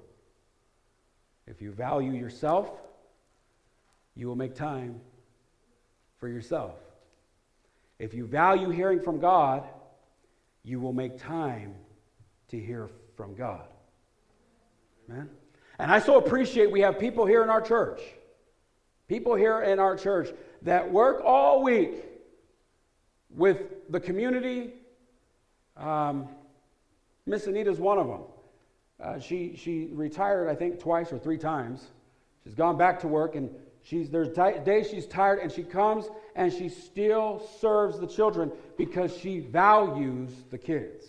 If 1.47 1.61
you 1.61 1.73
value 1.73 2.13
yourself, 2.13 2.71
you 4.15 4.27
will 4.27 4.37
make 4.37 4.55
time 4.55 5.01
for 6.19 6.29
yourself. 6.29 6.75
If 7.99 8.15
you 8.15 8.27
value 8.27 8.71
hearing 8.71 9.01
from 9.01 9.19
God, 9.19 9.65
you 10.63 10.81
will 10.81 10.93
make 10.93 11.19
time 11.19 11.75
to 12.49 12.59
hear 12.59 12.91
from 13.17 13.35
God. 13.35 13.67
Amen? 15.09 15.29
And 15.79 15.91
I 15.91 15.99
so 15.99 16.19
appreciate 16.19 16.71
we 16.71 16.81
have 16.83 16.99
people 16.99 17.27
here 17.27 17.43
in 17.43 17.51
our 17.51 17.61
church, 17.61 18.01
people 19.09 19.35
here 19.35 19.63
in 19.63 19.79
our 19.79 19.97
church 19.97 20.31
that 20.63 20.91
work 20.93 21.23
all 21.25 21.63
week 21.63 22.05
with 23.35 23.59
the 23.89 24.01
community. 24.01 24.75
Um, 25.77 26.29
Miss 27.27 27.47
Anita's 27.47 27.79
one 27.79 27.99
of 27.99 28.07
them. 28.07 28.21
Uh, 29.03 29.19
she, 29.19 29.57
she 29.57 29.89
retired, 29.93 30.49
I 30.49 30.55
think, 30.55 30.79
twice 30.79 31.13
or 31.13 31.19
three 31.19 31.39
times. 31.39 31.87
She's 32.45 32.55
gone 32.55 32.77
back 32.77 33.01
to 33.01 33.09
work, 33.09 33.35
and 33.35 33.51
she's, 33.83 34.11
there's 34.11 34.29
days 34.29 34.91
she's 34.91 35.07
tired, 35.07 35.41
and 35.41 35.51
she 35.51 35.63
comes 35.63 36.09
and 36.35 36.53
she 36.53 36.69
still 36.69 37.47
serves 37.61 37.99
the 37.99 38.07
children 38.07 38.53
because 38.77 39.17
she 39.17 39.41
values 39.41 40.31
the 40.51 40.59
kids. 40.59 41.05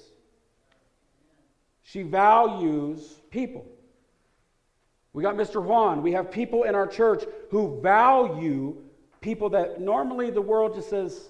She 1.84 2.04
values 2.04 3.20
people. 3.30 3.66
We 5.14 5.24
got 5.24 5.36
Mr. 5.36 5.62
Juan. 5.62 6.02
We 6.02 6.14
have 6.14 6.32
people 6.32 6.64
in 6.64 6.76
our 6.76 6.88
church 6.88 7.24
who 7.50 7.82
value 7.82 8.78
people 9.20 9.50
that 9.50 9.82
normally 9.82 10.32
the 10.32 10.42
world 10.42 10.74
just 10.76 10.90
says. 10.90 11.30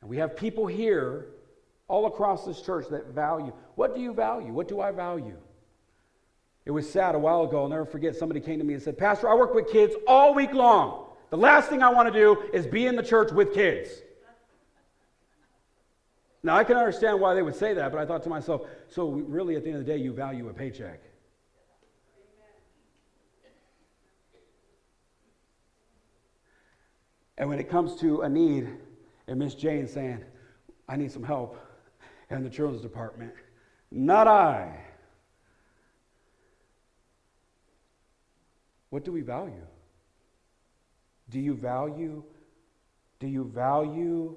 And 0.00 0.08
we 0.08 0.18
have 0.18 0.36
people 0.36 0.66
here 0.66 1.26
all 1.88 2.06
across 2.06 2.44
this 2.44 2.60
church 2.60 2.86
that 2.90 3.08
value. 3.08 3.52
What 3.74 3.94
do 3.94 4.00
you 4.00 4.12
value? 4.12 4.52
What 4.52 4.68
do 4.68 4.80
I 4.80 4.90
value? 4.90 5.36
It 6.64 6.72
was 6.72 6.90
sad 6.90 7.14
a 7.14 7.18
while 7.18 7.44
ago. 7.44 7.62
I'll 7.62 7.68
never 7.68 7.86
forget. 7.86 8.16
Somebody 8.16 8.40
came 8.40 8.58
to 8.58 8.64
me 8.64 8.74
and 8.74 8.82
said, 8.82 8.98
Pastor, 8.98 9.28
I 9.28 9.34
work 9.34 9.54
with 9.54 9.70
kids 9.70 9.94
all 10.08 10.34
week 10.34 10.52
long. 10.52 11.06
The 11.30 11.36
last 11.36 11.68
thing 11.68 11.82
I 11.82 11.90
want 11.90 12.12
to 12.12 12.18
do 12.18 12.42
is 12.52 12.66
be 12.66 12.86
in 12.86 12.96
the 12.96 13.02
church 13.02 13.30
with 13.30 13.54
kids. 13.54 13.90
Now, 16.42 16.56
I 16.56 16.64
can 16.64 16.76
understand 16.76 17.20
why 17.20 17.34
they 17.34 17.42
would 17.42 17.56
say 17.56 17.74
that, 17.74 17.90
but 17.90 18.00
I 18.00 18.06
thought 18.06 18.22
to 18.24 18.28
myself, 18.28 18.62
so 18.88 19.08
really, 19.08 19.56
at 19.56 19.64
the 19.64 19.70
end 19.70 19.78
of 19.80 19.86
the 19.86 19.92
day, 19.92 19.98
you 19.98 20.12
value 20.12 20.48
a 20.48 20.52
paycheck. 20.52 21.00
And 27.38 27.48
when 27.48 27.58
it 27.58 27.68
comes 27.68 27.96
to 27.96 28.22
a 28.22 28.28
need, 28.28 28.68
and 29.26 29.38
Miss 29.38 29.54
Jane 29.54 29.86
saying, 29.86 30.24
I 30.88 30.96
need 30.96 31.10
some 31.10 31.24
help 31.24 31.58
in 32.30 32.42
the 32.42 32.50
children's 32.50 32.82
department, 32.82 33.32
not 33.90 34.26
I. 34.26 34.84
What 38.90 39.04
do 39.04 39.12
we 39.12 39.20
value? 39.20 39.66
Do 41.30 41.40
you 41.40 41.54
value? 41.54 42.22
Do 43.18 43.26
you 43.26 43.44
value? 43.44 44.36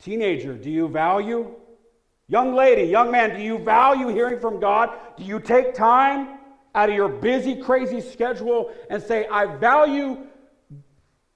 Teenager, 0.00 0.54
do 0.54 0.70
you 0.70 0.88
value? 0.88 1.54
Young 2.28 2.54
lady, 2.54 2.90
young 2.90 3.10
man, 3.10 3.36
do 3.36 3.42
you 3.42 3.58
value 3.58 4.08
hearing 4.08 4.40
from 4.40 4.58
God? 4.58 4.90
Do 5.16 5.24
you 5.24 5.40
take 5.40 5.74
time 5.74 6.38
out 6.74 6.88
of 6.88 6.94
your 6.94 7.08
busy, 7.08 7.56
crazy 7.56 8.00
schedule 8.00 8.72
and 8.90 9.02
say, 9.02 9.26
I 9.28 9.46
value 9.46 10.26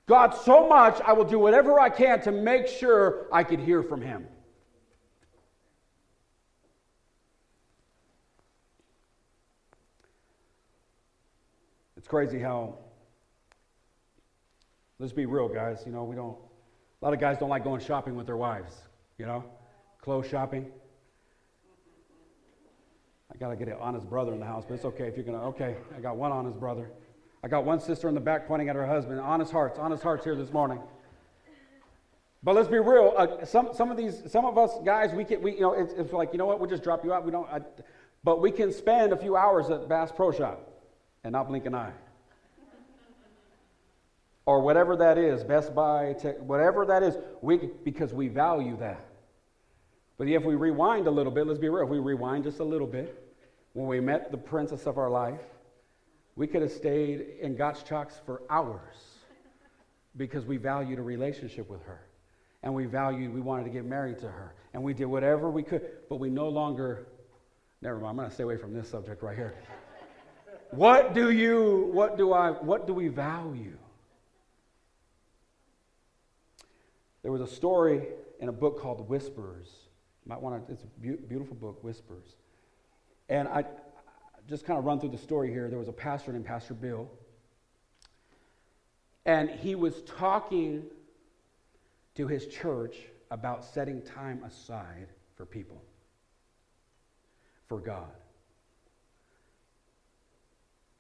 God 0.07 0.31
so 0.31 0.69
much, 0.69 1.01
I 1.03 1.13
will 1.13 1.25
do 1.25 1.39
whatever 1.39 1.79
I 1.79 1.91
can 1.91 2.21
to 2.23 2.33
make 2.33 2.67
sure 2.67 3.27
I 3.31 3.45
could 3.45 3.61
hear 3.61 3.83
from 3.83 4.01
Him? 4.01 4.27
It's 12.09 12.11
crazy 12.11 12.39
how, 12.39 12.75
let's 14.99 15.13
be 15.13 15.27
real, 15.27 15.47
guys. 15.47 15.83
You 15.85 15.93
know, 15.93 16.05
we 16.05 16.17
don't, 16.17 16.39
a 17.03 17.05
lot 17.05 17.13
of 17.13 17.21
guys 17.21 17.37
don't 17.37 17.51
like 17.51 17.65
going 17.65 17.83
shopping 17.83 18.17
with 18.17 18.25
their 18.25 18.39
wives, 18.39 18.75
you 19.19 19.27
know, 19.27 19.45
clothes 20.01 20.27
shopping. 20.27 20.71
I 23.31 23.37
got 23.37 23.51
to 23.51 23.57
get 23.57 23.69
an 23.69 23.77
honest 23.79 24.09
brother 24.09 24.33
in 24.33 24.41
the 24.41 24.47
house, 24.47 24.65
but 24.67 24.77
it's 24.77 24.87
okay 24.87 25.05
if 25.05 25.17
you're 25.17 25.25
going 25.27 25.39
to, 25.39 25.45
okay, 25.49 25.77
I 25.95 26.01
got 26.01 26.17
one 26.17 26.33
honest 26.33 26.59
brother. 26.59 26.91
I 27.45 27.49
got 27.49 27.67
one 27.67 27.79
sister 27.79 28.09
in 28.09 28.15
the 28.15 28.23
back 28.23 28.49
pointing 28.49 28.71
at 28.71 28.75
her 28.75 28.87
husband. 28.87 29.21
Honest 29.21 29.53
hearts, 29.53 29.79
honest 29.79 30.03
hearts 30.03 30.25
here 30.25 30.35
this 30.35 30.51
morning. 30.51 30.81
But 32.43 32.55
let's 32.55 32.69
be 32.69 32.79
real. 32.79 33.13
Uh, 33.19 33.45
some, 33.45 33.75
some 33.75 33.91
of 33.91 33.99
these, 33.99 34.23
some 34.33 34.47
of 34.47 34.57
us 34.57 34.71
guys, 34.83 35.13
we 35.13 35.27
can, 35.27 35.43
we, 35.43 35.57
you 35.57 35.61
know, 35.61 35.73
it's, 35.75 35.93
it's 35.93 36.15
like, 36.15 36.33
you 36.33 36.39
know 36.39 36.47
what, 36.47 36.59
we'll 36.59 36.71
just 36.71 36.83
drop 36.83 37.05
you 37.05 37.13
out. 37.13 37.27
We 37.27 37.33
don't, 37.33 37.51
I, 37.51 37.61
but 38.25 38.41
we 38.41 38.51
can 38.51 38.73
spend 38.73 39.13
a 39.13 39.17
few 39.19 39.37
hours 39.37 39.69
at 39.69 39.91
Bass 39.91 40.11
Pro 40.11 40.33
Shop 40.33 40.77
and 41.25 41.33
not 41.33 41.49
blink 41.49 41.67
an 41.67 41.75
eye. 41.75 41.93
or 44.47 44.61
whatever 44.61 44.97
that 44.97 45.19
is, 45.19 45.45
Best 45.45 45.75
Buy, 45.75 46.15
Tech, 46.15 46.39
whatever 46.41 46.87
that 46.87 47.03
is, 47.03 47.17
we, 47.43 47.71
because 47.85 48.15
we 48.15 48.29
value 48.29 48.77
that. 48.79 49.05
But 50.17 50.29
if 50.29 50.45
we 50.45 50.55
rewind 50.57 51.07
a 51.07 51.11
little 51.11 51.33
bit, 51.33 51.47
let's 51.47 51.61
be 51.61 51.69
real, 51.69 51.85
if 51.85 51.91
we 51.91 51.99
rewind 51.99 52.45
just 52.45 52.59
a 52.59 52.65
little 52.65 52.87
bit, 52.87 53.23
when 53.73 53.87
we 53.87 54.01
met 54.01 54.31
the 54.31 54.39
princess 54.39 54.87
of 54.87 54.99
our 54.99 55.11
life, 55.11 55.41
we 56.35 56.47
could 56.47 56.63
have 56.63 56.73
stayed 56.73 57.27
in 57.41 57.57
Gottschalk's 57.57 58.21
for 58.25 58.43
hours 58.49 58.97
because 60.17 60.45
we 60.45 60.57
valued 60.57 60.99
a 60.99 61.03
relationship 61.03 61.69
with 61.69 61.83
her. 61.85 62.01
And 62.63 62.75
we 62.75 62.87
valued, 62.87 63.33
we 63.33 63.41
wanted 63.41 63.65
to 63.65 63.71
get 63.71 63.85
married 63.85 64.19
to 64.21 64.29
her. 64.29 64.55
And 64.75 64.83
we 64.83 64.95
did 64.95 65.07
whatever 65.07 65.51
we 65.51 65.63
could, 65.63 65.83
but 66.09 66.17
we 66.17 66.29
no 66.29 66.49
longer, 66.49 67.07
never 67.83 67.99
mind, 67.99 68.11
I'm 68.11 68.17
going 68.17 68.29
to 68.29 68.35
stay 68.35 68.45
away 68.45 68.57
from 68.57 68.75
this 68.75 68.89
subject 68.89 69.23
right 69.23 69.37
here. 69.37 69.55
What 70.71 71.15
do 71.15 71.31
you, 71.31 71.91
what 71.93 72.17
do 72.17 72.33
I, 72.33 72.51
what 72.51 72.87
do 72.87 72.95
we 72.95 73.09
value? 73.09 73.77
There 77.23 77.33
was 77.33 77.41
a 77.41 77.47
story 77.47 78.07
in 78.41 78.49
a 78.49 78.53
book 78.53 78.81
called 78.81 79.09
Whispers. 79.09 79.69
You 80.25 80.31
might 80.31 80.41
want 80.41 80.67
to, 80.67 80.73
it's 80.73 80.85
a 80.85 80.87
beautiful 80.87 81.57
book, 81.57 81.83
Whispers. 81.83 82.37
And 83.29 83.49
I 83.49 83.65
just 84.49 84.65
kind 84.65 84.79
of 84.79 84.85
run 84.85 85.01
through 85.01 85.11
the 85.11 85.19
story 85.19 85.51
here. 85.51 85.69
There 85.69 85.79
was 85.79 85.89
a 85.89 85.93
pastor 85.93 86.33
named 86.33 86.47
Pastor 86.47 86.75
Bill. 86.75 87.11
And 89.27 89.51
he 89.51 89.75
was 89.75 90.03
talking 90.03 90.85
to 92.15 92.27
his 92.27 92.47
church 92.47 92.97
about 93.31 93.65
setting 93.65 94.01
time 94.01 94.43
aside 94.45 95.09
for 95.37 95.45
people, 95.45 95.83
for 97.67 97.79
God, 97.79 98.11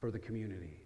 for 0.01 0.11
the 0.11 0.19
community. 0.19 0.81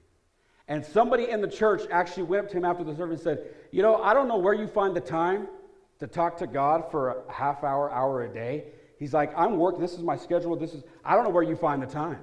And 0.69 0.85
somebody 0.85 1.29
in 1.31 1.41
the 1.41 1.49
church 1.49 1.83
actually 1.91 2.25
went 2.25 2.47
up 2.47 2.51
to 2.53 2.57
him 2.57 2.65
after 2.65 2.85
the 2.85 2.95
service 2.95 3.25
and 3.25 3.39
said, 3.39 3.55
You 3.73 3.83
know, 3.83 3.97
I 3.97 4.15
don't 4.15 4.29
know 4.29 4.39
where 4.39 4.55
you 4.55 4.67
find 4.67 4.97
the 4.97 5.01
time 5.01 5.49
to 5.99 6.07
talk 6.07 6.39
to 6.39 6.47
God 6.47 6.91
for 6.91 7.25
a 7.29 7.33
half 7.33 7.65
hour, 7.65 7.91
hour 7.91 8.25
a 8.25 8.29
day. 8.33 8.65
He's 8.99 9.13
like, 9.13 9.33
I'm 9.37 9.59
working, 9.59 9.81
this 9.81 9.95
is 9.95 10.03
my 10.03 10.17
schedule, 10.17 10.57
this 10.57 10.75
is, 10.75 10.85
I 11.05 11.15
don't 11.15 11.25
know 11.25 11.31
where 11.31 11.43
you 11.43 11.57
find 11.57 11.83
the 11.83 11.87
time. 11.87 12.21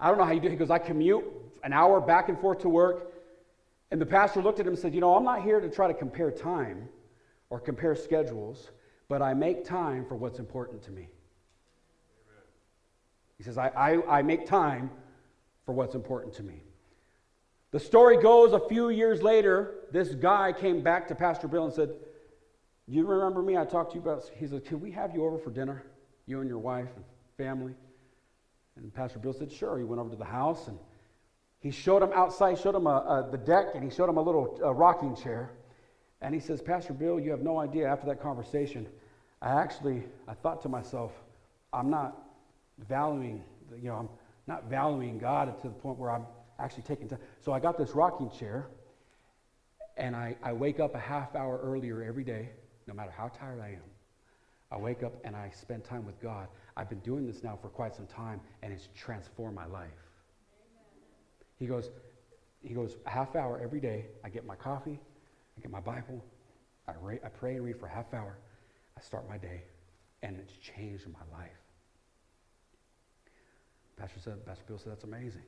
I 0.00 0.08
don't 0.08 0.18
know 0.18 0.24
how 0.24 0.32
you 0.32 0.40
do 0.40 0.48
it. 0.48 0.50
He 0.50 0.56
goes, 0.56 0.70
I 0.70 0.78
commute 0.78 1.24
an 1.62 1.72
hour 1.72 2.00
back 2.00 2.28
and 2.28 2.38
forth 2.38 2.60
to 2.60 2.68
work. 2.68 3.12
And 3.90 4.00
the 4.00 4.06
pastor 4.06 4.42
looked 4.42 4.60
at 4.60 4.66
him 4.66 4.72
and 4.72 4.78
said, 4.78 4.94
You 4.94 5.00
know, 5.00 5.14
I'm 5.14 5.24
not 5.24 5.42
here 5.42 5.60
to 5.60 5.68
try 5.68 5.86
to 5.86 5.94
compare 5.94 6.30
time 6.30 6.88
or 7.50 7.60
compare 7.60 7.94
schedules, 7.94 8.70
but 9.08 9.22
I 9.22 9.34
make 9.34 9.64
time 9.64 10.04
for 10.06 10.16
what's 10.16 10.38
important 10.38 10.82
to 10.82 10.90
me. 10.90 11.08
He 13.36 13.44
says, 13.44 13.58
I, 13.58 13.68
I, 13.68 14.18
I 14.18 14.22
make 14.22 14.46
time 14.46 14.90
for 15.64 15.72
what's 15.72 15.94
important 15.94 16.34
to 16.34 16.42
me. 16.42 16.62
The 17.70 17.80
story 17.80 18.16
goes 18.16 18.52
a 18.52 18.60
few 18.68 18.90
years 18.90 19.22
later, 19.22 19.74
this 19.90 20.14
guy 20.14 20.52
came 20.52 20.82
back 20.82 21.08
to 21.08 21.14
Pastor 21.14 21.48
Bill 21.48 21.64
and 21.64 21.72
said, 21.72 21.90
You 22.86 23.06
remember 23.06 23.42
me? 23.42 23.56
I 23.56 23.64
talked 23.64 23.92
to 23.92 23.96
you 23.96 24.02
about. 24.02 24.30
He 24.36 24.46
said, 24.46 24.64
Can 24.64 24.80
we 24.80 24.92
have 24.92 25.14
you 25.14 25.24
over 25.24 25.38
for 25.38 25.50
dinner? 25.50 25.82
You 26.26 26.40
and 26.40 26.48
your 26.48 26.58
wife 26.58 26.88
and 26.94 27.04
family? 27.36 27.74
And 28.76 28.94
Pastor 28.94 29.18
Bill 29.18 29.32
said, 29.32 29.50
Sure. 29.50 29.76
He 29.78 29.84
went 29.84 30.00
over 30.00 30.10
to 30.10 30.16
the 30.16 30.24
house 30.24 30.68
and 30.68 30.78
he 31.58 31.70
showed 31.70 32.02
him 32.02 32.10
outside, 32.14 32.58
showed 32.58 32.74
him 32.74 32.86
a, 32.86 33.26
a, 33.26 33.28
the 33.30 33.38
deck, 33.38 33.68
and 33.74 33.82
he 33.82 33.90
showed 33.90 34.08
him 34.08 34.18
a 34.18 34.22
little 34.22 34.60
a 34.62 34.72
rocking 34.72 35.16
chair. 35.16 35.50
And 36.20 36.32
he 36.34 36.40
says, 36.40 36.62
Pastor 36.62 36.92
Bill, 36.92 37.18
you 37.18 37.30
have 37.30 37.42
no 37.42 37.58
idea. 37.58 37.88
After 37.88 38.06
that 38.06 38.22
conversation, 38.22 38.86
I 39.42 39.60
actually 39.60 40.04
I 40.28 40.34
thought 40.34 40.62
to 40.62 40.68
myself, 40.68 41.10
I'm 41.72 41.90
not 41.90 42.22
valuing, 42.88 43.42
you 43.76 43.88
know, 43.88 43.94
I'm 43.96 44.08
not 44.46 44.68
valuing 44.68 45.18
God 45.18 45.58
to 45.62 45.68
the 45.68 45.74
point 45.74 45.98
where 45.98 46.10
I'm 46.10 46.26
actually 46.58 46.82
taking 46.84 47.08
time. 47.08 47.18
So 47.40 47.52
I 47.52 47.60
got 47.60 47.78
this 47.78 47.94
rocking 47.94 48.30
chair, 48.30 48.68
and 49.96 50.14
I, 50.14 50.36
I 50.42 50.52
wake 50.52 50.80
up 50.80 50.94
a 50.94 50.98
half 50.98 51.34
hour 51.34 51.58
earlier 51.62 52.02
every 52.02 52.24
day, 52.24 52.50
no 52.86 52.94
matter 52.94 53.10
how 53.10 53.28
tired 53.28 53.60
I 53.60 53.68
am. 53.68 53.84
I 54.70 54.78
wake 54.78 55.02
up 55.02 55.12
and 55.24 55.36
I 55.36 55.50
spend 55.50 55.84
time 55.84 56.04
with 56.04 56.20
God. 56.20 56.48
I've 56.76 56.88
been 56.88 57.00
doing 57.00 57.26
this 57.26 57.44
now 57.44 57.58
for 57.60 57.68
quite 57.68 57.94
some 57.94 58.06
time, 58.06 58.40
and 58.62 58.72
it's 58.72 58.88
transformed 58.94 59.54
my 59.54 59.66
life. 59.66 59.90
He 61.58 61.66
goes, 61.66 61.90
he 62.60 62.74
goes, 62.74 62.96
a 63.06 63.10
half 63.10 63.36
hour 63.36 63.60
every 63.62 63.80
day. 63.80 64.06
I 64.24 64.30
get 64.30 64.44
my 64.44 64.56
coffee, 64.56 65.00
I 65.56 65.60
get 65.60 65.70
my 65.70 65.80
Bible, 65.80 66.24
I, 66.88 66.92
re- 67.00 67.20
I 67.24 67.28
pray 67.28 67.54
and 67.54 67.64
read 67.64 67.78
for 67.78 67.86
a 67.86 67.90
half 67.90 68.12
hour. 68.12 68.38
I 68.96 69.00
start 69.00 69.28
my 69.28 69.38
day, 69.38 69.62
and 70.22 70.36
it's 70.36 70.54
changed 70.56 71.06
my 71.08 71.38
life. 71.38 71.63
Pastor 73.96 74.20
said, 74.20 74.44
Pastor 74.46 74.64
Bill 74.66 74.78
said, 74.78 74.92
that's 74.92 75.04
amazing. 75.04 75.42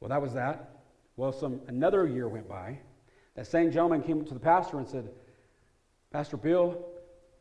Well, 0.00 0.08
that 0.08 0.22
was 0.22 0.32
that. 0.34 0.78
Well, 1.16 1.32
some 1.32 1.60
another 1.66 2.06
year 2.06 2.28
went 2.28 2.48
by. 2.48 2.78
That 3.34 3.46
same 3.46 3.70
gentleman 3.70 4.02
came 4.02 4.24
to 4.24 4.34
the 4.34 4.40
pastor 4.40 4.78
and 4.78 4.88
said, 4.88 5.10
Pastor 6.12 6.36
Bill, 6.36 6.76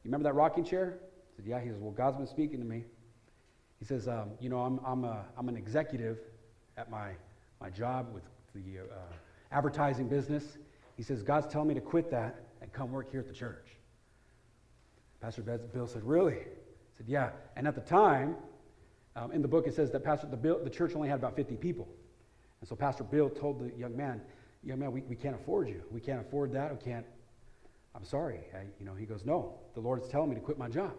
you 0.04 0.12
remember 0.12 0.26
that 0.26 0.34
rocking 0.34 0.64
chair? 0.64 1.00
I 1.00 1.36
said, 1.36 1.46
Yeah. 1.46 1.62
He 1.62 1.70
says, 1.70 1.78
Well, 1.80 1.92
God's 1.92 2.18
been 2.18 2.28
speaking 2.28 2.60
to 2.60 2.66
me. 2.66 2.86
He 3.80 3.86
says, 3.86 4.08
um, 4.08 4.32
You 4.40 4.50
know, 4.50 4.60
I'm, 4.60 4.80
I'm, 4.86 5.04
a, 5.04 5.26
I'm 5.38 5.48
an 5.50 5.56
executive 5.58 6.18
at 6.78 6.90
my, 6.90 7.12
my 7.62 7.70
job 7.70 8.14
with 8.14 8.24
the 8.54 8.80
uh, 8.80 8.96
advertising 9.52 10.08
business. 10.08 10.58
He 10.96 11.04
says, 11.04 11.24
God's 11.24 11.48
telling 11.48 11.68
me 11.68 11.74
to 11.76 11.82
quit 11.82 12.10
that 12.12 12.44
and 12.62 12.72
come 12.74 12.92
work 12.92 13.12
here 13.12 13.20
at 13.20 13.28
the 13.28 13.34
church. 13.34 13.68
Pastor 15.22 15.42
Bill 15.42 15.88
said, 15.88 16.04
Really? 16.04 16.38
I 16.38 16.98
said, 16.98 17.08
Yeah. 17.08 17.30
And 17.56 17.68
at 17.68 17.76
the 17.76 17.82
time, 17.82 18.36
um, 19.18 19.32
in 19.32 19.42
the 19.42 19.48
book, 19.48 19.68
it 19.68 19.74
says 19.74 19.92
that 19.92 20.04
Pastor, 20.04 20.28
the, 20.28 20.38
Bill, 20.38 20.64
the 20.64 20.70
church 20.70 20.96
only 20.96 21.10
had 21.10 21.18
about 21.20 21.36
50 21.36 21.56
people. 21.56 21.88
And 22.62 22.70
so 22.70 22.76
Pastor 22.76 23.04
Bill 23.04 23.30
told 23.30 23.60
the 23.60 23.76
young 23.78 23.96
man, 23.98 24.22
Young 24.64 24.80
man, 24.80 24.92
we, 24.92 25.02
we 25.02 25.16
can't 25.16 25.36
afford 25.36 25.70
you. 25.70 25.82
We 25.92 26.02
can't 26.02 26.20
afford 26.20 26.52
that. 26.54 26.72
We 26.72 26.84
can't. 26.84 27.06
I'm 27.96 28.04
sorry. 28.04 28.40
I, 28.54 28.64
you 28.80 28.86
know, 28.86 28.94
he 28.94 29.06
goes, 29.06 29.24
No, 29.24 29.60
the 29.76 29.80
Lord 29.80 30.02
is 30.02 30.10
telling 30.10 30.30
me 30.30 30.36
to 30.36 30.42
quit 30.42 30.58
my 30.58 30.68
job. 30.68 30.92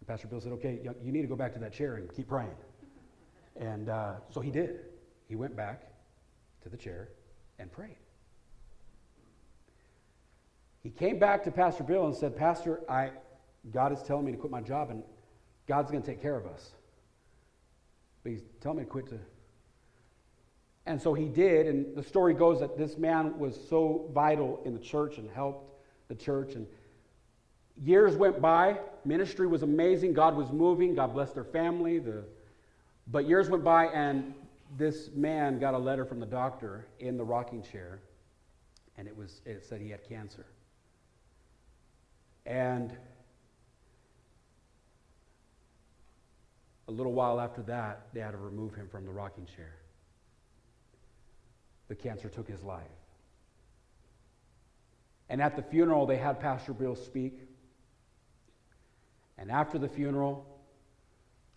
And 0.00 0.08
Pastor 0.08 0.26
Bill 0.26 0.40
said, 0.40 0.52
Okay, 0.52 0.80
you, 1.02 1.12
need 1.12 1.22
to 1.22 1.28
go 1.28 1.36
back 1.36 1.52
to 1.54 1.58
that 1.60 1.72
chair 1.72 1.96
and 1.96 2.12
keep 2.14 2.28
praying. 2.28 2.54
And 3.56 3.88
uh, 3.88 4.14
so 4.30 4.40
he 4.40 4.50
did. 4.50 4.80
He 5.28 5.36
went 5.36 5.56
back 5.56 5.82
to 6.62 6.68
the 6.68 6.76
chair 6.76 7.08
and 7.58 7.70
prayed. 7.70 7.96
He 10.82 10.90
came 10.90 11.18
back 11.18 11.42
to 11.44 11.50
Pastor 11.50 11.82
Bill 11.82 12.06
and 12.06 12.14
said, 12.14 12.36
Pastor, 12.36 12.80
I, 12.88 13.10
God 13.72 13.92
is 13.92 14.02
telling 14.02 14.24
me 14.24 14.32
to 14.32 14.38
quit 14.38 14.52
my 14.52 14.60
job 14.60 14.90
and 14.90 15.02
God's 15.66 15.90
going 15.90 16.02
to 16.02 16.08
take 16.08 16.22
care 16.22 16.36
of 16.36 16.46
us. 16.46 16.70
Please 18.26 18.42
tell 18.60 18.74
me 18.74 18.82
to 18.82 18.88
quit 18.88 19.06
to. 19.06 19.20
And 20.84 21.00
so 21.00 21.14
he 21.14 21.26
did, 21.26 21.68
and 21.68 21.94
the 21.94 22.02
story 22.02 22.34
goes 22.34 22.58
that 22.58 22.76
this 22.76 22.98
man 22.98 23.38
was 23.38 23.56
so 23.70 24.10
vital 24.12 24.60
in 24.64 24.74
the 24.74 24.80
church 24.80 25.18
and 25.18 25.30
helped 25.30 25.72
the 26.08 26.16
church. 26.16 26.56
And 26.56 26.66
years 27.80 28.16
went 28.16 28.42
by, 28.42 28.80
ministry 29.04 29.46
was 29.46 29.62
amazing, 29.62 30.12
God 30.12 30.34
was 30.34 30.50
moving, 30.50 30.96
God 30.96 31.14
blessed 31.14 31.34
their 31.34 31.44
family. 31.44 32.00
The, 32.00 32.24
but 33.06 33.28
years 33.28 33.48
went 33.48 33.62
by, 33.62 33.86
and 33.86 34.34
this 34.76 35.10
man 35.14 35.60
got 35.60 35.74
a 35.74 35.78
letter 35.78 36.04
from 36.04 36.18
the 36.18 36.26
doctor 36.26 36.88
in 36.98 37.16
the 37.16 37.24
rocking 37.24 37.62
chair, 37.62 38.00
and 38.98 39.06
it 39.06 39.16
was 39.16 39.40
it 39.46 39.64
said 39.64 39.80
he 39.80 39.90
had 39.90 40.02
cancer. 40.02 40.46
And 42.44 42.92
a 46.88 46.92
little 46.92 47.12
while 47.12 47.40
after 47.40 47.62
that, 47.62 48.06
they 48.12 48.20
had 48.20 48.32
to 48.32 48.36
remove 48.36 48.74
him 48.74 48.88
from 48.88 49.04
the 49.04 49.10
rocking 49.10 49.46
chair. 49.46 49.74
The 51.88 51.94
cancer 51.94 52.28
took 52.28 52.48
his 52.48 52.62
life. 52.62 52.82
And 55.28 55.42
at 55.42 55.56
the 55.56 55.62
funeral, 55.62 56.06
they 56.06 56.16
had 56.16 56.38
Pastor 56.38 56.72
Bill 56.72 56.94
speak. 56.94 57.40
And 59.38 59.50
after 59.50 59.78
the 59.78 59.88
funeral, 59.88 60.46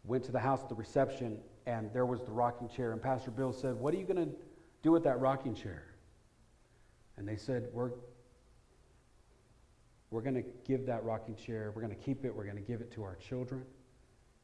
went 0.04 0.24
to 0.24 0.32
the 0.32 0.40
house 0.40 0.64
at 0.64 0.70
the 0.70 0.76
reception, 0.76 1.38
and 1.68 1.94
there 1.94 2.06
was 2.06 2.22
the 2.24 2.32
rocking 2.32 2.68
chair. 2.68 2.92
And 2.92 3.02
Pastor 3.02 3.30
Bill 3.30 3.54
said, 3.54 3.76
What 3.76 3.94
are 3.94 3.98
you 3.98 4.06
going 4.06 4.26
to 4.26 4.36
do 4.82 4.92
with 4.92 5.04
that 5.04 5.20
rocking 5.20 5.54
chair? 5.54 5.86
And 7.18 7.28
they 7.28 7.36
said, 7.36 7.68
We're, 7.72 7.92
we're 10.10 10.22
going 10.22 10.36
to 10.36 10.46
give 10.66 10.88
that 10.88 11.04
rocking 11.04 11.36
chair, 11.36 11.72
we're 11.76 11.84
going 11.84 11.96
to 11.96 12.04
keep 12.04 12.26
it, 12.26 12.36
we're 12.36 12.46
going 12.46 12.56
to 12.56 12.62
give 12.62 12.82
it 12.82 12.92
to 12.94 13.04
our 13.04 13.16
children 13.16 13.64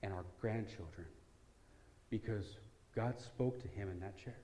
and 0.06 0.14
our 0.14 0.24
grandchildren 0.40 1.08
because 2.12 2.46
God 2.96 3.20
spoke 3.20 3.60
to 3.62 3.68
him 3.68 3.90
in 3.90 4.00
that 4.02 4.16
chair. 4.24 4.38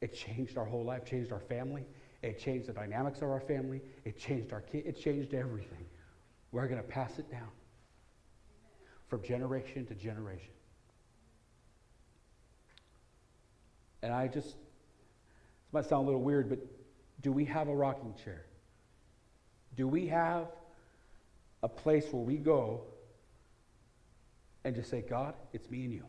It 0.00 0.14
changed 0.14 0.56
our 0.56 0.64
whole 0.64 0.84
life, 0.84 1.04
changed 1.04 1.32
our 1.32 1.40
family. 1.40 1.84
It 2.22 2.38
changed 2.38 2.68
the 2.68 2.72
dynamics 2.72 3.18
of 3.18 3.30
our 3.30 3.40
family. 3.40 3.80
It 4.04 4.18
changed 4.18 4.52
our 4.52 4.60
kids. 4.60 4.86
It 4.86 5.00
changed 5.00 5.34
everything. 5.34 5.86
We're 6.52 6.68
going 6.68 6.80
to 6.80 6.86
pass 6.86 7.18
it 7.18 7.28
down 7.30 7.48
from 9.08 9.22
generation 9.22 9.84
to 9.86 9.94
generation. 9.94 10.52
And 14.02 14.12
I 14.12 14.28
just, 14.28 14.46
this 14.46 15.72
might 15.72 15.86
sound 15.86 16.04
a 16.04 16.06
little 16.06 16.22
weird, 16.22 16.48
but 16.48 16.60
do 17.22 17.32
we 17.32 17.44
have 17.46 17.68
a 17.68 17.74
rocking 17.74 18.14
chair? 18.22 18.44
Do 19.76 19.88
we 19.88 20.06
have 20.06 20.46
a 21.64 21.68
place 21.68 22.04
where 22.12 22.22
we 22.22 22.36
go 22.36 22.82
and 24.64 24.76
just 24.76 24.90
say, 24.90 25.00
God, 25.00 25.32
it's 25.54 25.70
me 25.70 25.84
and 25.84 25.94
you. 25.94 26.04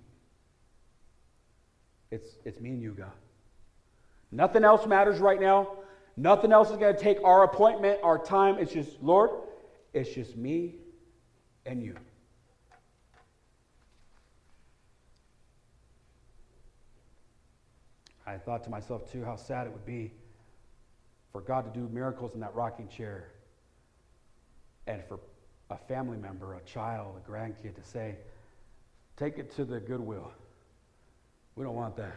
It's, 2.12 2.28
it's 2.43 2.60
me 2.60 2.72
and 2.72 2.82
you, 2.82 2.91
God. 2.91 3.14
Nothing 4.34 4.66
else 4.66 4.86
matters 4.86 5.20
right 5.20 5.39
now. 5.39 5.70
Nothing 6.18 6.51
else 6.51 6.72
is 6.72 6.78
going 6.78 6.93
to 6.93 7.01
take 7.01 7.24
our 7.24 7.45
appointment, 7.45 8.01
our 8.03 8.18
time. 8.18 8.58
It's 8.60 8.74
just, 8.74 9.01
Lord, 9.01 9.30
it's 9.93 10.14
just 10.14 10.36
me 10.36 10.76
and 11.66 11.82
you. 11.82 11.95
I 18.28 18.38
thought 18.38 18.66
to 18.66 18.70
myself, 18.70 19.10
too, 19.10 19.24
how 19.24 19.38
sad 19.38 19.68
it 19.68 19.74
would 19.74 19.86
be 19.86 20.12
for 21.32 21.39
God 21.39 21.74
to 21.74 21.80
do 21.80 21.88
miracles 21.93 22.34
in 22.34 22.41
that 22.41 22.53
rocking 22.56 22.89
chair 22.89 23.32
and 24.86 25.01
for 25.06 25.20
a 25.70 25.78
family 25.78 26.18
member, 26.18 26.53
a 26.53 26.61
child, 26.61 27.16
a 27.18 27.30
grandkid 27.30 27.76
to 27.76 27.84
say, 27.84 28.16
take 29.18 29.38
it 29.38 29.55
to 29.55 29.66
the 29.66 29.80
Goodwill. 29.80 30.32
We 31.55 31.63
don't 31.63 31.76
want 31.76 31.95
that. 31.97 32.16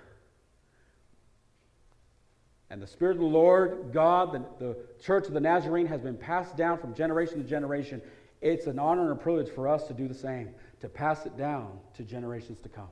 And 2.70 2.82
the 2.82 2.86
Spirit 2.86 3.12
of 3.12 3.20
the 3.20 3.26
Lord, 3.26 3.90
God, 3.92 4.32
the, 4.32 4.64
the 4.64 4.76
Church 5.02 5.26
of 5.26 5.32
the 5.32 5.40
Nazarene 5.40 5.86
has 5.86 6.02
been 6.02 6.18
passed 6.18 6.56
down 6.56 6.78
from 6.78 6.94
generation 6.94 7.42
to 7.42 7.48
generation. 7.48 8.02
It's 8.42 8.66
an 8.66 8.78
honor 8.78 9.10
and 9.10 9.12
a 9.12 9.22
privilege 9.22 9.48
for 9.48 9.66
us 9.66 9.86
to 9.88 9.94
do 9.94 10.06
the 10.06 10.14
same, 10.14 10.50
to 10.80 10.88
pass 10.88 11.24
it 11.24 11.36
down 11.36 11.78
to 11.96 12.02
generations 12.02 12.58
to 12.60 12.68
come. 12.68 12.88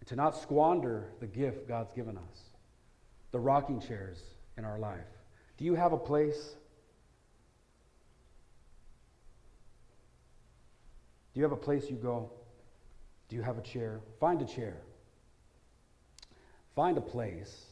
And 0.00 0.08
to 0.08 0.16
not 0.16 0.36
squander 0.36 1.08
the 1.20 1.26
gift 1.26 1.66
God's 1.66 1.92
given 1.94 2.18
us, 2.18 2.50
the 3.30 3.40
rocking 3.40 3.80
chairs 3.80 4.18
in 4.58 4.64
our 4.64 4.78
life. 4.78 5.00
Do 5.56 5.64
you 5.64 5.74
have 5.74 5.92
a 5.92 5.98
place? 5.98 6.56
Do 11.32 11.40
you 11.40 11.44
have 11.44 11.52
a 11.52 11.56
place 11.56 11.88
you 11.88 11.96
go? 11.96 12.30
Do 13.28 13.36
you 13.36 13.42
have 13.42 13.58
a 13.58 13.62
chair? 13.62 14.00
Find 14.20 14.42
a 14.42 14.44
chair. 14.44 14.76
Find 16.76 16.98
a 16.98 17.02
place 17.02 17.64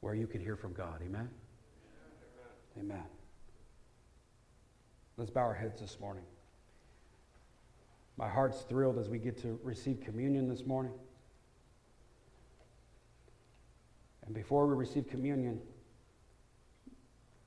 where 0.00 0.14
you 0.14 0.26
can 0.26 0.40
hear 0.40 0.56
from 0.56 0.72
God. 0.72 1.00
Amen? 1.04 1.28
Amen. 2.78 3.02
Let's 5.16 5.30
bow 5.30 5.40
our 5.40 5.54
heads 5.54 5.80
this 5.80 5.98
morning. 5.98 6.22
My 8.16 8.28
heart's 8.28 8.62
thrilled 8.62 8.98
as 8.98 9.08
we 9.08 9.18
get 9.18 9.40
to 9.42 9.58
receive 9.62 10.00
communion 10.00 10.48
this 10.48 10.64
morning. 10.64 10.92
And 14.26 14.34
before 14.34 14.66
we 14.66 14.74
receive 14.74 15.08
communion, 15.08 15.60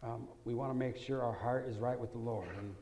um, 0.03 0.27
we 0.45 0.53
want 0.53 0.71
to 0.71 0.77
make 0.77 0.97
sure 0.97 1.21
our 1.21 1.33
heart 1.33 1.67
is 1.69 1.77
right 1.77 1.99
with 1.99 2.11
the 2.11 2.17
Lord. 2.17 2.47
And 2.57 2.73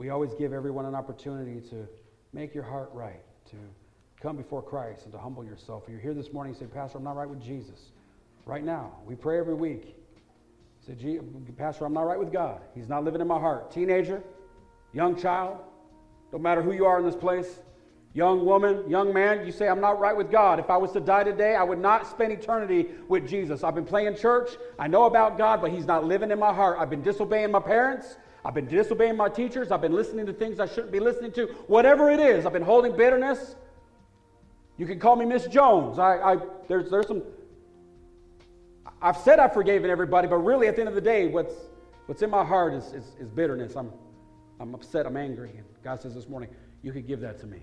we 0.00 0.08
always 0.08 0.32
give 0.32 0.54
everyone 0.54 0.86
an 0.86 0.94
opportunity 0.94 1.60
to 1.68 1.86
make 2.32 2.54
your 2.54 2.64
heart 2.64 2.88
right, 2.94 3.20
to 3.50 3.56
come 4.22 4.34
before 4.34 4.62
Christ 4.62 5.02
and 5.04 5.12
to 5.12 5.18
humble 5.18 5.44
yourself. 5.44 5.82
If 5.84 5.90
you're 5.90 6.00
here 6.00 6.14
this 6.14 6.32
morning 6.32 6.54
and 6.54 6.58
say, 6.58 6.74
Pastor, 6.74 6.96
I'm 6.96 7.04
not 7.04 7.16
right 7.16 7.28
with 7.28 7.42
Jesus. 7.42 7.92
Right 8.46 8.64
now, 8.64 8.92
we 9.04 9.14
pray 9.14 9.38
every 9.38 9.52
week. 9.52 9.94
Say, 10.86 11.20
Pastor, 11.58 11.84
I'm 11.84 11.92
not 11.92 12.06
right 12.06 12.18
with 12.18 12.32
God. 12.32 12.62
He's 12.74 12.88
not 12.88 13.04
living 13.04 13.20
in 13.20 13.28
my 13.28 13.38
heart. 13.38 13.72
Teenager, 13.72 14.22
young 14.94 15.20
child, 15.20 15.58
don't 16.32 16.40
matter 16.40 16.62
who 16.62 16.72
you 16.72 16.86
are 16.86 16.98
in 16.98 17.04
this 17.04 17.14
place, 17.14 17.58
young 18.14 18.46
woman, 18.46 18.88
young 18.88 19.12
man, 19.12 19.44
you 19.44 19.52
say, 19.52 19.68
I'm 19.68 19.82
not 19.82 20.00
right 20.00 20.16
with 20.16 20.30
God. 20.30 20.58
If 20.58 20.70
I 20.70 20.78
was 20.78 20.92
to 20.92 21.00
die 21.00 21.24
today, 21.24 21.56
I 21.56 21.62
would 21.62 21.78
not 21.78 22.06
spend 22.06 22.32
eternity 22.32 22.86
with 23.06 23.28
Jesus. 23.28 23.62
I've 23.62 23.74
been 23.74 23.84
playing 23.84 24.16
church. 24.16 24.48
I 24.78 24.86
know 24.86 25.04
about 25.04 25.36
God, 25.36 25.60
but 25.60 25.70
He's 25.70 25.84
not 25.84 26.06
living 26.06 26.30
in 26.30 26.38
my 26.38 26.54
heart. 26.54 26.78
I've 26.80 26.88
been 26.88 27.02
disobeying 27.02 27.50
my 27.50 27.60
parents. 27.60 28.16
I've 28.44 28.54
been 28.54 28.66
disobeying 28.66 29.16
my 29.16 29.28
teachers. 29.28 29.70
I've 29.70 29.82
been 29.82 29.92
listening 29.92 30.26
to 30.26 30.32
things 30.32 30.60
I 30.60 30.66
shouldn't 30.66 30.92
be 30.92 31.00
listening 31.00 31.32
to. 31.32 31.46
Whatever 31.66 32.10
it 32.10 32.20
is, 32.20 32.46
I've 32.46 32.52
been 32.52 32.62
holding 32.62 32.96
bitterness. 32.96 33.54
You 34.78 34.86
can 34.86 34.98
call 34.98 35.16
me 35.16 35.26
Miss 35.26 35.46
Jones. 35.46 35.98
I, 35.98 36.16
I, 36.16 36.36
there's, 36.66 36.90
there's 36.90 37.06
some. 37.06 37.22
I've 39.02 39.18
said 39.18 39.38
I've 39.38 39.52
forgiven 39.52 39.90
everybody, 39.90 40.26
but 40.26 40.36
really, 40.36 40.68
at 40.68 40.76
the 40.76 40.82
end 40.82 40.88
of 40.88 40.94
the 40.94 41.00
day, 41.00 41.26
what's, 41.28 41.54
what's 42.06 42.22
in 42.22 42.30
my 42.30 42.44
heart 42.44 42.72
is, 42.72 42.84
is, 42.92 43.04
is 43.18 43.28
bitterness. 43.28 43.76
I'm, 43.76 43.92
I'm 44.58 44.74
upset. 44.74 45.06
I'm 45.06 45.16
angry. 45.16 45.50
And 45.56 45.66
God 45.84 46.00
says 46.00 46.14
this 46.14 46.28
morning, 46.28 46.48
you 46.82 46.92
can 46.92 47.02
give 47.02 47.20
that 47.20 47.38
to 47.40 47.46
me. 47.46 47.60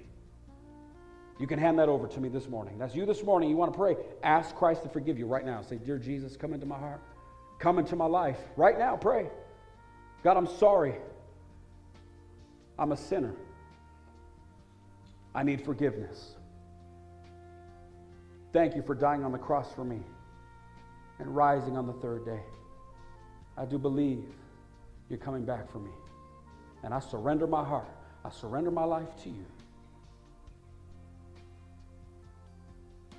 You 1.40 1.48
can 1.48 1.60
hand 1.60 1.78
that 1.80 1.90
over 1.90 2.08
to 2.08 2.20
me 2.20 2.30
this 2.30 2.48
morning. 2.48 2.78
That's 2.78 2.96
you 2.96 3.06
this 3.06 3.24
morning. 3.24 3.50
You 3.50 3.58
want 3.58 3.74
to 3.74 3.78
pray. 3.78 3.96
Ask 4.24 4.56
Christ 4.56 4.84
to 4.84 4.90
forgive 4.90 5.18
you 5.20 5.28
right 5.28 5.46
now. 5.46 5.62
Say, 5.62 5.78
Dear 5.78 5.98
Jesus, 5.98 6.36
come 6.36 6.54
into 6.54 6.66
my 6.66 6.78
heart. 6.78 7.02
Come 7.60 7.80
into 7.80 7.96
my 7.96 8.06
life. 8.06 8.38
Right 8.56 8.78
now, 8.78 8.96
pray. 8.96 9.28
God, 10.24 10.38
I'm 10.38 10.48
sorry. 10.48 10.96
I'm 12.80 12.92
a 12.92 12.98
sinner. 12.98 13.34
I 15.34 15.44
need 15.44 15.64
forgiveness. 15.64 16.36
Thank 18.54 18.76
you 18.76 18.82
for 18.82 18.96
dying 18.96 19.24
on 19.24 19.32
the 19.32 19.38
cross 19.38 19.74
for 19.74 19.84
me 19.84 20.00
and 21.20 21.36
rising 21.36 21.78
on 21.78 21.86
the 21.86 21.94
third 21.94 22.26
day. 22.26 22.40
I 23.58 23.66
do 23.66 23.78
believe 23.78 24.24
you're 25.10 25.20
coming 25.20 25.46
back 25.46 25.72
for 25.72 25.80
me. 25.80 25.92
And 26.84 26.94
I 26.94 27.00
surrender 27.00 27.48
my 27.48 27.64
heart. 27.64 27.90
I 28.24 28.30
surrender 28.30 28.72
my 28.72 28.84
life 28.84 29.16
to 29.24 29.30
you. 29.30 29.46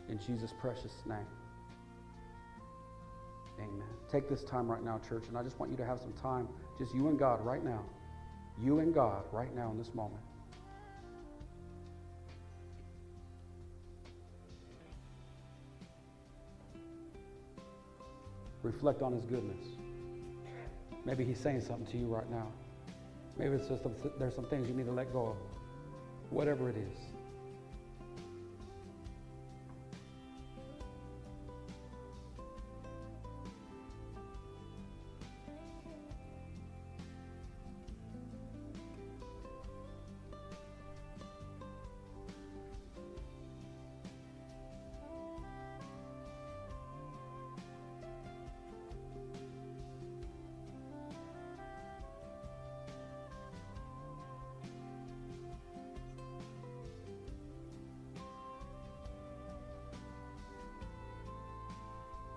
In 0.09 0.19
Jesus' 0.19 0.55
precious 0.61 0.93
name. 1.07 1.19
Amen. 3.59 3.89
Take 4.11 4.29
this 4.29 4.45
time 4.45 4.71
right 4.71 4.83
now, 4.83 5.01
church, 5.09 5.25
and 5.29 5.37
I 5.37 5.43
just 5.43 5.59
want 5.59 5.71
you 5.71 5.77
to 5.79 5.85
have 5.85 5.99
some 5.99 6.13
time, 6.13 6.49
just 6.79 6.95
you 6.95 7.09
and 7.09 7.19
God 7.19 7.45
right 7.45 7.65
now. 7.65 7.83
You 8.61 8.79
and 8.79 8.95
God 8.95 9.25
right 9.33 9.55
now 9.55 9.71
in 9.71 9.79
this 9.79 9.93
moment. 9.95 10.23
Reflect 18.63 19.03
on 19.03 19.13
His 19.13 19.25
goodness. 19.25 19.67
Maybe 21.05 21.25
He's 21.25 21.39
saying 21.39 21.63
something 21.63 21.87
to 21.87 21.97
you 21.97 22.07
right 22.07 22.31
now. 22.31 22.47
Maybe 23.39 23.55
it's 23.55 23.69
just 23.69 23.83
there's 24.19 24.35
some 24.35 24.47
things 24.47 24.69
you 24.69 24.75
need 24.75 24.87
to 24.87 24.93
let 24.93 25.13
go 25.13 25.29
of. 25.29 25.37
Whatever 26.31 26.69
it 26.69 26.77
is. 26.77 27.08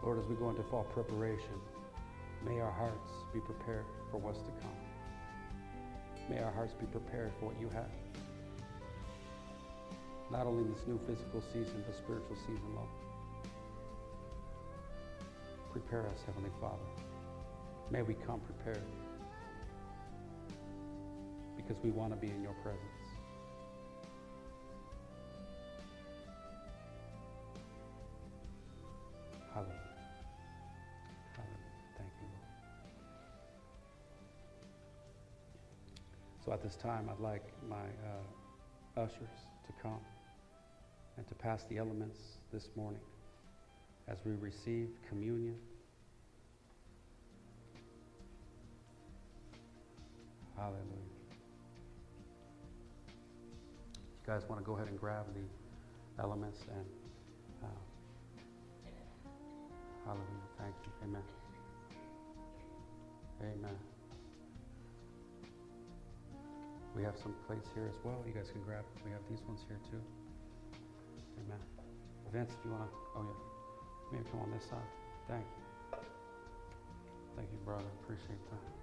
Lord, 0.03 0.17
as 0.17 0.25
we 0.25 0.35
go 0.35 0.49
into 0.49 0.63
fall 0.63 0.83
preparation, 0.85 1.61
may 2.45 2.59
our 2.59 2.71
hearts 2.71 3.11
be 3.33 3.39
prepared 3.39 3.85
for 4.09 4.17
what's 4.17 4.39
to 4.39 4.51
come. 4.61 4.77
May 6.29 6.41
our 6.41 6.51
hearts 6.51 6.73
be 6.73 6.87
prepared 6.87 7.31
for 7.39 7.47
what 7.47 7.59
you 7.59 7.69
have. 7.69 7.89
Not 10.31 10.47
only 10.47 10.63
in 10.63 10.73
this 10.73 10.87
new 10.87 10.99
physical 11.05 11.43
season, 11.53 11.83
but 11.85 11.95
spiritual 11.95 12.35
season, 12.47 12.73
Lord. 12.73 12.87
Prepare 15.71 16.07
us, 16.07 16.23
Heavenly 16.25 16.51
Father. 16.59 16.83
May 17.91 18.01
we 18.01 18.15
come 18.25 18.39
prepared 18.39 18.83
because 21.55 21.77
we 21.83 21.91
want 21.91 22.11
to 22.11 22.17
be 22.17 22.27
in 22.27 22.41
your 22.41 22.55
presence. 22.63 23.00
So 36.51 36.55
at 36.55 36.63
this 36.63 36.75
time, 36.75 37.09
I'd 37.09 37.23
like 37.23 37.45
my 37.69 37.77
uh, 37.77 39.03
ushers 39.03 39.29
to 39.65 39.71
come 39.81 40.01
and 41.15 41.25
to 41.29 41.33
pass 41.33 41.63
the 41.69 41.77
elements 41.77 42.17
this 42.51 42.67
morning 42.75 42.99
as 44.09 44.17
we 44.25 44.33
receive 44.33 44.89
communion. 45.07 45.55
Hallelujah. 50.57 50.81
You 53.07 54.27
guys 54.27 54.41
want 54.49 54.59
to 54.59 54.65
go 54.65 54.75
ahead 54.75 54.89
and 54.89 54.99
grab 54.99 55.27
the 55.33 56.21
elements 56.21 56.59
and 56.75 56.85
uh, 57.63 57.67
hallelujah. 60.03 60.25
Thank 60.57 60.75
you. 60.83 60.91
Amen. 61.07 61.23
Amen. 63.41 63.90
We 66.95 67.03
have 67.03 67.17
some 67.17 67.33
plates 67.47 67.69
here 67.73 67.87
as 67.87 67.95
well. 68.03 68.23
You 68.27 68.33
guys 68.33 68.51
can 68.51 68.61
grab. 68.63 68.83
We 69.05 69.11
have 69.11 69.21
these 69.29 69.41
ones 69.47 69.63
here 69.67 69.79
too. 69.89 70.01
Amen. 71.45 71.59
Vince, 72.33 72.51
if 72.57 72.65
you 72.65 72.71
want 72.71 72.89
to, 72.89 72.97
oh 73.15 73.23
yeah. 73.23 74.11
Maybe 74.11 74.25
come 74.29 74.41
on 74.41 74.51
this 74.51 74.65
side. 74.65 74.91
Thank 75.27 75.45
you. 75.45 75.99
Thank 77.37 77.49
you, 77.51 77.59
brother. 77.63 77.87
Appreciate 78.03 78.43
that. 78.51 78.80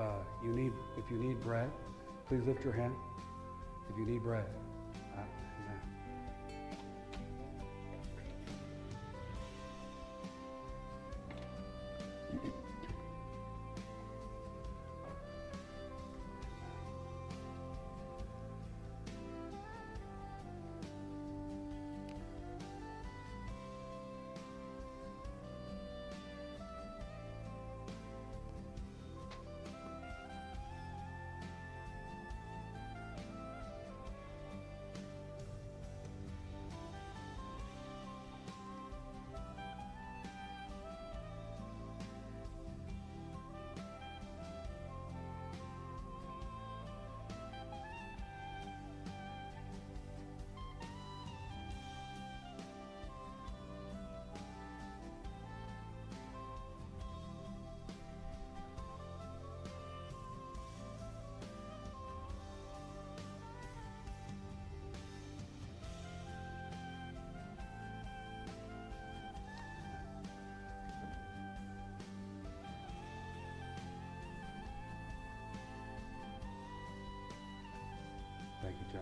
Uh, 0.00 0.22
you 0.42 0.50
need, 0.50 0.72
if 0.96 1.10
you 1.10 1.18
need 1.18 1.42
bread, 1.42 1.70
please 2.26 2.42
lift 2.46 2.64
your 2.64 2.72
hand. 2.72 2.94
If 3.90 3.98
you 3.98 4.06
need 4.06 4.22
bread, 4.22 4.46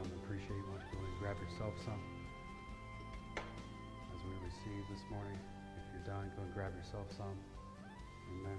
You. 0.04 0.14
Appreciate 0.22 0.50
you. 0.50 0.64
Want 0.70 0.80
to 0.80 0.96
go 0.96 1.02
and 1.02 1.18
grab 1.18 1.36
yourself 1.42 1.74
some 1.84 2.00
as 3.34 4.20
we 4.22 4.30
receive 4.46 4.84
this 4.90 5.02
morning. 5.10 5.36
If 5.76 5.82
you're 5.92 6.14
done, 6.14 6.30
go 6.36 6.42
and 6.42 6.54
grab 6.54 6.72
yourself 6.76 7.06
some. 7.16 7.34
Amen. 8.30 8.58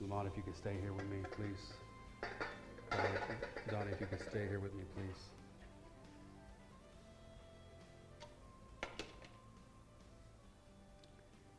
Lamont, 0.00 0.28
if 0.28 0.36
you 0.36 0.42
could 0.42 0.56
stay 0.56 0.76
here 0.80 0.94
with 0.94 1.06
me, 1.10 1.18
please. 1.32 1.74
Donnie, 3.70 3.90
if- 3.92 4.00
you 4.00 4.06
could 4.06 4.22
stay 4.30 4.48
here 4.48 4.60
with 4.60 4.74
me, 4.74 4.84
please. 4.96 5.28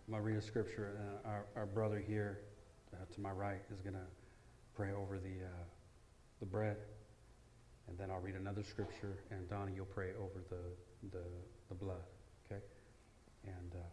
I'm 0.07 0.13
going 0.13 0.23
to 0.23 0.27
read 0.27 0.37
a 0.37 0.41
scripture, 0.41 0.95
and 0.97 1.19
our, 1.25 1.45
our 1.55 1.65
brother 1.67 1.99
here 1.99 2.39
uh, 2.93 3.13
to 3.13 3.21
my 3.21 3.31
right 3.31 3.61
is 3.71 3.81
going 3.81 3.95
to 3.95 4.07
pray 4.75 4.91
over 4.91 5.17
the, 5.17 5.45
uh, 5.45 5.63
the 6.39 6.45
bread, 6.45 6.77
and 7.87 7.97
then 7.97 8.09
I'll 8.09 8.19
read 8.19 8.35
another 8.35 8.63
scripture, 8.63 9.17
and 9.31 9.49
Donnie, 9.49 9.73
you'll 9.75 9.85
pray 9.85 10.11
over 10.19 10.41
the, 10.49 11.09
the, 11.11 11.23
the 11.69 11.75
blood, 11.75 12.03
okay? 12.45 12.61
And 13.45 13.71
uh, 13.73 13.83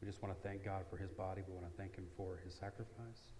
we 0.00 0.06
just 0.06 0.22
want 0.22 0.34
to 0.34 0.48
thank 0.48 0.64
God 0.64 0.84
for 0.90 0.96
his 0.96 1.10
body. 1.10 1.42
We 1.46 1.54
want 1.54 1.70
to 1.70 1.76
thank 1.76 1.96
him 1.96 2.06
for 2.16 2.40
his 2.44 2.54
sacrifice. 2.54 3.32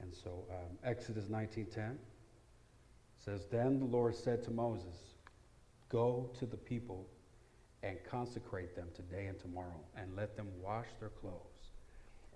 And 0.00 0.14
so 0.14 0.44
um, 0.50 0.76
Exodus 0.84 1.26
19.10 1.26 1.96
says, 3.24 3.46
Then 3.50 3.78
the 3.78 3.84
Lord 3.84 4.14
said 4.14 4.42
to 4.44 4.50
Moses, 4.50 4.96
Go 5.88 6.30
to 6.38 6.46
the 6.46 6.56
people 6.56 7.06
and 7.82 7.98
consecrate 8.10 8.74
them 8.74 8.88
today 8.94 9.26
and 9.26 9.38
tomorrow, 9.38 9.80
and 9.96 10.16
let 10.16 10.36
them 10.36 10.48
wash 10.60 10.86
their 10.98 11.10
clothes, 11.10 11.55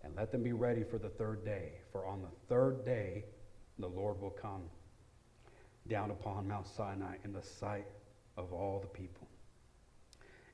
and 0.03 0.14
let 0.16 0.32
them 0.32 0.42
be 0.42 0.53
ready 0.53 0.82
for 0.82 0.98
the 0.98 1.09
third 1.09 1.44
day. 1.44 1.72
For 1.92 2.07
on 2.07 2.22
the 2.22 2.30
third 2.48 2.84
day 2.84 3.24
the 3.78 3.88
Lord 3.88 4.20
will 4.20 4.30
come 4.30 4.62
down 5.88 6.11
upon 6.11 6.48
Mount 6.48 6.66
Sinai 6.66 7.16
in 7.24 7.32
the 7.32 7.42
sight 7.42 7.86
of 8.36 8.53
all 8.53 8.80
the 8.80 8.88
people. 8.88 9.26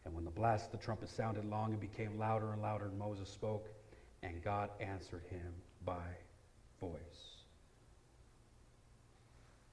And 0.05 0.14
when 0.14 0.24
the 0.24 0.30
blast 0.30 0.66
of 0.66 0.72
the 0.72 0.78
trumpet 0.78 1.09
sounded 1.09 1.44
long, 1.44 1.72
and 1.72 1.80
became 1.80 2.16
louder 2.16 2.53
and 2.53 2.62
louder, 2.62 2.86
and 2.86 2.99
Moses 2.99 3.28
spoke, 3.28 3.68
and 4.22 4.42
God 4.42 4.70
answered 4.80 5.24
him 5.28 5.53
by 5.84 6.05
voice. 6.80 7.42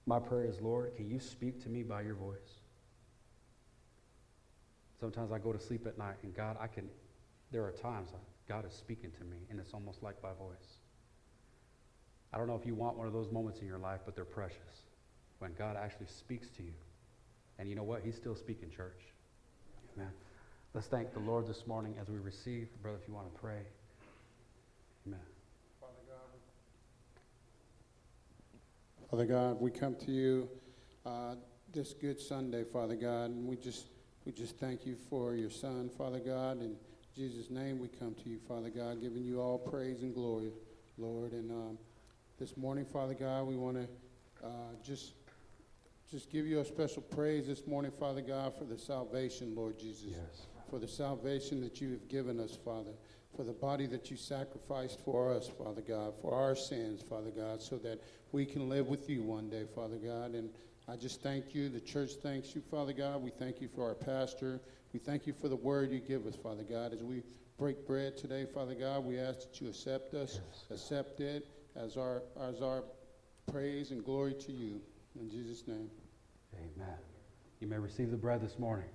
My 0.05 0.19
prayer 0.19 0.45
is, 0.45 0.59
Lord, 0.59 0.95
can 0.95 1.09
you 1.09 1.19
speak 1.19 1.61
to 1.63 1.69
me 1.69 1.83
by 1.83 2.01
your 2.01 2.15
voice? 2.15 2.61
Sometimes 4.99 5.31
I 5.31 5.37
go 5.37 5.53
to 5.53 5.59
sleep 5.59 5.85
at 5.85 5.97
night, 5.97 6.15
and 6.23 6.33
God, 6.33 6.57
I 6.59 6.67
can, 6.67 6.89
there 7.51 7.63
are 7.63 7.71
times 7.71 8.09
God 8.47 8.65
is 8.65 8.73
speaking 8.73 9.11
to 9.11 9.23
me, 9.23 9.37
and 9.49 9.59
it's 9.59 9.73
almost 9.73 10.03
like 10.03 10.21
by 10.21 10.33
voice. 10.33 10.77
I 12.33 12.37
don't 12.37 12.47
know 12.47 12.55
if 12.55 12.65
you 12.65 12.75
want 12.75 12.97
one 12.97 13.07
of 13.07 13.13
those 13.13 13.31
moments 13.31 13.59
in 13.59 13.67
your 13.67 13.77
life, 13.77 14.01
but 14.05 14.15
they're 14.15 14.25
precious. 14.25 14.83
When 15.39 15.53
God 15.53 15.77
actually 15.77 16.07
speaks 16.07 16.49
to 16.57 16.63
you. 16.63 16.73
And 17.59 17.69
you 17.69 17.75
know 17.75 17.83
what? 17.83 18.01
He's 18.03 18.15
still 18.15 18.35
speaking, 18.35 18.69
church. 18.69 18.99
Amen. 19.95 20.09
Let's 20.73 20.87
thank 20.87 21.13
the 21.13 21.19
Lord 21.19 21.47
this 21.47 21.67
morning 21.67 21.95
as 22.01 22.09
we 22.09 22.17
receive. 22.17 22.67
Brother, 22.81 22.97
if 23.01 23.07
you 23.07 23.13
want 23.13 23.31
to 23.33 23.39
pray. 23.39 23.61
Amen. 25.05 25.19
Father 25.79 25.93
God, 26.07 26.39
Father 29.11 29.25
God 29.25 29.61
we 29.61 29.69
come 29.69 29.95
to 29.95 30.11
you 30.11 30.49
uh, 31.05 31.35
this 31.71 31.93
good 31.93 32.19
Sunday, 32.19 32.63
Father 32.63 32.95
God, 32.95 33.29
and 33.29 33.47
we 33.47 33.55
just 33.55 33.85
we 34.25 34.31
just 34.31 34.57
thank 34.57 34.85
you 34.85 34.95
for 35.09 35.35
your 35.35 35.49
Son, 35.49 35.89
Father 35.95 36.19
God. 36.19 36.61
In 37.15 37.29
Jesus' 37.29 37.49
name, 37.49 37.79
we 37.79 37.87
come 37.87 38.15
to 38.23 38.29
you, 38.29 38.39
Father 38.47 38.69
God, 38.69 39.01
giving 39.01 39.23
you 39.23 39.39
all 39.39 39.57
praise 39.57 40.01
and 40.01 40.13
glory, 40.15 40.51
Lord. 40.97 41.31
And 41.33 41.51
um, 41.51 41.77
this 42.39 42.57
morning, 42.57 42.85
Father 42.85 43.13
God, 43.13 43.43
we 43.43 43.55
want 43.55 43.77
to 43.77 43.87
uh, 44.43 44.49
just 44.83 45.13
just 46.09 46.29
give 46.31 46.45
you 46.45 46.59
a 46.59 46.65
special 46.65 47.01
praise 47.01 47.47
this 47.47 47.65
morning, 47.65 47.91
Father 47.91 48.21
God, 48.21 48.55
for 48.57 48.65
the 48.65 48.77
salvation, 48.77 49.55
Lord 49.55 49.79
Jesus 49.79 50.11
Yes. 50.11 50.45
for 50.69 50.77
the 50.77 50.87
salvation 50.87 51.59
that 51.61 51.81
you 51.81 51.89
have 51.91 52.07
given 52.07 52.39
us, 52.39 52.55
Father, 52.55 52.91
for 53.35 53.43
the 53.43 53.51
body 53.53 53.87
that 53.87 54.11
you 54.11 54.17
sacrificed 54.17 54.99
for 54.99 55.33
us, 55.33 55.47
Father 55.47 55.81
God, 55.81 56.13
for 56.21 56.35
our 56.35 56.55
sins, 56.55 57.01
Father 57.01 57.31
God, 57.31 57.61
so 57.63 57.77
that 57.77 57.99
we 58.31 58.45
can 58.45 58.69
live 58.69 58.87
with 58.89 59.09
you 59.09 59.23
one 59.23 59.49
day, 59.49 59.63
Father 59.73 59.97
God. 59.97 60.35
And 60.35 60.49
I 60.87 60.95
just 60.97 61.21
thank 61.21 61.55
you. 61.55 61.69
The 61.69 61.79
church 61.79 62.11
thanks 62.21 62.53
you, 62.53 62.61
Father 62.61 62.93
God. 62.93 63.23
We 63.23 63.31
thank 63.31 63.59
you 63.61 63.67
for 63.67 63.87
our 63.87 63.95
pastor. 63.95 64.61
We 64.93 64.99
thank 64.99 65.25
you 65.25 65.33
for 65.33 65.49
the 65.49 65.55
word 65.55 65.91
you 65.91 65.99
give 65.99 66.27
us, 66.27 66.35
Father 66.35 66.61
God. 66.61 66.93
As 66.93 67.01
we 67.01 67.23
break 67.57 67.87
bread 67.87 68.15
today, 68.15 68.45
Father 68.45 68.75
God, 68.75 69.03
we 69.03 69.17
ask 69.17 69.39
that 69.41 69.59
you 69.59 69.69
accept 69.69 70.13
us, 70.13 70.39
accept 70.69 71.19
it 71.19 71.47
as 71.75 71.97
our, 71.97 72.21
as 72.39 72.61
our 72.61 72.83
praise 73.51 73.89
and 73.89 74.05
glory 74.05 74.35
to 74.35 74.51
you. 74.51 74.79
In 75.19 75.31
Jesus' 75.31 75.67
name. 75.67 75.89
Amen. 76.55 76.95
You 77.59 77.67
may 77.67 77.79
receive 77.79 78.11
the 78.11 78.17
bread 78.17 78.41
this 78.41 78.59
morning. 78.59 78.85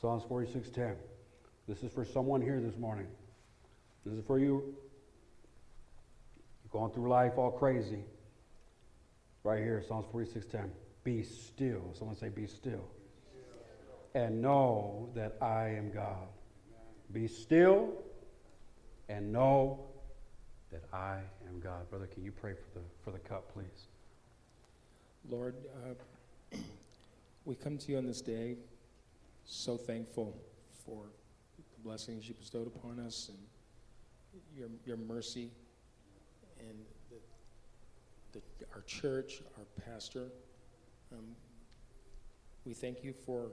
Psalms 0.00 0.24
46:10. 0.24 0.96
This 1.68 1.82
is 1.84 1.92
for 1.92 2.04
someone 2.04 2.40
here 2.40 2.58
this 2.60 2.76
morning. 2.76 3.06
This 4.04 4.14
is 4.14 4.24
for 4.24 4.38
you. 4.38 4.74
Going 6.70 6.92
through 6.92 7.08
life 7.08 7.32
all 7.36 7.50
crazy. 7.50 8.04
Right 9.42 9.62
here, 9.62 9.82
Psalms 9.86 10.06
46:10. 10.12 10.70
Be 11.02 11.22
still. 11.22 11.92
Someone 11.94 12.16
say, 12.16 12.28
"Be 12.28 12.46
still." 12.46 12.84
And 14.14 14.42
know 14.42 15.10
that 15.14 15.36
I 15.40 15.68
am 15.68 15.90
God. 15.90 16.28
Be 17.12 17.26
still 17.26 18.02
and 19.08 19.32
know 19.32 19.80
that 20.70 20.82
I 20.92 21.20
am 21.48 21.60
God. 21.60 21.88
Brother, 21.90 22.06
can 22.06 22.22
you 22.22 22.32
pray 22.32 22.54
for 22.54 22.78
the, 22.78 22.84
for 23.02 23.10
the 23.10 23.18
cup, 23.18 23.52
please? 23.52 23.88
Lord, 25.28 25.56
uh, 26.52 26.56
we 27.44 27.56
come 27.56 27.76
to 27.78 27.92
you 27.92 27.98
on 27.98 28.06
this 28.06 28.20
day 28.20 28.56
so 29.44 29.76
thankful 29.76 30.36
for 30.86 31.04
the 31.56 31.82
blessings 31.82 32.28
you 32.28 32.34
bestowed 32.34 32.68
upon 32.68 33.00
us 33.00 33.30
and 33.30 33.38
your, 34.56 34.68
your 34.86 34.96
mercy 34.96 35.50
and 36.68 36.78
the, 38.32 38.38
the, 38.38 38.66
our 38.74 38.82
church, 38.82 39.42
our 39.58 39.64
pastor. 39.84 40.26
Um, 41.12 41.24
we 42.64 42.74
thank 42.74 43.02
you 43.02 43.12
for 43.12 43.50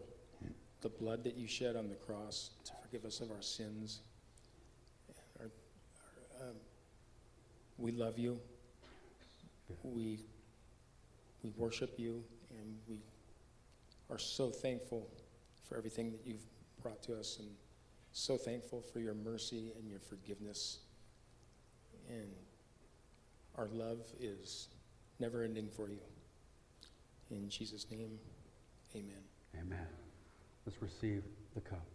the 0.81 0.89
blood 0.89 1.23
that 1.23 1.35
you 1.35 1.47
shed 1.47 1.75
on 1.75 1.89
the 1.89 1.95
cross 1.95 2.51
to 2.65 2.71
forgive 2.83 3.05
us 3.05 3.19
of 3.19 3.31
our 3.31 3.41
sins. 3.41 4.01
Our, 5.39 5.45
our, 5.45 6.49
um, 6.49 6.55
we 7.77 7.91
love 7.91 8.19
you. 8.19 8.39
We 9.83 10.19
we 11.43 11.51
worship 11.55 11.93
you 11.97 12.23
and 12.49 12.77
we 12.87 12.99
are 14.09 14.17
so 14.17 14.49
thankful 14.49 15.07
for 15.67 15.77
everything 15.77 16.11
that 16.11 16.21
you've 16.25 16.45
brought 16.81 17.01
to 17.03 17.17
us 17.17 17.37
and 17.39 17.47
so 18.11 18.37
thankful 18.37 18.81
for 18.81 18.99
your 18.99 19.13
mercy 19.13 19.71
and 19.77 19.89
your 19.89 19.99
forgiveness. 19.99 20.79
And 22.09 22.29
our 23.57 23.67
love 23.73 23.99
is 24.19 24.67
never 25.19 25.43
ending 25.43 25.67
for 25.75 25.89
you. 25.89 25.99
In 27.31 27.49
Jesus' 27.49 27.85
name, 27.89 28.19
amen. 28.95 29.23
Amen. 29.59 29.87
Let's 30.65 30.81
receive 30.81 31.23
the 31.55 31.61
cup. 31.61 31.85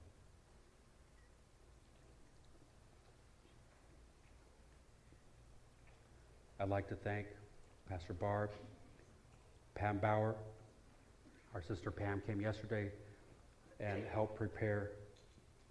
I'd 6.58 6.68
like 6.68 6.88
to 6.88 6.94
thank 6.94 7.26
Pastor 7.88 8.12
Barb, 8.12 8.50
Pam 9.74 9.98
Bauer. 9.98 10.36
Our 11.54 11.62
sister 11.62 11.90
Pam 11.90 12.22
came 12.26 12.40
yesterday 12.40 12.90
and 13.80 14.04
helped 14.12 14.36
prepare 14.36 14.92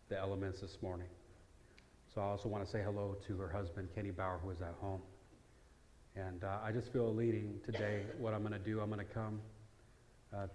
the 0.09 0.17
elements 0.17 0.59
this 0.59 0.77
morning. 0.81 1.07
So 2.13 2.21
I 2.21 2.25
also 2.25 2.49
want 2.49 2.65
to 2.65 2.69
say 2.69 2.81
hello 2.83 3.15
to 3.25 3.37
her 3.37 3.49
husband, 3.49 3.87
Kenny 3.95 4.11
Bauer, 4.11 4.39
who 4.43 4.51
is 4.51 4.61
at 4.61 4.75
home. 4.81 5.01
And 6.15 6.43
uh, 6.43 6.57
I 6.63 6.71
just 6.71 6.91
feel 6.91 7.07
a 7.07 7.09
leading 7.09 7.59
today. 7.65 8.03
What 8.19 8.33
I'm 8.33 8.41
going 8.41 8.53
to 8.53 8.59
do, 8.59 8.81
I'm 8.81 8.89
going 8.89 9.05
to 9.05 9.13
come. 9.13 9.39
Uh, 10.33 10.47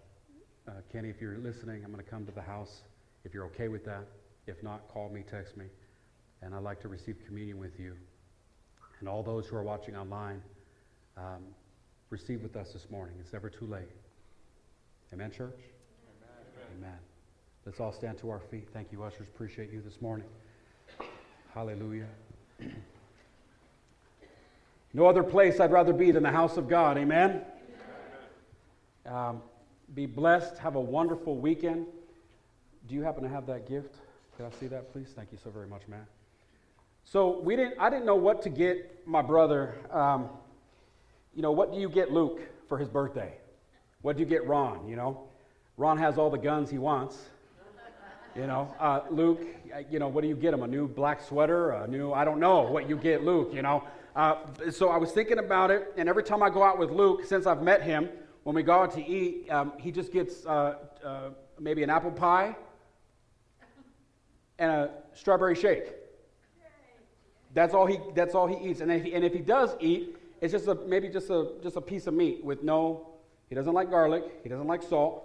uh, 0.68 0.72
Kenny, 0.92 1.08
if 1.08 1.20
you're 1.20 1.38
listening, 1.38 1.82
I'm 1.84 1.92
going 1.92 2.04
to 2.04 2.10
come 2.10 2.26
to 2.26 2.32
the 2.32 2.42
house. 2.42 2.82
If 3.24 3.32
you're 3.32 3.46
okay 3.46 3.68
with 3.68 3.84
that, 3.86 4.04
if 4.46 4.62
not, 4.62 4.86
call 4.88 5.08
me, 5.08 5.24
text 5.28 5.56
me. 5.56 5.66
And 6.42 6.54
I'd 6.54 6.62
like 6.62 6.80
to 6.82 6.88
receive 6.88 7.16
communion 7.26 7.58
with 7.58 7.80
you. 7.80 7.96
And 9.00 9.08
all 9.08 9.22
those 9.22 9.46
who 9.46 9.56
are 9.56 9.62
watching 9.62 9.96
online, 9.96 10.42
um, 11.16 11.42
receive 12.10 12.42
with 12.42 12.56
us 12.56 12.72
this 12.72 12.86
morning. 12.90 13.16
It's 13.20 13.32
never 13.32 13.48
too 13.48 13.66
late. 13.66 13.88
Amen, 15.12 15.30
church? 15.30 15.58
Amen. 15.58 16.78
Amen. 16.78 16.98
Let's 17.64 17.80
all 17.80 17.92
stand 17.92 18.18
to 18.18 18.30
our 18.30 18.40
feet. 18.50 18.68
Thank 18.72 18.92
you, 18.92 19.02
ushers. 19.02 19.26
Appreciate 19.34 19.72
you 19.72 19.80
this 19.80 20.00
morning. 20.00 20.26
Hallelujah. 21.54 22.06
No 24.92 25.06
other 25.06 25.22
place 25.22 25.60
I'd 25.60 25.72
rather 25.72 25.92
be 25.92 26.10
than 26.10 26.22
the 26.22 26.30
house 26.30 26.56
of 26.56 26.68
God. 26.68 26.96
Amen. 26.96 27.42
Um, 29.04 29.42
be 29.94 30.06
blessed. 30.06 30.58
Have 30.58 30.74
a 30.76 30.80
wonderful 30.80 31.36
weekend. 31.36 31.86
Do 32.88 32.94
you 32.94 33.02
happen 33.02 33.22
to 33.22 33.28
have 33.28 33.46
that 33.46 33.68
gift? 33.68 33.94
Can 34.36 34.46
I 34.46 34.50
see 34.58 34.66
that, 34.68 34.92
please? 34.92 35.12
Thank 35.14 35.32
you 35.32 35.38
so 35.42 35.50
very 35.50 35.66
much, 35.66 35.82
man. 35.88 36.06
So 37.04 37.40
we 37.40 37.56
didn't. 37.56 37.74
I 37.78 37.88
didn't 37.88 38.06
know 38.06 38.16
what 38.16 38.42
to 38.42 38.48
get 38.48 39.06
my 39.06 39.22
brother. 39.22 39.74
Um, 39.90 40.28
you 41.34 41.42
know, 41.42 41.52
what 41.52 41.72
do 41.72 41.78
you 41.78 41.88
get 41.88 42.10
Luke 42.10 42.40
for 42.68 42.78
his 42.78 42.88
birthday? 42.88 43.32
What 44.02 44.16
do 44.16 44.22
you 44.22 44.28
get 44.28 44.46
Ron? 44.46 44.88
You 44.88 44.96
know, 44.96 45.24
Ron 45.76 45.98
has 45.98 46.18
all 46.18 46.30
the 46.30 46.38
guns 46.38 46.70
he 46.70 46.78
wants. 46.78 47.28
You 48.34 48.46
know, 48.46 48.74
uh, 48.78 49.00
Luke. 49.10 49.40
uh, 49.74 49.80
You 49.88 49.98
know, 49.98 50.08
what 50.08 50.20
do 50.22 50.28
you 50.28 50.36
get 50.36 50.52
him? 50.52 50.62
A 50.62 50.66
new 50.66 50.88
black 50.88 51.22
sweater? 51.22 51.70
A 51.70 51.86
new? 51.86 52.12
I 52.12 52.24
don't 52.24 52.40
know 52.40 52.62
what 52.62 52.88
you 52.88 52.96
get 52.96 53.24
Luke. 53.24 53.50
You 53.52 53.62
know. 53.62 53.84
Uh, 54.16 54.36
so 54.70 54.88
I 54.88 54.96
was 54.96 55.12
thinking 55.12 55.38
about 55.38 55.70
it, 55.70 55.92
and 55.98 56.08
every 56.08 56.22
time 56.22 56.42
I 56.42 56.48
go 56.48 56.62
out 56.62 56.78
with 56.78 56.90
Luke, 56.90 57.26
since 57.26 57.46
I've 57.46 57.62
met 57.62 57.82
him, 57.82 58.08
when 58.44 58.56
we 58.56 58.62
go 58.62 58.72
out 58.72 58.94
to 58.94 59.06
eat, 59.06 59.50
um, 59.50 59.74
he 59.78 59.92
just 59.92 60.10
gets 60.10 60.46
uh, 60.46 60.76
uh, 61.04 61.28
maybe 61.60 61.82
an 61.82 61.90
apple 61.90 62.10
pie 62.10 62.56
and 64.58 64.70
a 64.72 64.90
strawberry 65.12 65.54
shake. 65.54 65.92
That's 67.52 67.74
all 67.74 67.84
he, 67.84 67.98
that's 68.14 68.34
all 68.34 68.46
he 68.46 68.70
eats. 68.70 68.80
And 68.80 68.90
if 68.90 69.04
he, 69.04 69.12
and 69.12 69.22
if 69.22 69.34
he 69.34 69.40
does 69.40 69.76
eat, 69.80 70.16
it's 70.40 70.52
just 70.52 70.66
a, 70.66 70.74
maybe 70.74 71.10
just 71.10 71.28
a, 71.28 71.52
just 71.62 71.76
a 71.76 71.80
piece 71.82 72.06
of 72.06 72.14
meat 72.14 72.42
with 72.42 72.62
no, 72.62 73.08
he 73.50 73.54
doesn't 73.54 73.74
like 73.74 73.90
garlic, 73.90 74.24
he 74.42 74.48
doesn't 74.48 74.66
like 74.66 74.82
salt, 74.82 75.24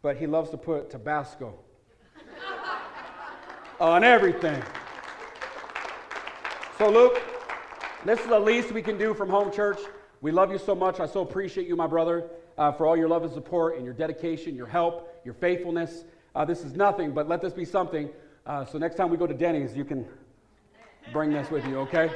but 0.00 0.16
he 0.16 0.28
loves 0.28 0.50
to 0.50 0.56
put 0.56 0.90
Tabasco 0.90 1.58
on 3.80 4.04
everything. 4.04 4.62
So, 6.80 6.88
Luke, 6.88 7.20
this 8.06 8.18
is 8.20 8.26
the 8.28 8.40
least 8.40 8.72
we 8.72 8.80
can 8.80 8.96
do 8.96 9.12
from 9.12 9.28
home 9.28 9.52
church. 9.52 9.78
We 10.22 10.32
love 10.32 10.50
you 10.50 10.56
so 10.56 10.74
much. 10.74 10.98
I 10.98 11.04
so 11.04 11.20
appreciate 11.20 11.68
you, 11.68 11.76
my 11.76 11.86
brother, 11.86 12.30
uh, 12.56 12.72
for 12.72 12.86
all 12.86 12.96
your 12.96 13.06
love 13.06 13.22
and 13.22 13.30
support 13.30 13.76
and 13.76 13.84
your 13.84 13.92
dedication, 13.92 14.56
your 14.56 14.66
help, 14.66 15.20
your 15.22 15.34
faithfulness. 15.34 16.04
Uh, 16.34 16.46
this 16.46 16.64
is 16.64 16.72
nothing, 16.72 17.12
but 17.12 17.28
let 17.28 17.42
this 17.42 17.52
be 17.52 17.66
something. 17.66 18.08
Uh, 18.46 18.64
so, 18.64 18.78
next 18.78 18.94
time 18.94 19.10
we 19.10 19.18
go 19.18 19.26
to 19.26 19.34
Denny's, 19.34 19.76
you 19.76 19.84
can 19.84 20.06
bring 21.12 21.30
this 21.30 21.50
with 21.50 21.66
you, 21.66 21.80
okay? 21.80 22.10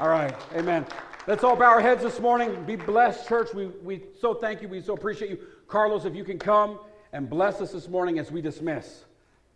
All 0.00 0.08
right, 0.08 0.34
amen. 0.54 0.86
Let's 1.26 1.44
all 1.44 1.54
bow 1.54 1.66
our 1.66 1.82
heads 1.82 2.02
this 2.02 2.18
morning. 2.18 2.64
Be 2.64 2.76
blessed, 2.76 3.28
church. 3.28 3.52
We, 3.52 3.66
we 3.66 4.04
so 4.18 4.32
thank 4.32 4.62
you. 4.62 4.68
We 4.68 4.80
so 4.80 4.94
appreciate 4.94 5.30
you. 5.30 5.38
Carlos, 5.68 6.06
if 6.06 6.14
you 6.14 6.24
can 6.24 6.38
come 6.38 6.78
and 7.12 7.28
bless 7.28 7.60
us 7.60 7.72
this 7.72 7.88
morning 7.88 8.18
as 8.18 8.32
we 8.32 8.40
dismiss. 8.40 9.04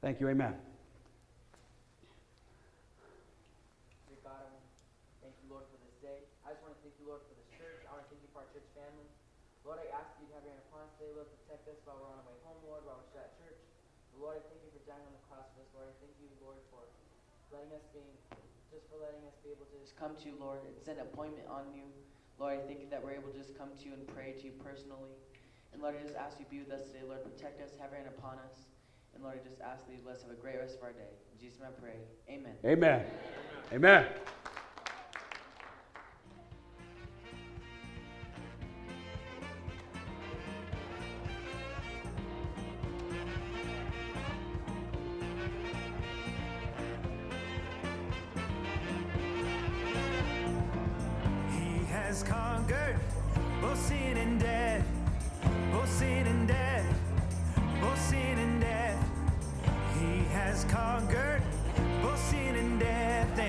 Thank 0.03 0.21
you, 0.21 0.29
amen. 0.29 0.53
Dear 4.07 4.23
God, 4.23 4.39
I 4.39 4.47
want 4.47 4.63
to 4.63 5.19
thank 5.27 5.35
you, 5.43 5.49
Lord, 5.51 5.67
for 5.67 5.79
this 5.83 5.97
day. 5.99 6.19
I 6.47 6.55
just 6.55 6.63
want 6.63 6.79
to 6.79 6.81
thank 6.87 6.95
you, 7.03 7.07
Lord, 7.11 7.23
for 7.27 7.35
this 7.35 7.51
church. 7.59 7.83
I 7.89 7.99
want 7.99 8.07
to 8.07 8.11
thank 8.15 8.23
you 8.23 8.31
for 8.31 8.41
our 8.47 8.51
church 8.55 8.69
family. 8.79 9.09
Lord, 9.67 9.79
I 9.83 9.87
ask 9.99 10.15
you 10.23 10.31
to 10.31 10.35
have 10.39 10.45
your 10.47 10.55
hand 10.55 10.63
upon 10.71 10.87
us 10.87 10.93
today, 10.95 11.11
Lord, 11.19 11.27
protect 11.43 11.67
us 11.67 11.79
while 11.83 11.99
we're 11.99 12.11
on 12.15 12.23
our 12.23 12.27
way 12.31 12.39
home, 12.47 12.61
Lord, 12.63 12.87
while 12.87 13.03
we're 13.03 13.11
still 13.11 13.27
at 13.27 13.35
church. 13.43 13.59
Lord, 14.15 14.39
I 14.39 14.43
thank 14.47 14.63
you 14.63 14.71
for 14.71 14.83
dying 14.87 15.03
on 15.03 15.15
the 15.19 15.25
cross 15.27 15.51
for 15.51 15.67
us, 15.67 15.71
Lord. 15.75 15.91
I 15.91 15.95
thank 15.99 16.15
you, 16.23 16.31
Lord, 16.39 16.63
for 16.71 16.87
letting 17.51 17.75
us 17.75 17.85
be, 17.91 18.05
just 18.71 18.87
for 18.87 19.03
letting 19.03 19.27
us 19.27 19.35
be 19.43 19.51
able 19.51 19.67
to 19.67 19.86
come 19.99 20.13
to 20.17 20.25
you, 20.29 20.35
Lord, 20.39 20.59
set 20.85 20.97
an 20.97 21.03
appointment 21.03 21.49
on 21.49 21.65
you. 21.75 21.83
Lord, 22.39 22.61
I 22.61 22.67
thank 22.67 22.81
you 22.81 22.87
that 22.91 23.03
we're 23.03 23.13
able 23.13 23.31
to 23.31 23.39
just 23.39 23.57
come 23.57 23.69
to 23.81 23.85
you 23.85 23.95
and 23.95 24.07
pray 24.09 24.33
to 24.39 24.45
you 24.45 24.53
personally. 24.63 25.17
And 25.73 25.83
Lord, 25.83 25.97
I 25.99 26.03
just 26.05 26.17
ask 26.17 26.39
you 26.39 26.45
to 26.45 26.51
be 26.51 26.59
with 26.61 26.71
us 26.71 26.87
today, 26.87 27.05
Lord, 27.07 27.25
protect 27.25 27.61
us, 27.61 27.71
have 27.81 27.91
your 27.91 28.01
hand 28.01 28.13
upon 28.17 28.39
us. 28.45 28.69
And 29.15 29.25
Lord, 29.25 29.41
I 29.41 29.49
just 29.49 29.61
ask 29.61 29.87
that 29.87 29.93
you 29.93 30.01
bless, 30.05 30.23
have 30.23 30.31
a 30.31 30.35
great 30.35 30.59
rest 30.61 30.77
of 30.77 30.83
our 30.83 30.93
day. 30.93 31.09
In 31.33 31.41
Jesus' 31.41 31.61
name 31.61 31.71
I 31.73 31.81
pray. 31.81 31.97
Amen. 32.29 32.55
Amen. 32.65 33.07
Amen. 33.73 34.05
He 34.05 34.36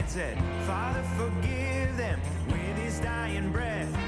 said, 0.06 0.38
Father, 0.66 1.02
forgive 1.18 1.98
them 1.98 2.20
with 2.48 2.78
his 2.78 3.00
dying 3.00 3.52
breath. 3.52 4.07